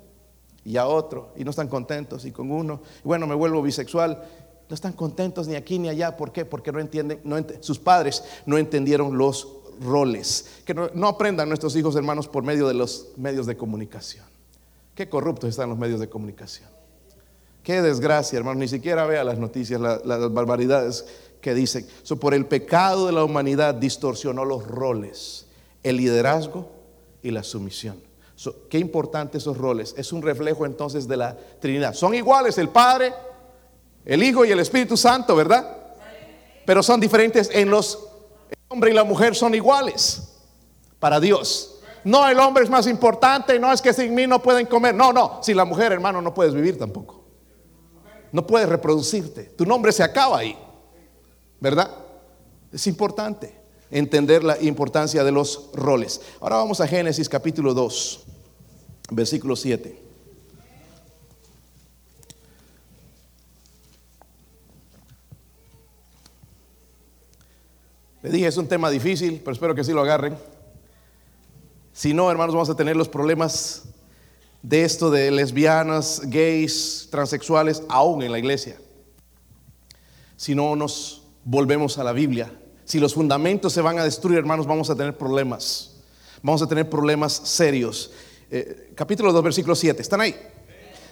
Y 0.64 0.76
a 0.76 0.86
otro, 0.86 1.32
y 1.36 1.44
no 1.44 1.50
están 1.50 1.68
contentos, 1.68 2.24
y 2.24 2.32
con 2.32 2.50
uno, 2.50 2.82
bueno, 3.04 3.26
me 3.26 3.34
vuelvo 3.34 3.62
bisexual. 3.62 4.22
No 4.68 4.74
están 4.74 4.92
contentos 4.92 5.48
ni 5.48 5.54
aquí 5.54 5.78
ni 5.78 5.88
allá. 5.88 6.16
¿Por 6.16 6.32
qué? 6.32 6.44
Porque 6.44 6.70
no 6.70 6.80
entienden, 6.80 7.20
sus 7.60 7.78
padres 7.78 8.22
no 8.46 8.56
entendieron 8.56 9.18
los 9.18 9.48
roles. 9.80 10.62
Que 10.64 10.74
no, 10.74 11.08
aprendan 11.08 11.48
nuestros 11.48 11.74
hijos 11.76 11.96
hermanos 11.96 12.28
por 12.28 12.44
medio 12.44 12.68
de 12.68 12.74
los 12.74 13.08
medios 13.16 13.46
de 13.46 13.56
comunicación. 13.56 14.24
Qué 14.94 15.08
corruptos 15.08 15.50
están 15.50 15.70
los 15.70 15.78
medios 15.78 16.00
de 16.00 16.08
comunicación. 16.08 16.68
Qué 17.62 17.82
desgracia, 17.82 18.38
hermanos. 18.38 18.60
Ni 18.60 18.68
siquiera 18.68 19.04
vea 19.06 19.24
las 19.24 19.38
noticias, 19.38 19.80
las 19.80 20.32
barbaridades 20.32 21.04
que 21.40 21.54
dicen. 21.54 21.86
por 22.20 22.32
el 22.32 22.46
pecado 22.46 23.06
de 23.06 23.12
la 23.12 23.24
humanidad 23.24 23.74
distorsionó 23.74 24.44
los 24.44 24.66
roles 24.66 25.46
el 25.82 25.96
liderazgo 25.96 26.70
y 27.22 27.30
la 27.30 27.42
sumisión. 27.42 28.02
qué 28.68 28.78
importante 28.78 29.38
esos 29.38 29.56
roles. 29.56 29.94
Es 29.96 30.12
un 30.12 30.22
reflejo 30.22 30.64
entonces 30.64 31.06
de 31.06 31.16
la 31.16 31.36
Trinidad. 31.60 31.94
Son 31.94 32.14
iguales 32.14 32.56
el 32.58 32.68
Padre, 32.68 33.12
el 34.04 34.22
Hijo 34.22 34.44
y 34.44 34.50
el 34.50 34.60
Espíritu 34.60 34.96
Santo, 34.96 35.36
¿verdad? 35.36 35.76
Pero 36.64 36.82
son 36.82 37.00
diferentes 37.00 37.50
en 37.52 37.70
los... 37.70 38.06
El 38.50 38.56
hombre 38.68 38.90
y 38.90 38.94
la 38.94 39.04
mujer 39.04 39.34
son 39.34 39.54
iguales 39.54 40.28
para 40.98 41.20
Dios. 41.20 41.80
No, 42.04 42.26
el 42.28 42.38
hombre 42.38 42.64
es 42.64 42.70
más 42.70 42.86
importante, 42.86 43.58
no 43.58 43.72
es 43.72 43.82
que 43.82 43.92
sin 43.92 44.14
mí 44.14 44.26
no 44.26 44.40
pueden 44.40 44.66
comer. 44.66 44.94
No, 44.94 45.12
no, 45.12 45.40
sin 45.42 45.56
la 45.56 45.64
mujer, 45.64 45.92
hermano, 45.92 46.22
no 46.22 46.32
puedes 46.32 46.54
vivir 46.54 46.78
tampoco. 46.78 47.24
No 48.32 48.46
puedes 48.46 48.68
reproducirte. 48.68 49.44
Tu 49.44 49.66
nombre 49.66 49.92
se 49.92 50.02
acaba 50.02 50.38
ahí. 50.38 50.56
¿Verdad? 51.58 51.90
Es 52.72 52.86
importante 52.86 53.59
entender 53.90 54.44
la 54.44 54.60
importancia 54.62 55.24
de 55.24 55.32
los 55.32 55.70
roles. 55.74 56.20
Ahora 56.40 56.56
vamos 56.56 56.80
a 56.80 56.86
Génesis 56.86 57.28
capítulo 57.28 57.74
2, 57.74 58.20
versículo 59.10 59.56
7. 59.56 60.10
Le 68.22 68.30
dije, 68.30 68.46
es 68.46 68.56
un 68.58 68.68
tema 68.68 68.90
difícil, 68.90 69.40
pero 69.42 69.52
espero 69.52 69.74
que 69.74 69.82
sí 69.82 69.92
lo 69.92 70.02
agarren. 70.02 70.36
Si 71.92 72.12
no, 72.12 72.30
hermanos, 72.30 72.54
vamos 72.54 72.70
a 72.70 72.76
tener 72.76 72.96
los 72.96 73.08
problemas 73.08 73.84
de 74.62 74.84
esto 74.84 75.10
de 75.10 75.30
lesbianas, 75.30 76.20
gays, 76.26 77.08
transexuales, 77.10 77.82
aún 77.88 78.22
en 78.22 78.30
la 78.30 78.38
iglesia. 78.38 78.76
Si 80.36 80.54
no 80.54 80.76
nos 80.76 81.22
volvemos 81.44 81.96
a 81.98 82.04
la 82.04 82.12
Biblia 82.12 82.52
si 82.90 82.98
los 82.98 83.14
fundamentos 83.14 83.72
se 83.72 83.80
van 83.82 84.00
a 84.00 84.04
destruir, 84.04 84.40
hermanos, 84.40 84.66
vamos 84.66 84.90
a 84.90 84.96
tener 84.96 85.16
problemas. 85.16 85.92
Vamos 86.42 86.60
a 86.60 86.66
tener 86.66 86.90
problemas 86.90 87.32
serios. 87.32 88.10
Eh, 88.50 88.90
capítulo 88.96 89.32
2, 89.32 89.44
versículo 89.44 89.76
7. 89.76 90.02
¿Están 90.02 90.20
ahí? 90.20 90.34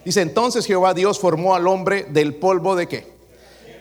Dice, 0.05 0.23
entonces 0.23 0.67
Jehová 0.67 0.93
Dios 0.93 1.21
formó 1.21 1.55
al 1.55 1.69
hombre 1.69 2.05
del 2.11 2.35
polvo 2.35 2.75
de 2.75 2.89
qué? 2.89 3.07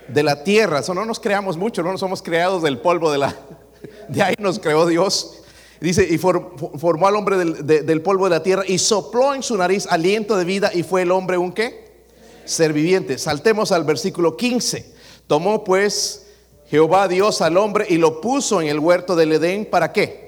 De 0.10 0.22
la 0.22 0.44
tierra. 0.44 0.82
Eso 0.82 0.94
no 0.94 1.06
nos 1.06 1.20
creamos 1.20 1.58
mucho, 1.58 1.82
no 1.82 1.92
nos 1.92 2.00
somos 2.00 2.22
creados 2.22 2.62
del 2.62 2.78
polvo 2.78 3.12
de 3.12 3.18
la... 3.18 3.36
De 4.10 4.22
ahí 4.22 4.36
nos 4.38 4.60
creó 4.60 4.86
Dios. 4.86 5.40
Dice, 5.82 6.08
y 6.08 6.20
formó 6.20 7.08
al 7.08 7.16
hombre 7.16 7.36
del, 7.38 7.66
del, 7.66 8.02
polvo 8.04 8.26
de 8.26 8.30
la 8.30 8.44
tierra 8.44 8.64
y 8.68 8.78
sopló 8.78 9.34
en 9.34 9.42
su 9.42 9.58
nariz 9.58 9.88
aliento 9.88 10.38
de 10.38 10.46
vida 10.46 10.70
y 10.72 10.84
fue 10.84 11.02
el 11.02 11.12
hombre 11.12 11.40
un 11.40 11.52
qué? 11.52 12.06
Ser 12.46 12.74
viviente. 12.74 13.18
Saltemos 13.18 13.72
al 13.72 13.86
versículo 13.86 14.38
15. 14.38 14.94
Tomó 15.26 15.64
pues 15.64 16.27
Jehová 16.70 17.08
Dios 17.08 17.42
al 17.42 17.58
hombre 17.58 17.86
y 17.90 17.98
lo 17.98 18.20
puso 18.20 18.62
en 18.62 18.68
el 18.68 18.80
huerto 18.80 19.16
del 19.16 19.34
Edén, 19.34 19.66
¿para 19.66 19.92
qué? 19.94 20.28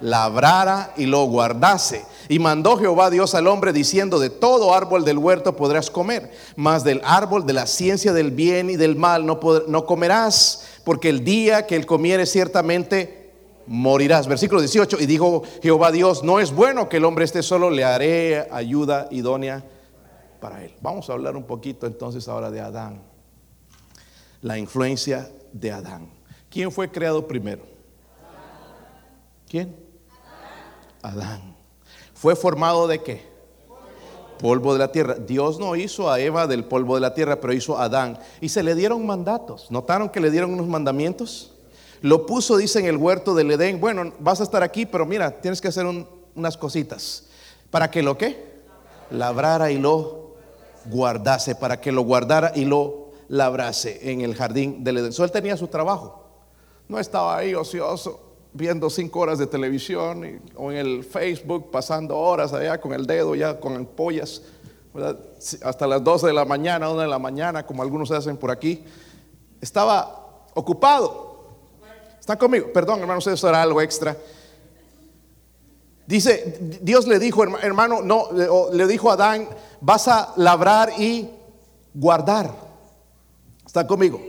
Labrara 0.00 0.94
y 0.96 1.04
lo 1.04 1.24
guardase. 1.24 2.04
Y 2.28 2.38
mandó 2.38 2.78
Jehová 2.78 3.10
Dios 3.10 3.34
al 3.34 3.46
hombre 3.46 3.72
diciendo, 3.72 4.18
de 4.18 4.30
todo 4.30 4.74
árbol 4.74 5.04
del 5.04 5.18
huerto 5.18 5.56
podrás 5.56 5.90
comer, 5.90 6.30
mas 6.56 6.84
del 6.84 7.02
árbol 7.04 7.44
de 7.44 7.52
la 7.52 7.66
ciencia 7.66 8.12
del 8.12 8.30
bien 8.30 8.70
y 8.70 8.76
del 8.76 8.96
mal 8.96 9.26
no, 9.26 9.38
no 9.68 9.84
comerás, 9.84 10.64
porque 10.84 11.10
el 11.10 11.24
día 11.24 11.66
que 11.66 11.76
él 11.76 11.84
comiere 11.84 12.24
ciertamente 12.24 13.32
morirás. 13.66 14.26
Versículo 14.26 14.60
18, 14.60 14.96
y 15.00 15.06
dijo 15.06 15.42
Jehová 15.62 15.92
Dios, 15.92 16.24
no 16.24 16.40
es 16.40 16.52
bueno 16.52 16.88
que 16.88 16.96
el 16.96 17.04
hombre 17.04 17.26
esté 17.26 17.42
solo, 17.42 17.68
le 17.68 17.84
haré 17.84 18.48
ayuda 18.50 19.08
idónea 19.10 19.62
para 20.40 20.64
él. 20.64 20.74
Vamos 20.80 21.10
a 21.10 21.12
hablar 21.12 21.36
un 21.36 21.44
poquito 21.44 21.86
entonces 21.86 22.26
ahora 22.28 22.50
de 22.50 22.60
Adán, 22.60 23.02
la 24.40 24.56
influencia 24.56 25.28
de 25.52 25.72
Adán. 25.72 26.10
¿Quién 26.48 26.72
fue 26.72 26.90
creado 26.90 27.26
primero? 27.26 27.62
¿Quién? 29.48 29.76
Adán. 31.02 31.56
¿Fue 32.14 32.36
formado 32.36 32.86
de 32.86 33.02
qué? 33.02 33.30
Polvo 34.38 34.72
de 34.72 34.78
la 34.78 34.92
tierra. 34.92 35.14
Dios 35.14 35.58
no 35.58 35.76
hizo 35.76 36.10
a 36.10 36.20
Eva 36.20 36.46
del 36.46 36.64
polvo 36.64 36.94
de 36.94 37.00
la 37.00 37.14
tierra, 37.14 37.40
pero 37.40 37.52
hizo 37.52 37.78
a 37.78 37.84
Adán. 37.84 38.18
Y 38.40 38.48
se 38.48 38.62
le 38.62 38.74
dieron 38.74 39.06
mandatos. 39.06 39.70
¿Notaron 39.70 40.08
que 40.08 40.20
le 40.20 40.30
dieron 40.30 40.52
unos 40.52 40.66
mandamientos? 40.66 41.52
Lo 42.00 42.26
puso, 42.26 42.56
dice, 42.56 42.78
en 42.78 42.86
el 42.86 42.96
huerto 42.96 43.34
del 43.34 43.50
Edén. 43.50 43.80
Bueno, 43.80 44.12
vas 44.18 44.40
a 44.40 44.44
estar 44.44 44.62
aquí, 44.62 44.86
pero 44.86 45.04
mira, 45.04 45.40
tienes 45.40 45.60
que 45.60 45.68
hacer 45.68 45.86
unas 46.34 46.56
cositas. 46.56 47.26
¿Para 47.70 47.90
que 47.90 48.02
lo 48.02 48.16
qué? 48.16 48.62
Labrara 49.10 49.70
y 49.70 49.78
lo 49.78 50.36
guardase. 50.86 51.54
Para 51.54 51.80
que 51.80 51.92
lo 51.92 52.02
guardara 52.02 52.52
y 52.54 52.64
lo 52.64 52.99
labrase 53.30 54.10
en 54.10 54.22
el 54.22 54.34
jardín 54.34 54.82
del 54.82 54.98
Edén. 54.98 55.12
Él 55.16 55.30
tenía 55.30 55.56
su 55.56 55.68
trabajo. 55.68 56.26
No 56.88 56.98
estaba 56.98 57.36
ahí 57.36 57.54
ocioso 57.54 58.20
viendo 58.52 58.90
cinco 58.90 59.20
horas 59.20 59.38
de 59.38 59.46
televisión 59.46 60.42
o 60.56 60.72
en 60.72 60.78
el 60.78 61.04
Facebook 61.04 61.70
pasando 61.70 62.18
horas 62.18 62.52
allá 62.52 62.80
con 62.80 62.92
el 62.92 63.06
dedo 63.06 63.36
ya 63.36 63.60
con 63.60 63.76
ampollas, 63.76 64.42
hasta 65.62 65.86
las 65.86 66.02
12 66.02 66.26
de 66.26 66.32
la 66.32 66.44
mañana, 66.44 66.90
1 66.90 67.02
de 67.02 67.06
la 67.06 67.20
mañana, 67.20 67.64
como 67.64 67.82
algunos 67.82 68.10
hacen 68.10 68.36
por 68.36 68.50
aquí. 68.50 68.84
Estaba 69.60 70.48
ocupado. 70.54 71.44
¿Están 72.18 72.36
conmigo? 72.36 72.72
Perdón, 72.72 72.98
hermanos, 72.98 73.24
eso 73.28 73.48
era 73.48 73.62
algo 73.62 73.80
extra. 73.80 74.16
Dice, 76.04 76.58
Dios 76.82 77.06
le 77.06 77.20
dijo, 77.20 77.44
hermano, 77.44 78.02
no, 78.02 78.30
le 78.72 78.86
dijo 78.88 79.08
a 79.10 79.14
Adán, 79.14 79.48
vas 79.80 80.08
a 80.08 80.32
labrar 80.36 80.90
y 80.98 81.30
guardar. 81.94 82.69
¿Está 83.70 83.86
conmigo? 83.86 84.20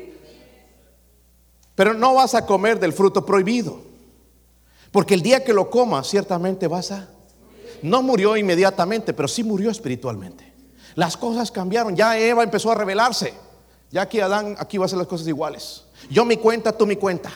Pero 1.73 1.95
no 1.95 2.13
vas 2.13 2.35
a 2.35 2.45
comer 2.45 2.79
del 2.79 2.93
fruto 2.93 3.25
prohibido. 3.25 3.79
Porque 4.91 5.15
el 5.15 5.23
día 5.23 5.43
que 5.43 5.51
lo 5.51 5.67
comas, 5.67 6.07
ciertamente 6.07 6.67
vas 6.67 6.91
a... 6.91 7.09
No 7.81 8.03
murió 8.03 8.37
inmediatamente, 8.37 9.15
pero 9.15 9.27
sí 9.27 9.43
murió 9.43 9.71
espiritualmente. 9.71 10.53
Las 10.93 11.17
cosas 11.17 11.49
cambiaron. 11.49 11.95
Ya 11.95 12.19
Eva 12.19 12.43
empezó 12.43 12.71
a 12.71 12.75
rebelarse. 12.75 13.33
Ya 13.89 14.03
aquí 14.03 14.19
Adán, 14.19 14.55
aquí 14.59 14.77
va 14.77 14.85
a 14.85 14.89
ser 14.89 14.99
las 14.99 15.07
cosas 15.07 15.27
iguales. 15.27 15.85
Yo 16.07 16.23
mi 16.23 16.37
cuenta, 16.37 16.71
tú 16.71 16.85
mi 16.85 16.97
cuenta. 16.97 17.31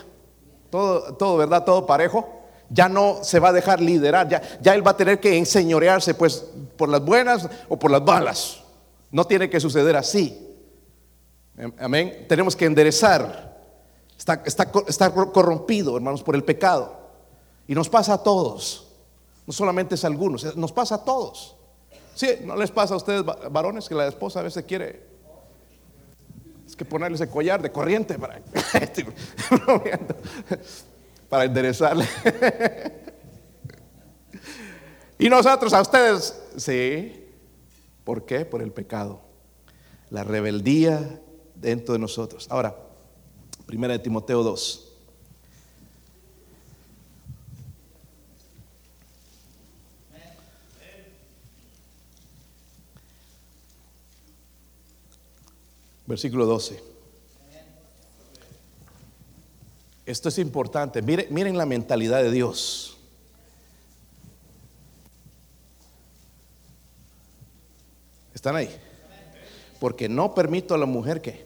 Todo, 0.70 1.16
todo, 1.16 1.38
¿verdad? 1.38 1.64
Todo 1.64 1.88
parejo. 1.88 2.44
Ya 2.70 2.88
no 2.88 3.24
se 3.24 3.40
va 3.40 3.50
a 3.50 3.54
dejar 3.54 3.82
liderar. 3.82 4.30
Ya, 4.30 4.44
ya 4.62 4.76
él 4.76 4.86
va 4.86 4.92
a 4.92 4.98
tener 4.98 5.20
que 5.20 5.36
enseñorearse, 5.40 6.14
pues, 6.14 6.46
por 6.78 6.88
las 6.88 7.04
buenas 7.04 7.50
o 7.68 7.80
por 7.80 7.90
las 7.90 8.04
malas. 8.04 8.60
No 9.10 9.26
tiene 9.26 9.50
que 9.50 9.60
suceder 9.60 9.96
así. 9.96 10.45
Amén. 11.80 12.26
Tenemos 12.28 12.56
que 12.56 12.66
enderezar. 12.66 13.56
Está, 14.18 14.42
está, 14.46 14.72
está 14.88 15.14
corrompido, 15.14 15.96
hermanos, 15.96 16.24
por 16.24 16.36
el 16.36 16.44
pecado. 16.44 16.96
Y 17.68 17.76
nos 17.76 17.90
pasa 17.90 18.14
a 18.14 18.24
todos. 18.24 18.88
No 19.46 19.54
solamente 19.54 19.96
es 19.96 20.04
a 20.04 20.08
algunos, 20.08 20.56
nos 20.56 20.72
pasa 20.72 20.96
a 20.96 21.04
todos. 21.04 21.56
Sí, 22.16 22.28
¿no 22.44 22.56
les 22.56 22.72
pasa 22.72 22.94
a 22.94 22.98
ustedes 22.98 23.24
varones 23.52 23.88
que 23.88 23.96
la 23.96 24.08
esposa 24.08 24.40
a 24.40 24.44
veces 24.44 24.64
quiere 24.66 25.16
es 26.66 26.76
que 26.76 26.86
ponerle 26.86 27.16
ese 27.16 27.30
collar 27.30 27.62
de 27.62 27.72
corriente 27.72 28.18
para, 28.18 28.42
para 31.30 31.44
enderezarle? 31.44 32.08
y 35.20 35.30
nosotros 35.30 35.74
a 35.74 35.82
ustedes, 35.82 36.42
sí. 36.58 37.22
¿Por 38.04 38.26
qué? 38.26 38.46
Por 38.46 38.62
el 38.62 38.72
pecado. 38.72 39.22
La 40.10 40.24
rebeldía 40.24 41.20
dentro 41.56 41.94
de 41.94 42.00
nosotros. 42.00 42.48
Ahora, 42.50 42.76
primera 43.66 43.94
de 43.94 44.00
Timoteo 44.00 44.44
2. 44.44 44.82
Versículo 56.08 56.46
12. 56.46 56.96
Esto 60.06 60.30
es 60.30 60.38
importante. 60.38 61.02
Miren, 61.02 61.28
miren 61.32 61.58
la 61.58 61.66
mentalidad 61.66 62.22
de 62.22 62.30
Dios. 62.30 62.96
¿Están 68.34 68.56
ahí? 68.56 68.85
Porque 69.86 70.10
no 70.10 70.34
permito 70.34 70.74
a 70.74 70.80
la 70.80 70.88
mujer 70.88 71.22
que 71.22 71.46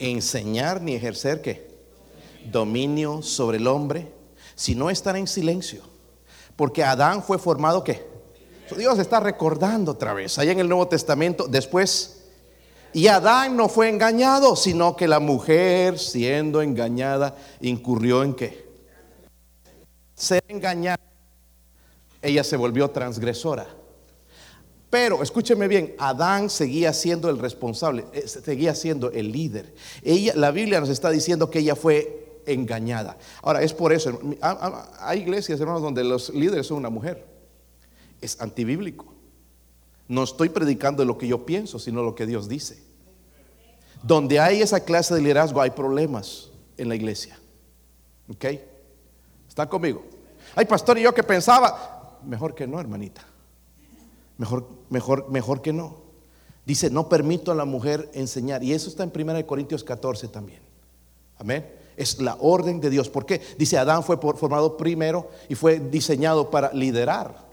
enseñar 0.00 0.82
ni 0.82 0.96
ejercer 0.96 1.40
dominio 2.50 3.22
sobre 3.22 3.58
el 3.58 3.68
hombre, 3.68 4.08
si 4.56 4.74
no 4.74 4.90
están 4.90 5.14
en 5.14 5.28
silencio. 5.28 5.82
Porque 6.56 6.82
Adán 6.82 7.22
fue 7.22 7.38
formado 7.38 7.84
que 7.84 8.04
Dios 8.76 8.98
está 8.98 9.20
recordando 9.20 9.92
otra 9.92 10.12
vez, 10.12 10.40
allá 10.40 10.50
en 10.50 10.58
el 10.58 10.68
Nuevo 10.68 10.88
Testamento, 10.88 11.46
después 11.46 12.24
y 12.92 13.06
Adán 13.06 13.56
no 13.56 13.68
fue 13.68 13.88
engañado, 13.88 14.56
sino 14.56 14.96
que 14.96 15.06
la 15.06 15.20
mujer, 15.20 16.00
siendo 16.00 16.62
engañada, 16.62 17.36
incurrió 17.60 18.24
en 18.24 18.34
qué? 18.34 18.66
Ser 20.16 20.42
engañada. 20.48 20.98
Ella 22.20 22.42
se 22.42 22.56
volvió 22.56 22.90
transgresora. 22.90 23.68
Pero 24.96 25.22
escúcheme 25.22 25.68
bien, 25.68 25.94
Adán 25.98 26.48
seguía 26.48 26.90
siendo 26.94 27.28
el 27.28 27.38
responsable, 27.38 28.06
eh, 28.14 28.26
seguía 28.26 28.74
siendo 28.74 29.10
el 29.10 29.30
líder. 29.30 29.74
Ella, 30.02 30.32
la 30.34 30.50
Biblia 30.50 30.80
nos 30.80 30.88
está 30.88 31.10
diciendo 31.10 31.50
que 31.50 31.58
ella 31.58 31.76
fue 31.76 32.40
engañada. 32.46 33.18
Ahora, 33.42 33.60
es 33.60 33.74
por 33.74 33.92
eso, 33.92 34.18
hay 34.98 35.20
iglesias, 35.20 35.60
hermanos, 35.60 35.82
donde 35.82 36.02
los 36.02 36.30
líderes 36.30 36.68
son 36.68 36.78
una 36.78 36.88
mujer. 36.88 37.26
Es 38.22 38.40
antibíblico. 38.40 39.12
No 40.08 40.24
estoy 40.24 40.48
predicando 40.48 41.04
lo 41.04 41.18
que 41.18 41.28
yo 41.28 41.44
pienso, 41.44 41.78
sino 41.78 42.02
lo 42.02 42.14
que 42.14 42.24
Dios 42.24 42.48
dice. 42.48 42.82
Donde 44.02 44.40
hay 44.40 44.62
esa 44.62 44.80
clase 44.80 45.14
de 45.14 45.20
liderazgo 45.20 45.60
hay 45.60 45.72
problemas 45.72 46.48
en 46.78 46.88
la 46.88 46.94
iglesia. 46.94 47.38
¿Ok? 48.30 48.46
¿Está 49.46 49.68
conmigo? 49.68 50.06
Ay, 50.54 50.64
pastor, 50.64 50.96
y 50.96 51.02
yo 51.02 51.12
que 51.12 51.22
pensaba, 51.22 52.18
mejor 52.24 52.54
que 52.54 52.66
no, 52.66 52.80
hermanita. 52.80 53.35
Mejor, 54.38 54.68
mejor, 54.90 55.30
mejor 55.30 55.62
que 55.62 55.72
no. 55.72 56.06
Dice, 56.64 56.90
no 56.90 57.08
permito 57.08 57.52
a 57.52 57.54
la 57.54 57.64
mujer 57.64 58.10
enseñar. 58.12 58.62
Y 58.62 58.72
eso 58.72 58.88
está 58.88 59.04
en 59.04 59.12
1 59.14 59.46
Corintios 59.46 59.84
14 59.84 60.28
también. 60.28 60.60
Amén. 61.38 61.72
Es 61.96 62.20
la 62.20 62.36
orden 62.40 62.80
de 62.80 62.90
Dios. 62.90 63.08
¿Por 63.08 63.24
qué? 63.24 63.40
Dice, 63.56 63.78
Adán 63.78 64.02
fue 64.02 64.18
formado 64.18 64.76
primero 64.76 65.30
y 65.48 65.54
fue 65.54 65.78
diseñado 65.78 66.50
para 66.50 66.72
liderar. 66.72 67.46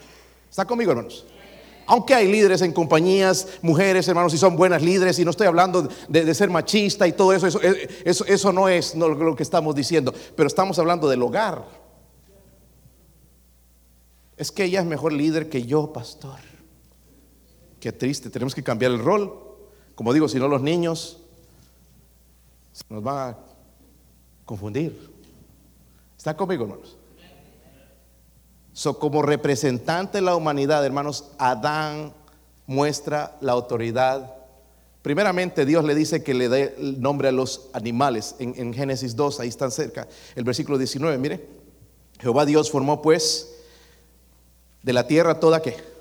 ¿Está 0.50 0.66
conmigo, 0.66 0.92
hermanos? 0.92 1.26
Aunque 1.86 2.16
hay 2.16 2.32
líderes 2.32 2.62
en 2.62 2.72
compañías, 2.72 3.48
mujeres, 3.62 4.08
hermanos, 4.08 4.34
y 4.34 4.38
son 4.38 4.56
buenas 4.56 4.82
líderes, 4.82 5.20
y 5.20 5.26
no 5.26 5.32
estoy 5.32 5.48
hablando 5.48 5.88
de, 6.08 6.34
ser 6.34 6.50
machista 6.50 7.06
y 7.08 7.12
todo 7.12 7.34
eso, 7.34 7.48
eso, 8.06 8.26
eso, 8.26 8.54
no 8.54 8.70
es 8.70 8.96
lo 8.96 9.36
que 9.36 9.44
estamos 9.44 9.76
diciendo, 9.76 10.14
pero 10.36 10.48
estamos 10.48 10.80
hablando 10.80 11.10
del 11.10 11.22
hogar. 11.22 11.66
Es 14.38 14.52
que 14.52 14.64
ella 14.64 14.80
es 14.80 14.86
mejor 14.86 15.12
líder 15.12 15.50
que 15.50 15.64
yo, 15.64 15.92
pastor. 15.92 16.53
Qué 17.84 17.92
triste, 17.92 18.30
tenemos 18.30 18.56
que 18.56 18.64
cambiar 18.64 18.94
el 18.94 19.00
rol. 19.00 19.38
Como 19.94 20.14
digo, 20.14 20.30
si 20.30 20.40
no 20.40 20.48
los 20.48 20.62
niños 20.62 21.20
se 22.72 22.86
nos 22.88 23.04
van 23.04 23.32
a 23.32 23.38
confundir. 24.46 25.12
¿Está 26.18 26.34
conmigo, 26.34 26.64
hermanos? 26.64 26.96
So, 28.72 28.98
como 28.98 29.22
representante 29.22 30.20
de 30.20 30.22
la 30.22 30.34
humanidad, 30.38 30.86
hermanos, 30.86 31.34
Adán 31.38 32.14
muestra 32.68 33.36
la 33.42 33.52
autoridad. 33.52 34.34
Primeramente, 35.02 35.66
Dios 35.66 35.84
le 35.84 35.94
dice 35.94 36.24
que 36.24 36.34
le 36.34 36.48
dé 36.48 36.76
el 36.78 37.02
nombre 37.02 37.28
a 37.28 37.34
los 37.34 37.68
animales. 37.74 38.38
En, 38.40 38.74
Génesis 38.74 39.14
2, 39.14 39.42
ahí 39.42 39.50
están 39.50 39.72
cerca, 39.72 40.08
el 40.36 40.46
versículo 40.46 40.78
19, 40.78 41.18
mire. 41.18 41.46
Jehová 42.22 42.46
Dios 42.46 42.72
formó 42.72 43.02
pues 43.02 43.54
de 44.84 44.94
la 44.94 45.06
tierra 45.06 45.42
toda 45.42 45.62
que 45.62 45.93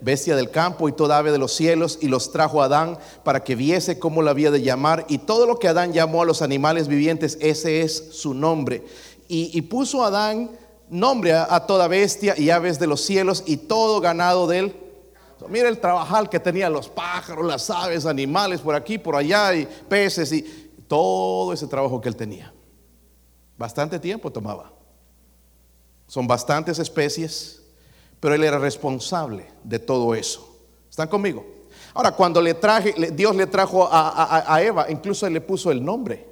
bestia 0.00 0.36
del 0.36 0.50
campo 0.50 0.88
y 0.88 0.92
toda 0.92 1.18
ave 1.18 1.32
de 1.32 1.38
los 1.38 1.52
cielos, 1.52 1.98
y 2.00 2.08
los 2.08 2.32
trajo 2.32 2.62
a 2.62 2.66
Adán 2.66 2.98
para 3.24 3.44
que 3.44 3.54
viese 3.54 3.98
cómo 3.98 4.22
lo 4.22 4.30
había 4.30 4.50
de 4.50 4.62
llamar. 4.62 5.06
Y 5.08 5.18
todo 5.18 5.46
lo 5.46 5.58
que 5.58 5.68
Adán 5.68 5.92
llamó 5.92 6.22
a 6.22 6.26
los 6.26 6.42
animales 6.42 6.88
vivientes, 6.88 7.38
ese 7.40 7.82
es 7.82 8.08
su 8.12 8.34
nombre. 8.34 8.84
Y, 9.28 9.62
puso 9.62 10.04
Adán 10.04 10.50
nombre 10.88 11.32
a, 11.32 11.66
toda 11.66 11.86
bestia 11.86 12.34
y 12.36 12.50
aves 12.50 12.80
de 12.80 12.88
los 12.88 13.00
cielos 13.00 13.44
y 13.46 13.56
todo 13.56 14.00
ganado 14.00 14.46
de 14.48 14.58
él. 14.58 14.76
Mira 15.48 15.68
el 15.68 15.78
trabajar 15.78 16.28
que 16.28 16.40
tenía 16.40 16.68
los 16.68 16.88
pájaros, 16.88 17.46
las 17.46 17.70
aves, 17.70 18.06
animales 18.06 18.60
por 18.60 18.74
aquí, 18.74 18.98
por 18.98 19.16
allá, 19.16 19.54
y 19.54 19.66
peces, 19.88 20.32
y 20.32 20.42
todo 20.88 21.52
ese 21.52 21.66
trabajo 21.66 22.00
que 22.00 22.08
él 22.08 22.16
tenía. 22.16 22.52
Bastante 23.56 23.98
tiempo 23.98 24.32
tomaba. 24.32 24.72
Son 26.06 26.26
bastantes 26.26 26.80
especies, 26.80 27.59
pero 28.20 28.34
él 28.34 28.44
era 28.44 28.58
responsable 28.58 29.46
de 29.64 29.78
todo 29.78 30.14
eso. 30.14 30.46
¿Están 30.88 31.08
conmigo? 31.08 31.44
Ahora, 31.94 32.12
cuando 32.12 32.40
le 32.40 32.54
traje, 32.54 32.94
Dios 33.12 33.34
le 33.34 33.46
trajo 33.46 33.88
a, 33.90 34.60
Eva, 34.62 34.86
incluso 34.90 35.26
él 35.26 35.32
le 35.32 35.40
puso 35.40 35.70
el 35.70 35.84
nombre. 35.84 36.26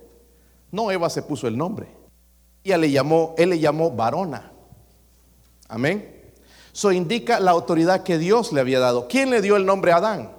No, 0.70 0.90
Eva 0.90 1.10
se 1.10 1.22
puso 1.22 1.48
el 1.48 1.56
nombre. 1.56 1.88
Ella 2.62 2.78
le 2.78 2.90
llamó, 2.90 3.34
él 3.38 3.50
le 3.50 3.58
llamó 3.58 3.90
varona. 3.90 4.52
Amén. 5.68 6.32
Eso 6.72 6.92
indica 6.92 7.40
la 7.40 7.50
autoridad 7.50 8.02
que 8.02 8.18
Dios 8.18 8.52
le 8.52 8.60
había 8.60 8.78
dado. 8.78 9.08
¿Quién 9.08 9.30
le 9.30 9.40
dio 9.40 9.56
el 9.56 9.66
nombre 9.66 9.90
a 9.90 9.96
Adán? 9.96 10.32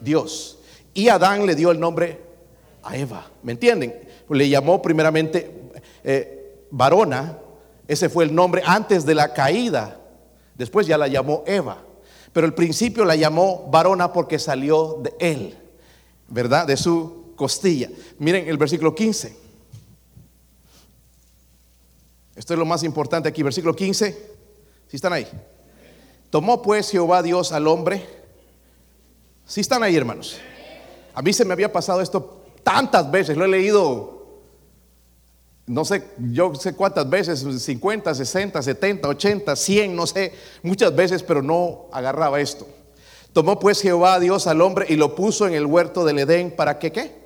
Dios. 0.00 0.58
Y 0.94 1.08
Adán 1.08 1.44
le 1.44 1.54
dio 1.54 1.70
el 1.70 1.80
nombre 1.80 2.20
a 2.82 2.96
Eva. 2.96 3.26
¿Me 3.42 3.52
entienden? 3.52 4.08
Le 4.28 4.48
llamó 4.48 4.80
primeramente 4.80 5.70
eh, 6.02 6.66
varona. 6.70 7.38
Ese 7.86 8.08
fue 8.08 8.24
el 8.24 8.34
nombre 8.34 8.62
antes 8.64 9.04
de 9.04 9.14
la 9.14 9.34
caída. 9.34 10.00
Después 10.54 10.86
ya 10.86 10.98
la 10.98 11.08
llamó 11.08 11.42
Eva. 11.46 11.78
Pero 12.32 12.46
al 12.46 12.54
principio 12.54 13.04
la 13.04 13.16
llamó 13.16 13.68
varona 13.70 14.12
porque 14.12 14.38
salió 14.38 14.98
de 15.02 15.14
él, 15.18 15.58
¿verdad? 16.28 16.66
De 16.66 16.76
su 16.76 17.32
costilla. 17.36 17.90
Miren 18.18 18.48
el 18.48 18.58
versículo 18.58 18.94
15. 18.94 19.36
Esto 22.34 22.52
es 22.54 22.58
lo 22.58 22.64
más 22.64 22.82
importante 22.82 23.28
aquí, 23.28 23.42
versículo 23.42 23.74
15. 23.74 24.34
Si 24.88 24.96
están 24.96 25.12
ahí? 25.12 25.26
Tomó 26.30 26.60
pues 26.60 26.90
Jehová 26.90 27.22
Dios 27.22 27.52
al 27.52 27.68
hombre. 27.68 28.04
Si 29.46 29.60
están 29.60 29.82
ahí, 29.82 29.94
hermanos? 29.94 30.36
A 31.14 31.22
mí 31.22 31.32
se 31.32 31.44
me 31.44 31.52
había 31.52 31.72
pasado 31.72 32.00
esto 32.00 32.42
tantas 32.64 33.08
veces, 33.10 33.36
lo 33.36 33.44
he 33.44 33.48
leído, 33.48 34.13
no 35.66 35.84
sé, 35.84 36.04
yo 36.18 36.54
sé 36.54 36.74
cuántas 36.74 37.08
veces, 37.08 37.40
50, 37.40 38.14
60, 38.14 38.62
70, 38.62 39.08
80, 39.08 39.56
100, 39.56 39.96
no 39.96 40.06
sé, 40.06 40.32
muchas 40.62 40.94
veces, 40.94 41.22
pero 41.22 41.42
no 41.42 41.86
agarraba 41.92 42.40
esto. 42.40 42.66
Tomó 43.32 43.58
pues 43.58 43.80
Jehová 43.80 44.20
Dios 44.20 44.46
al 44.46 44.60
hombre 44.60 44.86
y 44.88 44.96
lo 44.96 45.14
puso 45.14 45.46
en 45.46 45.54
el 45.54 45.66
huerto 45.66 46.04
del 46.04 46.18
Edén 46.18 46.54
para 46.54 46.78
que 46.78 46.92
qué? 46.92 47.24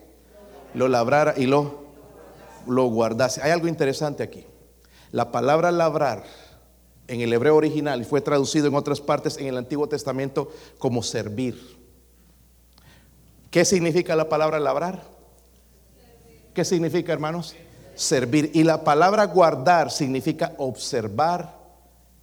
Lo 0.73 0.89
labrara 0.89 1.35
y 1.37 1.47
lo, 1.47 1.85
lo 2.67 2.87
guardase. 2.87 3.43
Hay 3.43 3.51
algo 3.51 3.69
interesante 3.69 4.23
aquí. 4.23 4.47
La 5.11 5.33
palabra 5.33 5.73
labrar 5.73 6.25
en 7.09 7.21
el 7.21 7.33
hebreo 7.33 7.57
original 7.57 8.01
y 8.01 8.05
fue 8.05 8.21
traducido 8.21 8.69
en 8.69 8.75
otras 8.75 9.01
partes 9.01 9.37
en 9.37 9.49
el 9.49 9.57
Antiguo 9.57 9.89
Testamento 9.89 10.51
como 10.79 11.03
servir. 11.03 11.77
¿Qué 13.51 13.65
significa 13.65 14.15
la 14.15 14.29
palabra 14.29 14.61
labrar? 14.61 15.03
¿Qué 16.55 16.65
significa, 16.65 17.13
hermanos? 17.13 17.57
Servir. 17.99 18.53
Y 18.55 18.63
la 18.63 18.85
palabra 18.85 19.27
guardar 19.27 19.91
significa 19.91 20.55
observar 20.57 21.59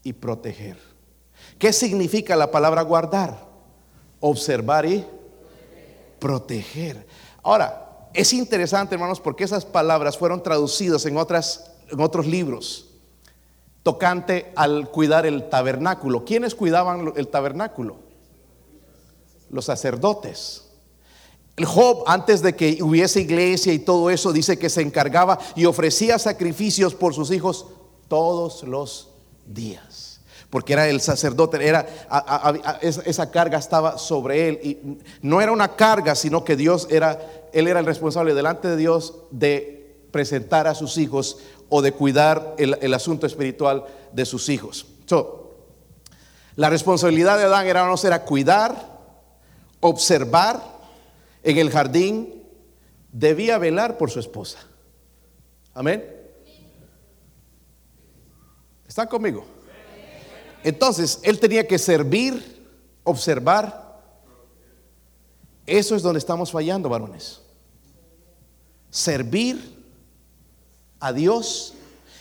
y 0.04 0.14
proteger. 0.14 0.78
¿Qué 1.60 1.74
significa 1.74 2.36
la 2.38 2.50
palabra 2.50 2.82
guardar? 2.82 3.38
Observar 4.22 4.86
y 4.86 5.06
proteger. 6.18 7.06
Ahora, 7.44 8.10
es 8.14 8.32
interesante, 8.32 8.96
hermanos, 8.96 9.20
porque 9.20 9.44
esas 9.44 9.66
palabras 9.66 10.18
fueron 10.18 10.42
traducidas 10.42 11.06
en, 11.06 11.18
otras, 11.18 11.72
en 11.92 12.00
otros 12.00 12.26
libros 12.26 12.86
tocante 13.84 14.52
al 14.56 14.90
cuidar 14.90 15.28
el 15.28 15.48
tabernáculo. 15.48 16.26
¿Quiénes 16.26 16.56
cuidaban 16.56 17.14
el 17.18 17.28
tabernáculo? 17.28 17.98
Los 19.52 19.66
sacerdotes. 19.66 20.65
Job, 21.64 22.04
antes 22.06 22.42
de 22.42 22.54
que 22.56 22.80
hubiese 22.82 23.22
iglesia 23.22 23.72
y 23.72 23.80
todo 23.80 24.10
eso, 24.10 24.34
dice 24.34 24.60
que 24.60 24.70
se 24.70 24.82
encargaba 24.82 25.40
y 25.56 25.66
ofrecía 25.66 26.20
sacrificios 26.20 26.94
por 26.94 27.14
sus 27.14 27.32
hijos 27.32 27.68
todos 28.10 28.64
los 28.64 29.10
días. 29.46 30.20
Porque 30.50 30.74
era 30.74 30.88
el 30.90 31.00
sacerdote, 31.00 31.66
era, 31.66 31.86
esa 32.82 33.32
carga 33.32 33.58
estaba 33.58 33.98
sobre 33.98 34.50
él. 34.50 34.60
Y 34.64 34.98
no 35.22 35.42
era 35.42 35.54
una 35.54 35.76
carga, 35.76 36.16
sino 36.16 36.44
que 36.44 36.58
Dios 36.58 36.88
era, 36.92 37.20
él 37.54 37.68
era 37.68 37.80
el 37.80 37.86
responsable 37.86 38.34
delante 38.34 38.68
de 38.68 38.76
Dios 38.76 39.16
de 39.32 39.96
presentar 40.12 40.68
a 40.68 40.76
sus 40.76 40.98
hijos 40.98 41.38
o 41.70 41.82
de 41.82 41.94
cuidar 41.94 42.56
el, 42.58 42.94
asunto 42.94 43.26
espiritual 43.26 43.86
de 44.12 44.26
sus 44.26 44.50
hijos. 44.50 44.86
la 46.56 46.70
responsabilidad 46.70 47.38
de 47.38 47.46
Adán 47.46 47.68
era 47.68 47.86
no 47.86 47.96
era 48.04 48.24
cuidar, 48.24 49.00
observar 49.82 50.75
en 51.46 51.58
el 51.60 51.70
jardín, 51.70 52.44
debía 53.12 53.60
velar 53.60 54.00
por 54.00 54.10
su 54.10 54.20
esposa. 54.20 54.58
Amén. 55.76 56.04
¿Están 58.88 59.08
conmigo? 59.08 59.46
Entonces, 60.64 61.20
él 61.22 61.40
tenía 61.40 61.68
que 61.68 61.78
servir, 61.78 62.66
observar. 63.04 64.02
Eso 65.68 65.96
es 65.96 66.02
donde 66.02 66.18
estamos 66.18 66.52
fallando, 66.52 66.90
varones. 66.90 67.42
Servir 68.90 69.84
a 71.00 71.14
Dios 71.14 71.76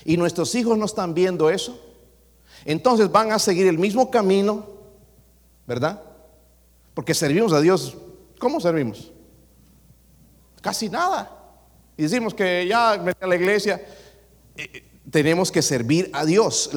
y 0.04 0.18
nuestros 0.18 0.54
hijos 0.54 0.76
no 0.76 0.84
están 0.84 1.14
viendo 1.14 1.48
eso, 1.48 1.80
entonces 2.66 3.10
van 3.10 3.32
a 3.32 3.38
seguir 3.38 3.66
el 3.68 3.78
mismo 3.78 4.10
camino, 4.10 4.66
¿verdad? 5.66 6.02
Porque 6.92 7.14
servimos 7.14 7.54
a 7.54 7.62
Dios. 7.62 7.96
¿Cómo 8.38 8.60
servimos? 8.60 9.13
Casi 10.64 10.88
nada. 10.88 11.30
Y 11.94 12.04
decimos 12.04 12.32
que 12.32 12.66
ya 12.66 12.92
a 12.92 13.26
la 13.26 13.36
iglesia. 13.36 13.84
Eh, 14.56 14.82
tenemos 15.10 15.52
que 15.52 15.60
servir 15.60 16.08
a 16.14 16.24
Dios. 16.24 16.70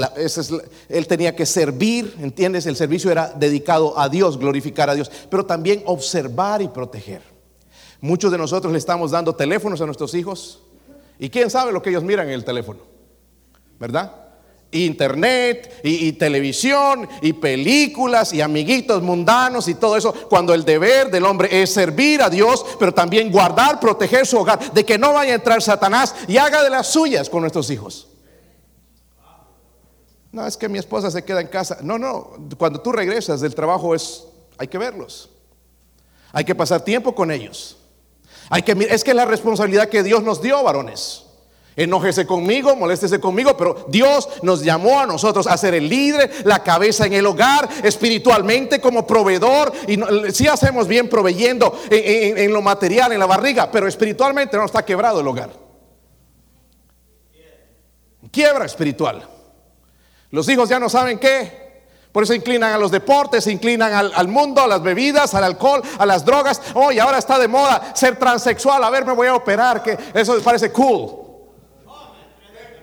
él 0.90 1.08
tenía 1.08 1.34
que 1.34 1.46
servir, 1.46 2.14
¿entiendes? 2.20 2.66
El 2.66 2.76
servicio 2.76 3.10
era 3.10 3.30
dedicado 3.30 3.98
a 3.98 4.10
Dios, 4.10 4.38
glorificar 4.38 4.90
a 4.90 4.96
Dios, 4.96 5.10
pero 5.32 5.46
también 5.46 5.84
observar 5.86 6.62
y 6.62 6.68
proteger. 6.68 7.22
Muchos 8.02 8.30
de 8.30 8.38
nosotros 8.38 8.74
le 8.74 8.78
estamos 8.78 9.12
dando 9.12 9.34
teléfonos 9.34 9.80
a 9.80 9.86
nuestros 9.86 10.14
hijos 10.14 10.62
y 11.18 11.30
quién 11.30 11.50
sabe 11.50 11.72
lo 11.72 11.82
que 11.82 11.90
ellos 11.90 12.04
miran 12.04 12.28
en 12.28 12.34
el 12.34 12.44
teléfono, 12.44 12.82
¿verdad? 13.80 14.12
Internet 14.72 15.80
y, 15.84 16.12
televisión 16.14 17.08
y 17.22 17.34
películas 17.34 18.34
y 18.34 18.42
amiguitos 18.42 19.02
mundanos 19.02 19.68
y 19.68 19.76
todo 19.76 19.96
eso, 19.96 20.14
cuando 20.30 20.54
el 20.54 20.66
deber 20.66 21.10
del 21.10 21.26
hombre 21.26 21.62
es 21.62 21.74
servir 21.74 22.22
a 22.22 22.30
Dios, 22.30 22.66
pero 22.78 22.94
también 22.94 23.32
guardar, 23.32 23.80
proteger 23.80 24.28
su 24.28 24.38
hogar, 24.38 24.74
de 24.74 24.86
que 24.86 24.98
no 24.98 25.14
vaya 25.14 25.34
a 25.34 25.36
entrar 25.36 25.62
Satanás 25.62 26.14
y 26.28 26.38
haga 26.38 26.64
de 26.64 26.70
las 26.70 26.88
suyas 26.88 27.30
con 27.30 27.42
nuestros 27.42 27.70
hijos. 27.70 28.10
No, 30.32 30.46
es 30.46 30.58
que 30.58 30.70
mi 30.70 30.78
esposa 30.78 31.10
se 31.10 31.24
queda 31.24 31.42
en 31.42 31.48
casa. 31.48 31.80
No, 31.82 31.98
no, 31.98 32.32
cuando 32.58 32.82
tú 32.82 32.92
regresas 32.92 33.42
del 33.42 33.56
trabajo 33.56 33.96
es, 33.96 34.26
hay 34.58 34.68
que 34.68 34.78
verlos. 34.78 35.30
Hay 36.32 36.44
que 36.44 36.56
pasar 36.56 36.82
tiempo 36.82 37.16
con 37.16 37.32
ellos. 37.32 37.78
Hay 38.50 38.62
que 38.62 38.74
es 38.90 39.04
que 39.04 39.12
es 39.12 39.16
la 39.16 39.26
responsabilidad 39.26 39.90
que 39.90 40.04
Dios 40.04 40.24
nos 40.24 40.42
dio, 40.42 40.62
varones. 40.62 41.27
Enójese 41.78 42.26
conmigo, 42.26 42.76
moléstese 42.76 43.20
conmigo, 43.20 43.56
pero 43.56 43.86
Dios 43.88 44.28
nos 44.42 44.64
llamó 44.64 45.00
a 45.00 45.06
nosotros 45.06 45.46
a 45.46 45.56
ser 45.58 45.76
el 45.76 45.88
líder, 45.88 46.42
la 46.44 46.64
cabeza 46.64 47.06
en 47.06 47.14
el 47.14 47.24
hogar, 47.28 47.70
espiritualmente 47.84 48.82
como 48.82 49.06
proveedor. 49.06 49.72
Y 49.88 50.00
si 50.34 50.48
hacemos 50.48 50.88
bien 50.88 51.08
proveyendo 51.08 51.80
en, 51.92 52.52
lo 52.52 52.64
material, 52.64 53.12
en 53.12 53.20
la 53.20 53.28
barriga, 53.28 53.70
pero 53.72 53.88
espiritualmente 53.88 54.58
no 54.58 54.66
está 54.66 54.84
quebrado 54.84 55.20
el 55.20 55.28
hogar. 55.28 55.52
Quiebra 58.32 58.66
espiritual. 58.66 59.30
Los 60.32 60.50
hijos 60.50 60.70
ya 60.70 60.80
no 60.80 60.90
saben 60.90 61.20
qué. 61.20 61.68
Por 62.12 62.24
eso 62.24 62.34
inclinan 62.34 62.74
a 62.74 62.80
los 62.80 62.90
deportes, 62.90 63.44
se 63.44 63.52
inclinan 63.52 63.94
al, 63.94 64.28
mundo, 64.28 64.62
a 64.62 64.68
las 64.68 64.82
bebidas, 64.82 65.36
al 65.36 65.44
alcohol, 65.44 65.84
a 66.00 66.08
las 66.08 66.26
drogas. 66.26 66.60
Oh, 66.74 66.92
y 66.92 66.98
ahora 66.98 67.20
está 67.20 67.38
de 67.38 67.48
moda 67.48 67.92
ser 67.94 68.18
transexual. 68.18 68.84
A 68.84 68.90
ver, 68.90 69.06
me 69.06 69.14
voy 69.14 69.28
a 69.28 69.36
operar, 69.36 69.84
que 69.84 69.96
eso 70.16 70.34
les 70.34 70.44
parece 70.44 70.72
cool. 70.72 71.27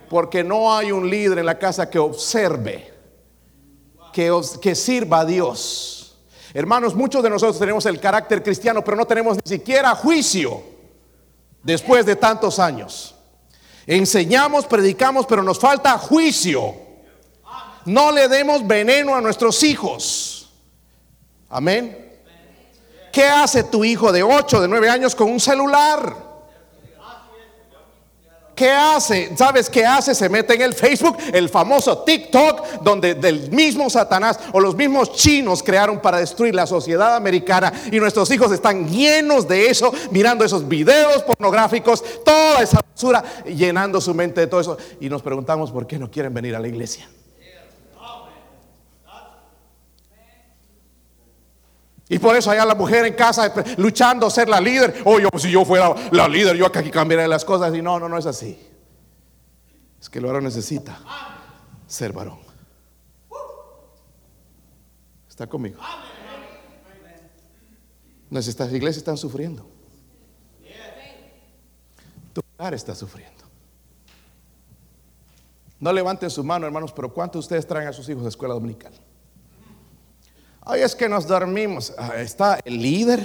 Porque 0.08 0.44
no 0.44 0.74
hay 0.74 0.92
un 0.92 1.08
líder 1.08 1.38
en 1.38 1.46
la 1.46 1.58
casa 1.58 1.88
que 1.88 1.98
observe, 1.98 2.92
que, 4.12 4.74
sirva 4.74 5.20
a 5.20 5.24
Dios. 5.24 6.16
Hermanos, 6.52 6.94
muchos 6.94 7.22
de 7.22 7.30
nosotros 7.30 7.58
tenemos 7.58 7.84
el 7.86 7.98
carácter 7.98 8.42
cristiano, 8.42 8.84
pero 8.84 8.96
no 8.96 9.06
tenemos 9.06 9.36
ni 9.36 9.56
siquiera 9.56 9.94
juicio 9.94 10.62
después 11.62 12.06
de 12.06 12.16
tantos 12.16 12.58
años. 12.58 13.14
Enseñamos, 13.86 14.66
predicamos, 14.66 15.26
pero 15.26 15.42
nos 15.42 15.58
falta 15.58 15.98
juicio. 15.98 16.74
No 17.84 18.12
le 18.12 18.28
demos 18.28 18.66
veneno 18.66 19.14
a 19.14 19.20
nuestros 19.20 19.62
hijos. 19.62 20.52
Amén. 21.48 22.04
¿Qué 23.12 23.24
hace 23.24 23.64
tu 23.64 23.84
hijo 23.84 24.10
de 24.10 24.22
8, 24.22 24.62
de 24.62 24.68
9 24.68 24.88
años 24.88 25.14
con 25.14 25.30
un 25.30 25.38
celular? 25.38 26.23
¿Qué 28.54 28.70
hace? 28.70 29.36
¿Sabes 29.36 29.68
qué 29.68 29.84
hace? 29.84 30.14
Se 30.14 30.28
mete 30.28 30.54
en 30.54 30.62
el 30.62 30.74
Facebook, 30.74 31.16
el 31.32 31.48
famoso 31.48 31.98
TikTok, 31.98 32.82
donde 32.82 33.14
del 33.14 33.50
mismo 33.50 33.90
Satanás 33.90 34.38
o 34.52 34.60
los 34.60 34.76
mismos 34.76 35.12
chinos 35.12 35.62
crearon 35.62 36.00
para 36.00 36.18
destruir 36.18 36.54
la 36.54 36.66
sociedad 36.66 37.16
americana 37.16 37.72
y 37.90 37.98
nuestros 37.98 38.30
hijos 38.30 38.52
están 38.52 38.88
llenos 38.88 39.48
de 39.48 39.68
eso, 39.68 39.92
mirando 40.10 40.44
esos 40.44 40.68
videos 40.68 41.22
pornográficos, 41.24 42.04
toda 42.24 42.62
esa 42.62 42.80
basura, 42.80 43.24
llenando 43.44 44.00
su 44.00 44.14
mente 44.14 44.42
de 44.42 44.46
todo 44.46 44.60
eso. 44.60 44.78
Y 45.00 45.08
nos 45.08 45.22
preguntamos 45.22 45.72
por 45.72 45.86
qué 45.86 45.98
no 45.98 46.10
quieren 46.10 46.32
venir 46.32 46.54
a 46.54 46.60
la 46.60 46.68
iglesia. 46.68 47.08
Y 52.08 52.18
por 52.18 52.36
eso 52.36 52.50
allá 52.50 52.66
la 52.66 52.74
mujer 52.74 53.06
en 53.06 53.14
casa 53.14 53.52
luchando 53.76 54.28
ser 54.28 54.48
la 54.48 54.60
líder. 54.60 55.02
O 55.04 55.18
yo, 55.18 55.28
si 55.38 55.50
yo 55.50 55.64
fuera 55.64 55.94
la 56.10 56.28
líder, 56.28 56.56
yo 56.56 56.66
aquí 56.66 56.90
cambiaría 56.90 57.26
las 57.26 57.44
cosas. 57.44 57.74
Y 57.74 57.80
no, 57.80 57.98
no, 57.98 58.08
no 58.08 58.18
es 58.18 58.26
así. 58.26 58.58
Es 60.00 60.10
que 60.10 60.18
el 60.18 60.26
varón 60.26 60.44
necesita 60.44 60.98
ser 61.86 62.12
varón. 62.12 62.38
¿Está 65.28 65.46
conmigo? 65.46 65.80
Nuestras 68.30 68.72
iglesias 68.72 68.98
están 68.98 69.16
sufriendo. 69.16 69.66
Tu 72.32 72.40
hogar 72.58 72.74
está 72.74 72.94
sufriendo. 72.94 73.44
No 75.80 75.92
levanten 75.92 76.30
su 76.30 76.44
mano, 76.44 76.66
hermanos, 76.66 76.92
pero 76.92 77.12
¿cuántos 77.12 77.40
de 77.40 77.40
ustedes 77.40 77.66
traen 77.66 77.88
a 77.88 77.92
sus 77.92 78.08
hijos 78.08 78.24
a 78.24 78.28
escuela 78.28 78.54
dominical? 78.54 78.92
Ay, 80.64 80.82
es 80.82 80.94
que 80.94 81.08
nos 81.08 81.26
dormimos. 81.26 81.92
Ah, 81.98 82.12
está 82.16 82.58
el 82.64 82.80
líder 82.80 83.20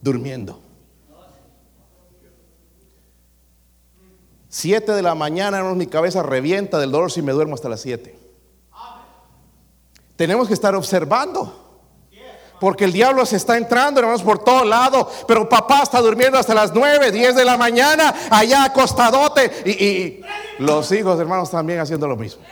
durmiendo. 0.00 0.60
Siete 4.48 4.92
de 4.92 5.02
la 5.02 5.14
mañana, 5.14 5.58
hermanos, 5.58 5.78
mi 5.78 5.86
cabeza 5.86 6.22
revienta 6.22 6.78
del 6.78 6.90
dolor 6.90 7.12
si 7.12 7.22
me 7.22 7.32
duermo 7.32 7.54
hasta 7.54 7.68
las 7.68 7.80
siete. 7.80 8.18
Tenemos 10.16 10.48
que 10.48 10.54
estar 10.54 10.74
observando. 10.74 11.68
Porque 12.60 12.84
el 12.84 12.92
diablo 12.92 13.24
se 13.24 13.36
está 13.36 13.56
entrando, 13.56 14.00
hermanos, 14.00 14.22
por 14.22 14.44
todo 14.44 14.64
lado. 14.64 15.10
Pero 15.26 15.48
papá 15.48 15.82
está 15.82 16.00
durmiendo 16.00 16.36
hasta 16.36 16.52
las 16.52 16.74
nueve, 16.74 17.10
diez 17.10 17.34
de 17.34 17.44
la 17.44 17.56
mañana, 17.56 18.14
allá 18.30 18.64
acostadote. 18.64 19.50
Y 19.64 20.20
los 20.62 20.92
hijos, 20.92 21.18
hermanos, 21.18 21.50
también 21.50 21.78
haciendo 21.78 22.06
lo 22.06 22.16
mismo. 22.16 22.42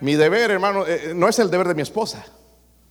Mi 0.00 0.14
deber, 0.14 0.50
hermano, 0.50 0.86
eh, 0.86 1.10
eh, 1.10 1.14
no 1.14 1.28
es 1.28 1.38
el 1.38 1.50
deber 1.50 1.68
de 1.68 1.74
mi 1.74 1.82
esposa, 1.82 2.24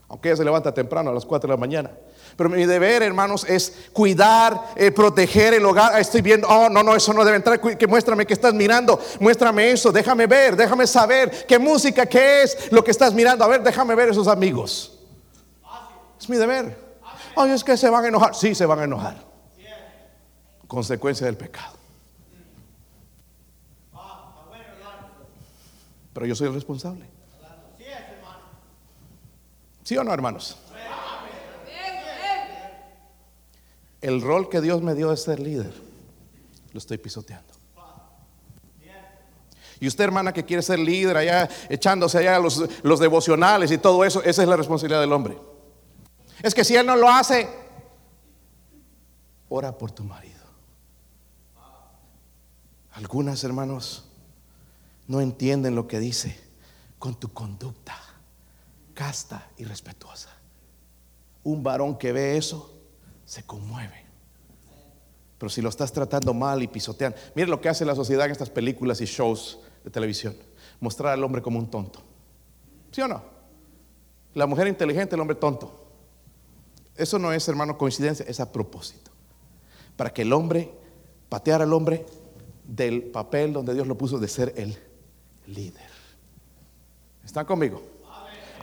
aunque 0.07 0.29
ella 0.29 0.37
se 0.37 0.43
levanta 0.43 0.73
temprano 0.73 1.11
a 1.11 1.13
las 1.13 1.25
4 1.25 1.47
de 1.47 1.53
la 1.53 1.59
mañana. 1.59 1.91
Pero 2.35 2.49
mi 2.49 2.65
deber, 2.65 3.03
hermanos, 3.03 3.45
es 3.47 3.87
cuidar, 3.93 4.71
eh, 4.75 4.91
proteger 4.91 5.53
el 5.53 5.65
hogar. 5.65 5.91
Ah, 5.93 5.99
estoy 5.99 6.21
viendo, 6.21 6.47
oh, 6.47 6.67
no, 6.67 6.83
no, 6.83 6.95
eso 6.95 7.13
no 7.13 7.23
debe 7.23 7.37
entrar. 7.37 7.59
Que 7.59 7.87
muéstrame 7.87 8.25
que 8.25 8.33
estás 8.33 8.53
mirando, 8.53 8.99
muéstrame 9.19 9.71
eso, 9.71 9.91
déjame 9.91 10.27
ver, 10.27 10.55
déjame 10.55 10.87
saber 10.87 11.45
qué 11.47 11.59
música, 11.59 12.05
qué 12.05 12.43
es 12.43 12.71
lo 12.71 12.83
que 12.83 12.91
estás 12.91 13.13
mirando. 13.13 13.45
A 13.45 13.47
ver, 13.47 13.63
déjame 13.63 13.95
ver 13.95 14.09
esos 14.09 14.27
amigos. 14.27 14.99
Es 16.19 16.27
mi 16.27 16.37
deber. 16.37 16.77
Ay, 17.37 17.51
es 17.51 17.63
que 17.63 17.77
se 17.77 17.89
van 17.89 18.05
a 18.05 18.07
enojar. 18.07 18.33
Sí, 18.35 18.55
se 18.55 18.65
van 18.65 18.79
a 18.79 18.83
enojar. 18.83 19.17
Consecuencia 20.67 21.25
del 21.27 21.37
pecado. 21.37 21.74
Pero 26.15 26.25
yo 26.27 26.33
soy 26.33 26.47
el 26.47 26.53
responsable. 26.53 27.05
¿Sí 29.83 29.97
o 29.97 30.03
no, 30.03 30.13
hermanos? 30.13 30.57
El 33.99 34.21
rol 34.21 34.47
que 34.47 34.61
Dios 34.61 34.81
me 34.81 34.95
dio 34.95 35.09
de 35.09 35.17
ser 35.17 35.41
líder, 35.41 35.73
lo 36.71 36.77
estoy 36.77 36.97
pisoteando. 36.99 37.53
Y 39.81 39.87
usted, 39.87 40.05
hermana, 40.05 40.31
que 40.31 40.45
quiere 40.45 40.63
ser 40.63 40.79
líder 40.79 41.17
allá, 41.17 41.49
echándose 41.67 42.19
allá 42.19 42.39
los, 42.39 42.63
los 42.81 42.99
devocionales 43.01 43.69
y 43.71 43.77
todo 43.77 44.05
eso, 44.05 44.23
esa 44.23 44.41
es 44.41 44.47
la 44.47 44.55
responsabilidad 44.55 45.01
del 45.01 45.11
hombre. 45.11 45.37
Es 46.41 46.55
que 46.55 46.63
si 46.63 46.77
él 46.77 46.85
no 46.85 46.95
lo 46.95 47.09
hace, 47.09 47.49
ora 49.49 49.77
por 49.77 49.91
tu 49.91 50.05
marido. 50.05 50.45
Algunas, 52.93 53.43
hermanos, 53.43 54.04
no 55.07 55.21
entienden 55.21 55.75
lo 55.75 55.87
que 55.87 55.99
dice 55.99 56.39
con 56.99 57.15
tu 57.15 57.31
conducta 57.31 57.95
casta 58.95 59.51
y 59.57 59.65
respetuosa. 59.65 60.29
Un 61.43 61.61
varón 61.61 61.97
que 61.97 62.11
ve 62.11 62.37
eso 62.37 62.73
se 63.25 63.43
conmueve. 63.43 64.05
Pero 65.37 65.49
si 65.49 65.61
lo 65.61 65.69
estás 65.69 65.91
tratando 65.91 66.33
mal 66.33 66.63
y 66.63 66.67
pisotean, 66.67 67.13
mire 67.35 67.49
lo 67.49 67.61
que 67.61 67.69
hace 67.69 67.85
la 67.85 67.93
sociedad 67.93 68.25
en 68.25 68.31
estas 68.31 68.49
películas 68.49 69.01
y 69.01 69.05
shows 69.05 69.59
de 69.83 69.91
televisión, 69.91 70.35
mostrar 70.79 71.13
al 71.13 71.23
hombre 71.23 71.41
como 71.41 71.59
un 71.59 71.69
tonto. 71.69 72.01
¿Sí 72.91 73.01
o 73.01 73.07
no? 73.07 73.21
La 74.33 74.47
mujer 74.47 74.67
inteligente, 74.67 75.15
el 75.15 75.21
hombre 75.21 75.35
tonto. 75.35 75.83
Eso 76.95 77.19
no 77.19 77.31
es, 77.33 77.47
hermano, 77.47 77.77
coincidencia, 77.77 78.25
es 78.27 78.39
a 78.39 78.51
propósito. 78.51 79.11
Para 79.97 80.13
que 80.13 80.21
el 80.21 80.31
hombre 80.33 80.71
pateara 81.27 81.65
al 81.65 81.73
hombre 81.73 82.05
del 82.63 83.03
papel 83.03 83.53
donde 83.53 83.73
Dios 83.73 83.87
lo 83.87 83.97
puso 83.97 84.17
de 84.17 84.27
ser 84.29 84.53
él 84.55 84.77
líder. 85.47 85.89
¿Están 87.23 87.45
conmigo? 87.45 87.81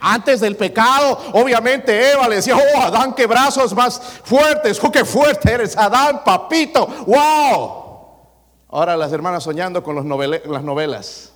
Antes 0.05 0.41
del 0.41 0.57
pecado, 0.57 1.17
obviamente 1.31 2.11
Eva 2.11 2.27
le 2.27 2.35
decía, 2.35 2.57
oh 2.57 2.81
Adán, 2.81 3.13
qué 3.13 3.25
brazos 3.25 3.73
más 3.73 4.01
fuertes, 4.23 4.77
oh 4.83 4.91
qué 4.91 5.05
fuerte 5.05 5.49
eres, 5.49 5.77
Adán, 5.77 6.23
papito, 6.25 6.85
wow. 7.07 7.83
Ahora 8.69 8.97
las 8.97 9.13
hermanas 9.13 9.43
soñando 9.43 9.81
con 9.81 9.95
los 9.95 10.05
las 10.45 10.63
novelas, 10.63 11.31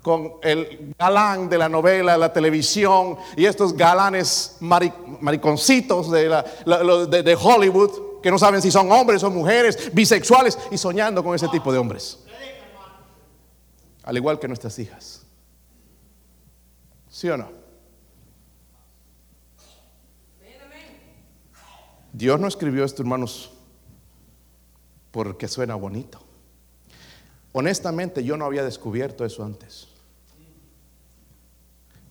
con 0.00 0.36
el 0.42 0.94
galán 0.98 1.50
de 1.50 1.58
la 1.58 1.68
novela, 1.68 2.16
la 2.16 2.32
televisión 2.32 3.18
y 3.36 3.44
estos 3.44 3.74
galanes 3.74 4.56
mariconcitos 4.60 6.10
de, 6.10 6.28
de 6.28 7.38
Hollywood 7.38 8.22
que 8.22 8.30
no 8.30 8.38
saben 8.38 8.62
si 8.62 8.70
son 8.70 8.90
hombres 8.90 9.22
o 9.22 9.30
mujeres, 9.30 9.90
bisexuales 9.92 10.58
y 10.70 10.78
soñando 10.78 11.22
con 11.22 11.34
ese 11.34 11.48
tipo 11.48 11.70
de 11.70 11.78
hombres 11.78 12.18
al 14.10 14.16
igual 14.16 14.40
que 14.40 14.48
nuestras 14.48 14.76
hijas. 14.80 15.22
¿Sí 17.08 17.28
o 17.28 17.36
no? 17.36 17.48
Dios 22.12 22.40
no 22.40 22.48
escribió 22.48 22.84
esto, 22.84 23.02
hermanos, 23.02 23.52
porque 25.12 25.46
suena 25.46 25.76
bonito. 25.76 26.20
Honestamente, 27.52 28.24
yo 28.24 28.36
no 28.36 28.46
había 28.46 28.64
descubierto 28.64 29.24
eso 29.24 29.44
antes. 29.44 29.86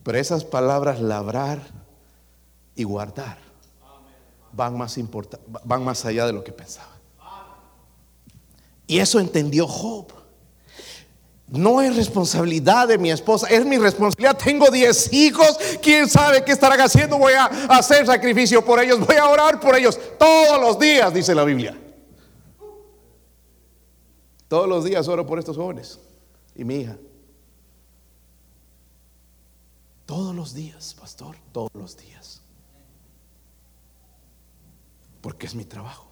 Pero 0.02 0.16
esas 0.16 0.42
palabras 0.42 1.02
labrar 1.02 1.60
y 2.76 2.84
guardar 2.84 3.36
van 4.54 4.78
más, 4.78 4.98
van 5.64 5.84
más 5.84 6.06
allá 6.06 6.24
de 6.24 6.32
lo 6.32 6.42
que 6.42 6.52
pensaba. 6.52 6.92
Y 8.86 9.00
eso 9.00 9.20
entendió 9.20 9.66
Job. 9.66 10.19
No 11.50 11.80
es 11.82 11.96
responsabilidad 11.96 12.86
de 12.86 12.96
mi 12.96 13.10
esposa, 13.10 13.48
es 13.48 13.66
mi 13.66 13.76
responsabilidad. 13.76 14.38
Tengo 14.38 14.70
10 14.70 15.12
hijos, 15.12 15.58
quién 15.82 16.08
sabe 16.08 16.44
qué 16.44 16.52
estarán 16.52 16.80
haciendo. 16.80 17.18
Voy 17.18 17.32
a 17.32 17.46
hacer 17.46 18.06
sacrificio 18.06 18.64
por 18.64 18.78
ellos, 18.78 19.04
voy 19.04 19.16
a 19.16 19.28
orar 19.28 19.58
por 19.58 19.74
ellos 19.74 19.98
todos 20.16 20.60
los 20.60 20.78
días, 20.78 21.12
dice 21.12 21.34
la 21.34 21.42
Biblia. 21.42 21.76
Todos 24.46 24.68
los 24.68 24.84
días 24.84 25.08
oro 25.08 25.26
por 25.26 25.40
estos 25.40 25.56
jóvenes 25.56 25.98
y 26.54 26.64
mi 26.64 26.76
hija. 26.76 26.96
Todos 30.06 30.34
los 30.34 30.54
días, 30.54 30.94
pastor, 30.98 31.36
todos 31.52 31.70
los 31.74 31.96
días. 31.96 32.42
Porque 35.20 35.46
es 35.46 35.54
mi 35.54 35.64
trabajo. 35.64 36.06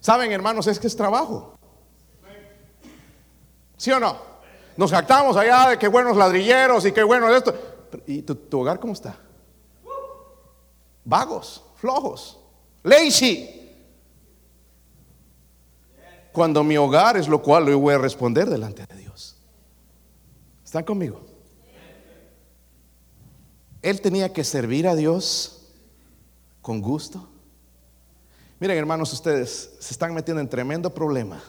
Saben, 0.00 0.32
hermanos, 0.32 0.66
es 0.66 0.78
que 0.78 0.88
es 0.88 0.96
trabajo. 0.96 1.56
¿Sí 3.76 3.90
o 3.90 4.00
no? 4.00 4.34
Nos 4.76 4.90
jactamos 4.90 5.36
allá 5.36 5.70
de 5.70 5.78
qué 5.78 5.88
buenos 5.88 6.16
ladrilleros 6.16 6.84
y 6.86 6.92
qué 6.92 7.02
bueno 7.02 7.34
esto. 7.34 7.54
¿Y 8.06 8.22
tu, 8.22 8.60
hogar 8.60 8.80
cómo 8.80 8.92
está? 8.92 9.16
Vagos, 11.04 11.62
flojos, 11.76 12.40
lazy. 12.82 13.60
Cuando 16.32 16.64
mi 16.64 16.76
hogar 16.76 17.16
es 17.16 17.28
lo 17.28 17.40
cual 17.40 17.66
yo 17.68 17.78
voy 17.78 17.94
a 17.94 17.98
responder 17.98 18.50
delante 18.50 18.84
de 18.86 18.96
Dios. 18.96 19.36
¿Están 20.64 20.82
conmigo? 20.82 21.20
Él 23.80 24.00
tenía 24.00 24.32
que 24.32 24.42
servir 24.42 24.88
a 24.88 24.96
Dios 24.96 25.68
con 26.62 26.80
gusto. 26.80 27.28
Miren, 28.58 28.78
hermanos, 28.78 29.12
ustedes 29.12 29.76
se 29.78 29.92
están 29.92 30.14
metiendo 30.14 30.40
en 30.40 30.48
tremendo 30.48 30.92
problema 30.92 31.44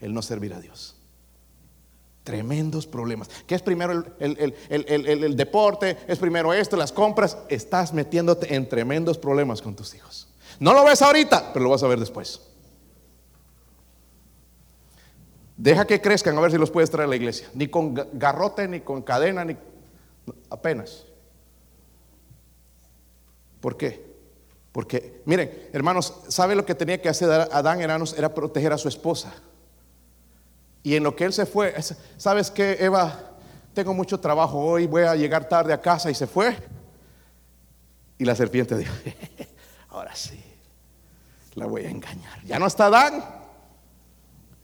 el 0.00 0.12
no 0.12 0.20
servir 0.20 0.52
a 0.52 0.60
Dios. 0.60 0.99
Tremendos 2.30 2.86
problemas. 2.86 3.28
¿Qué 3.44 3.56
es 3.56 3.62
primero 3.62 4.04
el, 4.20 5.36
deporte? 5.36 5.98
¿Es 6.06 6.16
primero 6.16 6.54
esto, 6.54 6.76
las 6.76 6.92
compras? 6.92 7.36
Estás 7.48 7.92
metiéndote 7.92 8.54
en 8.54 8.68
tremendos 8.68 9.18
problemas 9.18 9.60
con 9.60 9.74
tus 9.74 9.96
hijos. 9.96 10.28
No 10.60 10.72
lo 10.72 10.84
ves 10.84 11.02
ahorita, 11.02 11.52
pero 11.52 11.64
lo 11.64 11.70
vas 11.70 11.82
a 11.82 11.88
ver 11.88 11.98
después. 11.98 12.40
Deja 15.56 15.84
que 15.86 16.00
crezcan 16.00 16.38
a 16.38 16.40
ver 16.40 16.52
si 16.52 16.56
los 16.56 16.70
puedes 16.70 16.88
traer 16.88 17.06
a 17.06 17.10
la 17.10 17.16
iglesia. 17.16 17.48
Ni 17.54 17.66
con 17.66 17.94
garrote, 18.12 18.68
ni 18.68 18.80
con 18.80 19.02
cadena, 19.02 19.44
ni 19.44 19.56
apenas. 20.50 21.06
¿Por 23.60 23.76
qué? 23.76 24.08
Porque, 24.70 25.20
miren, 25.24 25.68
hermanos, 25.72 26.14
¿sabe 26.28 26.54
lo 26.54 26.64
que 26.64 26.76
tenía 26.76 27.02
que 27.02 27.08
hacer 27.08 27.28
Adán, 27.28 27.80
hermanos? 27.80 28.14
Era 28.16 28.32
proteger 28.32 28.72
a 28.72 28.78
su 28.78 28.86
esposa. 28.86 29.34
Y 30.82 30.94
en 30.94 31.02
lo 31.02 31.14
que 31.14 31.24
él 31.24 31.32
se 31.32 31.46
fue, 31.46 31.74
¿sabes 32.16 32.50
qué, 32.50 32.76
Eva? 32.80 33.36
Tengo 33.74 33.94
mucho 33.94 34.18
trabajo 34.18 34.58
hoy, 34.58 34.86
voy 34.86 35.02
a 35.02 35.14
llegar 35.14 35.48
tarde 35.48 35.72
a 35.72 35.80
casa 35.80 36.10
y 36.10 36.14
se 36.14 36.26
fue. 36.26 36.56
Y 38.18 38.24
la 38.24 38.34
serpiente 38.34 38.76
dijo, 38.76 38.94
ahora 39.88 40.14
sí, 40.14 40.42
la 41.54 41.66
voy 41.66 41.84
a 41.84 41.90
engañar. 41.90 42.42
Ya 42.44 42.58
no 42.58 42.66
está 42.66 42.86
Adán. 42.86 43.24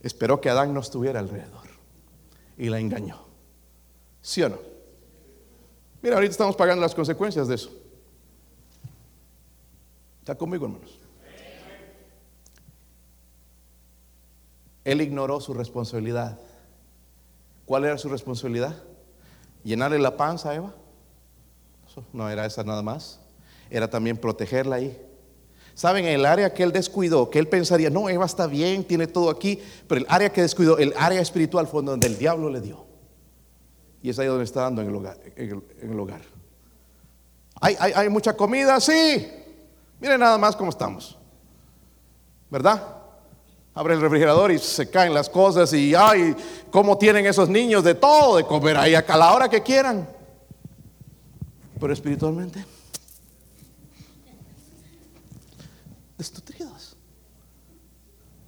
Esperó 0.01 0.39
que 0.41 0.49
Adán 0.49 0.73
no 0.73 0.79
estuviera 0.79 1.19
alrededor. 1.19 1.67
Y 2.57 2.69
la 2.69 2.79
engañó. 2.79 3.19
¿Sí 4.21 4.41
o 4.43 4.49
no? 4.49 4.59
Mira, 6.01 6.15
ahorita 6.15 6.31
estamos 6.31 6.55
pagando 6.55 6.81
las 6.81 6.93
consecuencias 6.93 7.47
de 7.47 7.55
eso. 7.55 7.71
¿Está 10.19 10.35
conmigo, 10.35 10.65
hermanos? 10.65 10.96
Él 14.87 15.01
ignoró 15.01 15.41
su 15.41 15.53
responsabilidad. 15.53 16.39
¿Cuál 17.65 17.83
era 17.83 17.97
su 17.97 18.07
responsabilidad? 18.07 18.73
¿Llenarle 19.65 19.99
la 19.99 20.15
panza 20.15 20.51
a 20.51 20.55
Eva? 20.55 20.73
No 22.13 22.29
era 22.29 22.45
esa 22.45 22.63
nada 22.63 22.81
más. 22.81 23.19
Era 23.69 23.89
también 23.89 24.15
protegerla 24.15 24.77
ahí. 24.77 24.97
¿Saben? 25.73 26.05
El 26.05 26.25
área 26.25 26.53
que 26.53 26.63
él 26.63 26.71
descuidó, 26.71 27.29
que 27.29 27.37
él 27.37 27.49
pensaría, 27.49 27.89
no, 27.89 28.07
Eva 28.07 28.25
está 28.25 28.47
bien, 28.47 28.85
tiene 28.85 29.07
todo 29.07 29.29
aquí, 29.29 29.61
pero 29.89 29.99
el 29.99 30.07
área 30.07 30.31
que 30.31 30.41
descuidó, 30.41 30.77
el 30.77 30.93
área 30.97 31.19
espiritual 31.19 31.67
fue 31.67 31.83
donde 31.83 32.07
el 32.07 32.17
diablo 32.17 32.49
le 32.49 32.61
dio. 32.61 32.85
Y 34.01 34.09
es 34.09 34.19
ahí 34.19 34.27
donde 34.27 34.45
está 34.45 34.61
dando 34.61 34.81
en 34.81 34.87
el 34.87 34.95
hogar. 34.95 35.19
En 35.35 35.63
el, 35.91 35.99
hogar. 35.99 36.21
¿Hay, 37.59 37.75
hay, 37.77 37.91
hay 37.91 38.07
mucha 38.07 38.37
comida? 38.37 38.79
Sí. 38.79 39.29
Miren 39.99 40.21
nada 40.21 40.37
más 40.37 40.55
cómo 40.55 40.69
estamos. 40.69 41.17
¿Verdad? 42.49 42.96
Abre 43.77 43.93
el 43.93 44.01
refrigerador 44.01 44.51
y 44.51 44.57
se 44.57 44.89
caen 44.89 45.13
las 45.13 45.29
cosas 45.29 45.71
y 45.71 45.93
ay, 45.93 46.35
cómo 46.71 46.97
tienen 46.97 47.27
esos 47.27 47.47
niños 47.47 47.83
de 47.83 47.93
todo 47.93 48.37
de 48.37 48.43
comer 48.43 48.75
ahí 48.75 48.95
a 48.95 49.03
la 49.15 49.33
hora 49.33 49.47
que 49.47 49.61
quieran. 49.61 50.09
Pero 51.79 51.93
espiritualmente 51.93 52.65
destruidos. 56.17 56.97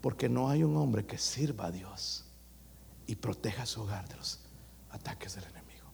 Porque 0.01 0.27
no 0.29 0.49
hay 0.49 0.63
un 0.63 0.75
hombre 0.77 1.05
que 1.05 1.19
sirva 1.19 1.67
a 1.67 1.71
Dios 1.71 2.25
y 3.05 3.15
proteja 3.15 3.67
su 3.67 3.81
hogar 3.81 4.07
de 4.07 4.15
los 4.15 4.39
ataques 4.89 5.35
del 5.35 5.43
enemigo. 5.43 5.85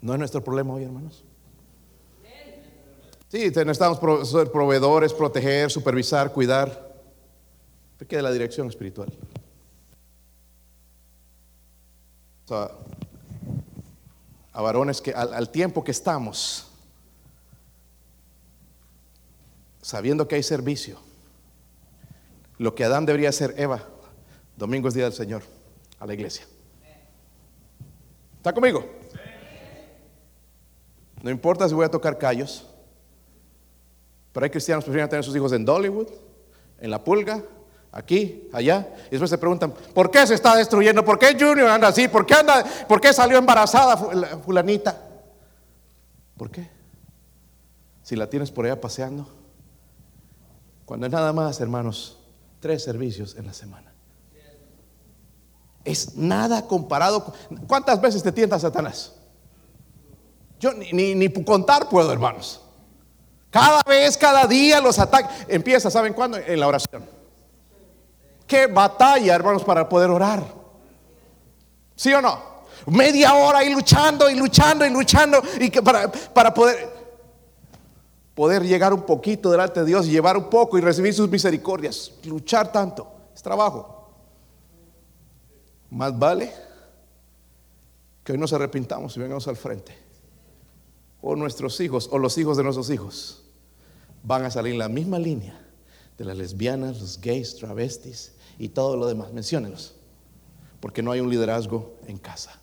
¿No 0.00 0.12
es 0.12 0.18
nuestro 0.20 0.44
problema 0.44 0.74
hoy, 0.74 0.84
hermanos? 0.84 1.24
Sí, 3.32 3.50
necesitamos 3.50 4.28
ser 4.28 4.52
proveedores, 4.52 5.14
proteger, 5.14 5.70
supervisar, 5.70 6.30
cuidar. 6.34 6.92
de 7.98 8.20
la 8.20 8.30
dirección 8.30 8.68
espiritual. 8.68 9.10
a 14.52 14.60
varones 14.60 15.00
que 15.00 15.14
al, 15.14 15.48
tiempo 15.48 15.82
que 15.82 15.92
estamos, 15.92 16.66
sabiendo 19.80 20.28
que 20.28 20.34
hay 20.34 20.42
servicio, 20.42 20.98
lo 22.58 22.74
que 22.74 22.84
Adán 22.84 23.06
debería 23.06 23.30
hacer, 23.30 23.54
Eva, 23.56 23.82
domingo 24.58 24.88
es 24.88 24.94
día 24.94 25.04
del 25.04 25.14
Señor, 25.14 25.42
a 25.98 26.04
la 26.06 26.12
iglesia. 26.12 26.44
¿Está 28.36 28.52
conmigo? 28.52 28.84
No 31.22 31.30
importa 31.30 31.66
si 31.66 31.74
voy 31.74 31.86
a 31.86 31.90
tocar 31.90 32.18
callos. 32.18 32.66
Pero 34.32 34.44
hay 34.44 34.50
cristianos 34.50 34.84
que 34.84 34.90
prefieren 34.90 35.10
tener 35.10 35.24
sus 35.24 35.36
hijos 35.36 35.52
en 35.52 35.64
Dollywood, 35.64 36.08
en 36.80 36.90
la 36.90 37.02
pulga, 37.02 37.42
aquí, 37.92 38.48
allá. 38.52 38.88
Y 39.08 39.10
después 39.10 39.30
se 39.30 39.38
preguntan, 39.38 39.72
¿por 39.94 40.10
qué 40.10 40.26
se 40.26 40.34
está 40.34 40.56
destruyendo? 40.56 41.04
¿Por 41.04 41.18
qué 41.18 41.36
Junior 41.38 41.68
anda 41.68 41.88
así? 41.88 42.08
¿Por 42.08 42.26
qué, 42.26 42.34
anda, 42.34 42.64
¿por 42.88 43.00
qué 43.00 43.12
salió 43.12 43.38
embarazada 43.38 43.96
fulanita? 44.38 45.00
¿Por 46.36 46.50
qué? 46.50 46.68
Si 48.02 48.16
la 48.16 48.28
tienes 48.28 48.50
por 48.50 48.64
allá 48.64 48.80
paseando. 48.80 49.28
Cuando 50.84 51.06
es 51.06 51.12
nada 51.12 51.32
más, 51.32 51.60
hermanos, 51.60 52.18
tres 52.60 52.82
servicios 52.82 53.36
en 53.36 53.46
la 53.46 53.52
semana. 53.52 53.92
Es 55.84 56.16
nada 56.16 56.66
comparado. 56.66 57.32
¿Cuántas 57.66 58.00
veces 58.00 58.22
te 58.22 58.32
tienta 58.32 58.58
Satanás? 58.58 59.12
Yo 60.58 60.72
ni, 60.72 61.14
ni, 61.14 61.28
contar 61.28 61.88
puedo, 61.88 62.12
hermanos. 62.12 62.61
Cada 63.52 63.82
vez, 63.82 64.16
cada 64.16 64.46
día 64.46 64.80
los 64.80 64.98
ataques. 64.98 65.44
Empieza, 65.46 65.90
¿saben 65.90 66.14
cuándo? 66.14 66.38
En 66.38 66.58
la 66.58 66.66
oración. 66.66 67.04
Qué 68.46 68.66
batalla, 68.66 69.34
hermanos, 69.34 69.62
para 69.62 69.86
poder 69.86 70.08
orar. 70.08 70.42
¿Sí 71.94 72.14
o 72.14 72.22
no? 72.22 72.40
Media 72.86 73.34
hora 73.34 73.62
y 73.62 73.70
luchando 73.70 74.30
y 74.30 74.36
luchando 74.36 74.86
y 74.86 74.90
luchando 74.90 75.42
y 75.60 75.68
que 75.68 75.82
para, 75.82 76.10
para 76.10 76.54
poder 76.54 77.02
poder 78.34 78.62
llegar 78.62 78.94
un 78.94 79.02
poquito 79.02 79.50
delante 79.50 79.80
de 79.80 79.86
Dios 79.86 80.06
y 80.06 80.12
llevar 80.12 80.38
un 80.38 80.48
poco 80.48 80.78
y 80.78 80.80
recibir 80.80 81.12
sus 81.12 81.28
misericordias. 81.28 82.10
Luchar 82.24 82.72
tanto 82.72 83.12
es 83.34 83.42
trabajo. 83.42 84.10
Más 85.90 86.18
vale 86.18 86.50
que 88.24 88.32
hoy 88.32 88.38
nos 88.38 88.54
arrepintamos 88.54 89.14
y 89.14 89.20
vengamos 89.20 89.46
al 89.46 89.56
frente 89.56 89.94
o 91.20 91.36
nuestros 91.36 91.78
hijos 91.80 92.08
o 92.10 92.16
los 92.18 92.38
hijos 92.38 92.56
de 92.56 92.62
nuestros 92.62 92.88
hijos 92.88 93.41
van 94.22 94.44
a 94.44 94.50
salir 94.50 94.72
en 94.72 94.78
la 94.78 94.88
misma 94.88 95.18
línea 95.18 95.58
de 96.18 96.24
las 96.24 96.36
lesbianas, 96.36 97.00
los 97.00 97.20
gays, 97.20 97.56
travestis 97.56 98.32
y 98.58 98.68
todo 98.68 98.96
lo 98.96 99.06
demás. 99.06 99.32
Menciónenlos, 99.32 99.94
porque 100.80 101.02
no 101.02 101.12
hay 101.12 101.20
un 101.20 101.30
liderazgo 101.30 101.96
en 102.06 102.18
casa. 102.18 102.58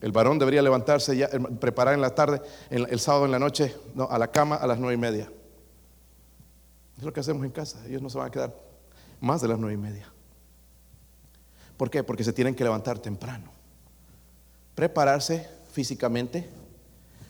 El 0.00 0.10
varón 0.10 0.38
debería 0.38 0.62
levantarse 0.62 1.16
ya, 1.16 1.28
preparar 1.60 1.94
en 1.94 2.00
la 2.00 2.14
tarde, 2.14 2.42
el, 2.70 2.98
sábado 2.98 3.24
en 3.24 3.30
la 3.30 3.38
noche, 3.38 3.74
no, 3.94 4.08
a 4.10 4.18
la 4.18 4.30
cama 4.32 4.56
a 4.56 4.66
las 4.66 4.78
nueve 4.78 4.94
y 4.94 4.98
media. 4.98 5.30
Es 6.98 7.04
lo 7.04 7.12
que 7.12 7.20
hacemos 7.20 7.44
en 7.44 7.52
casa. 7.52 7.84
Ellos 7.86 8.02
no 8.02 8.10
se 8.10 8.18
van 8.18 8.28
a 8.28 8.30
quedar 8.30 8.54
más 9.20 9.40
de 9.40 9.48
las 9.48 9.58
nueve 9.58 9.74
y 9.74 9.76
media. 9.76 10.12
¿Por 11.76 11.88
qué? 11.88 12.02
Porque 12.02 12.24
se 12.24 12.32
tienen 12.32 12.54
que 12.54 12.64
levantar 12.64 12.98
temprano. 12.98 13.50
Prepararse 14.74 15.48
físicamente, 15.72 16.48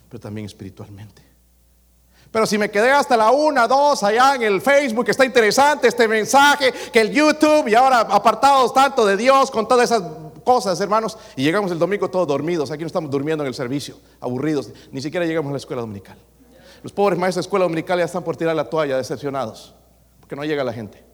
pero 0.08 0.20
también 0.20 0.46
espiritualmente. 0.46 1.21
Pero 2.32 2.46
si 2.46 2.56
me 2.56 2.70
quedé 2.70 2.90
hasta 2.90 3.14
la 3.14 3.30
una, 3.30 3.68
dos, 3.68 4.02
allá 4.02 4.34
en 4.34 4.42
el 4.42 4.62
Facebook, 4.62 5.04
está 5.10 5.26
interesante 5.26 5.86
este 5.86 6.08
mensaje, 6.08 6.72
que 6.90 7.02
el 7.02 7.10
YouTube 7.10 7.68
y 7.68 7.74
ahora 7.74 8.00
apartados 8.00 8.72
tanto 8.72 9.04
de 9.04 9.18
Dios 9.18 9.50
con 9.50 9.68
todas 9.68 9.90
esas 9.90 10.02
cosas, 10.42 10.80
hermanos, 10.80 11.18
y 11.36 11.42
llegamos 11.42 11.70
el 11.70 11.78
domingo 11.78 12.08
todos 12.08 12.26
dormidos, 12.26 12.70
aquí 12.70 12.80
no 12.80 12.86
estamos 12.86 13.10
durmiendo 13.10 13.44
en 13.44 13.48
el 13.48 13.54
servicio, 13.54 13.98
aburridos, 14.18 14.70
ni 14.90 15.02
siquiera 15.02 15.26
llegamos 15.26 15.50
a 15.50 15.52
la 15.52 15.58
escuela 15.58 15.82
dominical. 15.82 16.16
Los 16.82 16.90
pobres 16.90 17.18
maestros 17.18 17.44
de 17.44 17.48
escuela 17.48 17.64
dominical 17.64 17.98
ya 17.98 18.06
están 18.06 18.24
por 18.24 18.34
tirar 18.34 18.56
la 18.56 18.68
toalla, 18.68 18.96
decepcionados, 18.96 19.74
porque 20.18 20.34
no 20.34 20.42
llega 20.44 20.64
la 20.64 20.72
gente. 20.72 21.04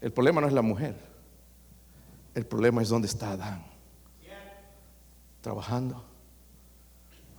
El 0.00 0.12
problema 0.12 0.40
no 0.40 0.48
es 0.48 0.52
la 0.52 0.62
mujer, 0.62 0.96
el 2.34 2.46
problema 2.46 2.82
es 2.82 2.88
dónde 2.88 3.06
está 3.06 3.30
Adán. 3.30 3.64
Trabajando 5.40 6.02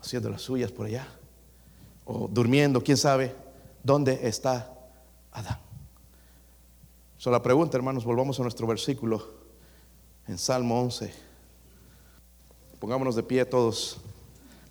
haciendo 0.02 0.30
las 0.30 0.42
suyas 0.42 0.72
por 0.72 0.86
allá, 0.86 1.06
o 2.08 2.28
durmiendo, 2.28 2.82
quién 2.82 2.98
sabe, 2.98 3.36
¿dónde 3.84 4.28
está 4.28 4.74
Adán? 5.32 5.60
So, 7.18 7.32
la 7.32 7.42
pregunta, 7.42 7.78
hermanos, 7.78 8.06
volvamos 8.06 8.40
a 8.40 8.44
nuestro 8.44 8.66
versículo 8.68 9.28
en 10.28 10.38
Salmo 10.38 10.80
11. 10.82 11.14
Pongámonos 12.80 13.16
de 13.16 13.24
pie 13.24 13.46
todos. 13.46 13.98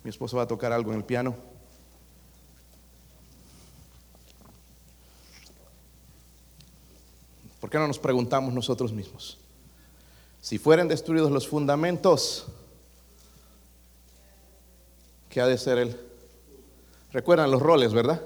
Mi 0.03 0.09
esposo 0.09 0.37
va 0.37 0.43
a 0.43 0.47
tocar 0.47 0.71
algo 0.71 0.91
en 0.91 0.97
el 0.97 1.03
piano. 1.03 1.35
¿Por 7.59 7.69
qué 7.69 7.77
no 7.77 7.87
nos 7.87 7.99
preguntamos 7.99 8.53
nosotros 8.53 8.93
mismos? 8.93 9.37
Si 10.41 10.57
fueran 10.57 10.87
destruidos 10.87 11.31
los 11.31 11.47
fundamentos, 11.47 12.47
¿Qué 15.37 15.41
ha 15.41 15.45
de 15.45 15.57
ser 15.59 15.77
él? 15.77 16.06
Recuerdan 17.17 17.49
los 17.49 17.63
roles, 17.63 17.95
¿verdad? 17.95 18.21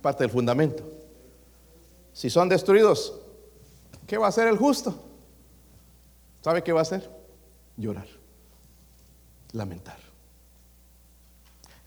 Parte 0.00 0.22
del 0.22 0.30
fundamento. 0.30 0.84
Si 2.12 2.30
son 2.30 2.48
destruidos, 2.48 3.18
¿qué 4.06 4.16
va 4.16 4.26
a 4.26 4.28
hacer 4.28 4.46
el 4.46 4.56
justo? 4.56 4.94
¿Sabe 6.40 6.62
qué 6.62 6.70
va 6.72 6.78
a 6.78 6.82
hacer? 6.82 7.10
Llorar, 7.76 8.06
lamentar. 9.50 9.98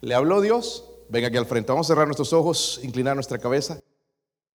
¿Le 0.02 0.14
habló 0.14 0.42
Dios? 0.42 0.84
Venga 1.08 1.28
aquí 1.28 1.38
al 1.38 1.46
frente. 1.46 1.72
Vamos 1.72 1.86
a 1.86 1.94
cerrar 1.94 2.06
nuestros 2.06 2.34
ojos, 2.34 2.80
inclinar 2.82 3.14
nuestra 3.14 3.38
cabeza. 3.38 3.80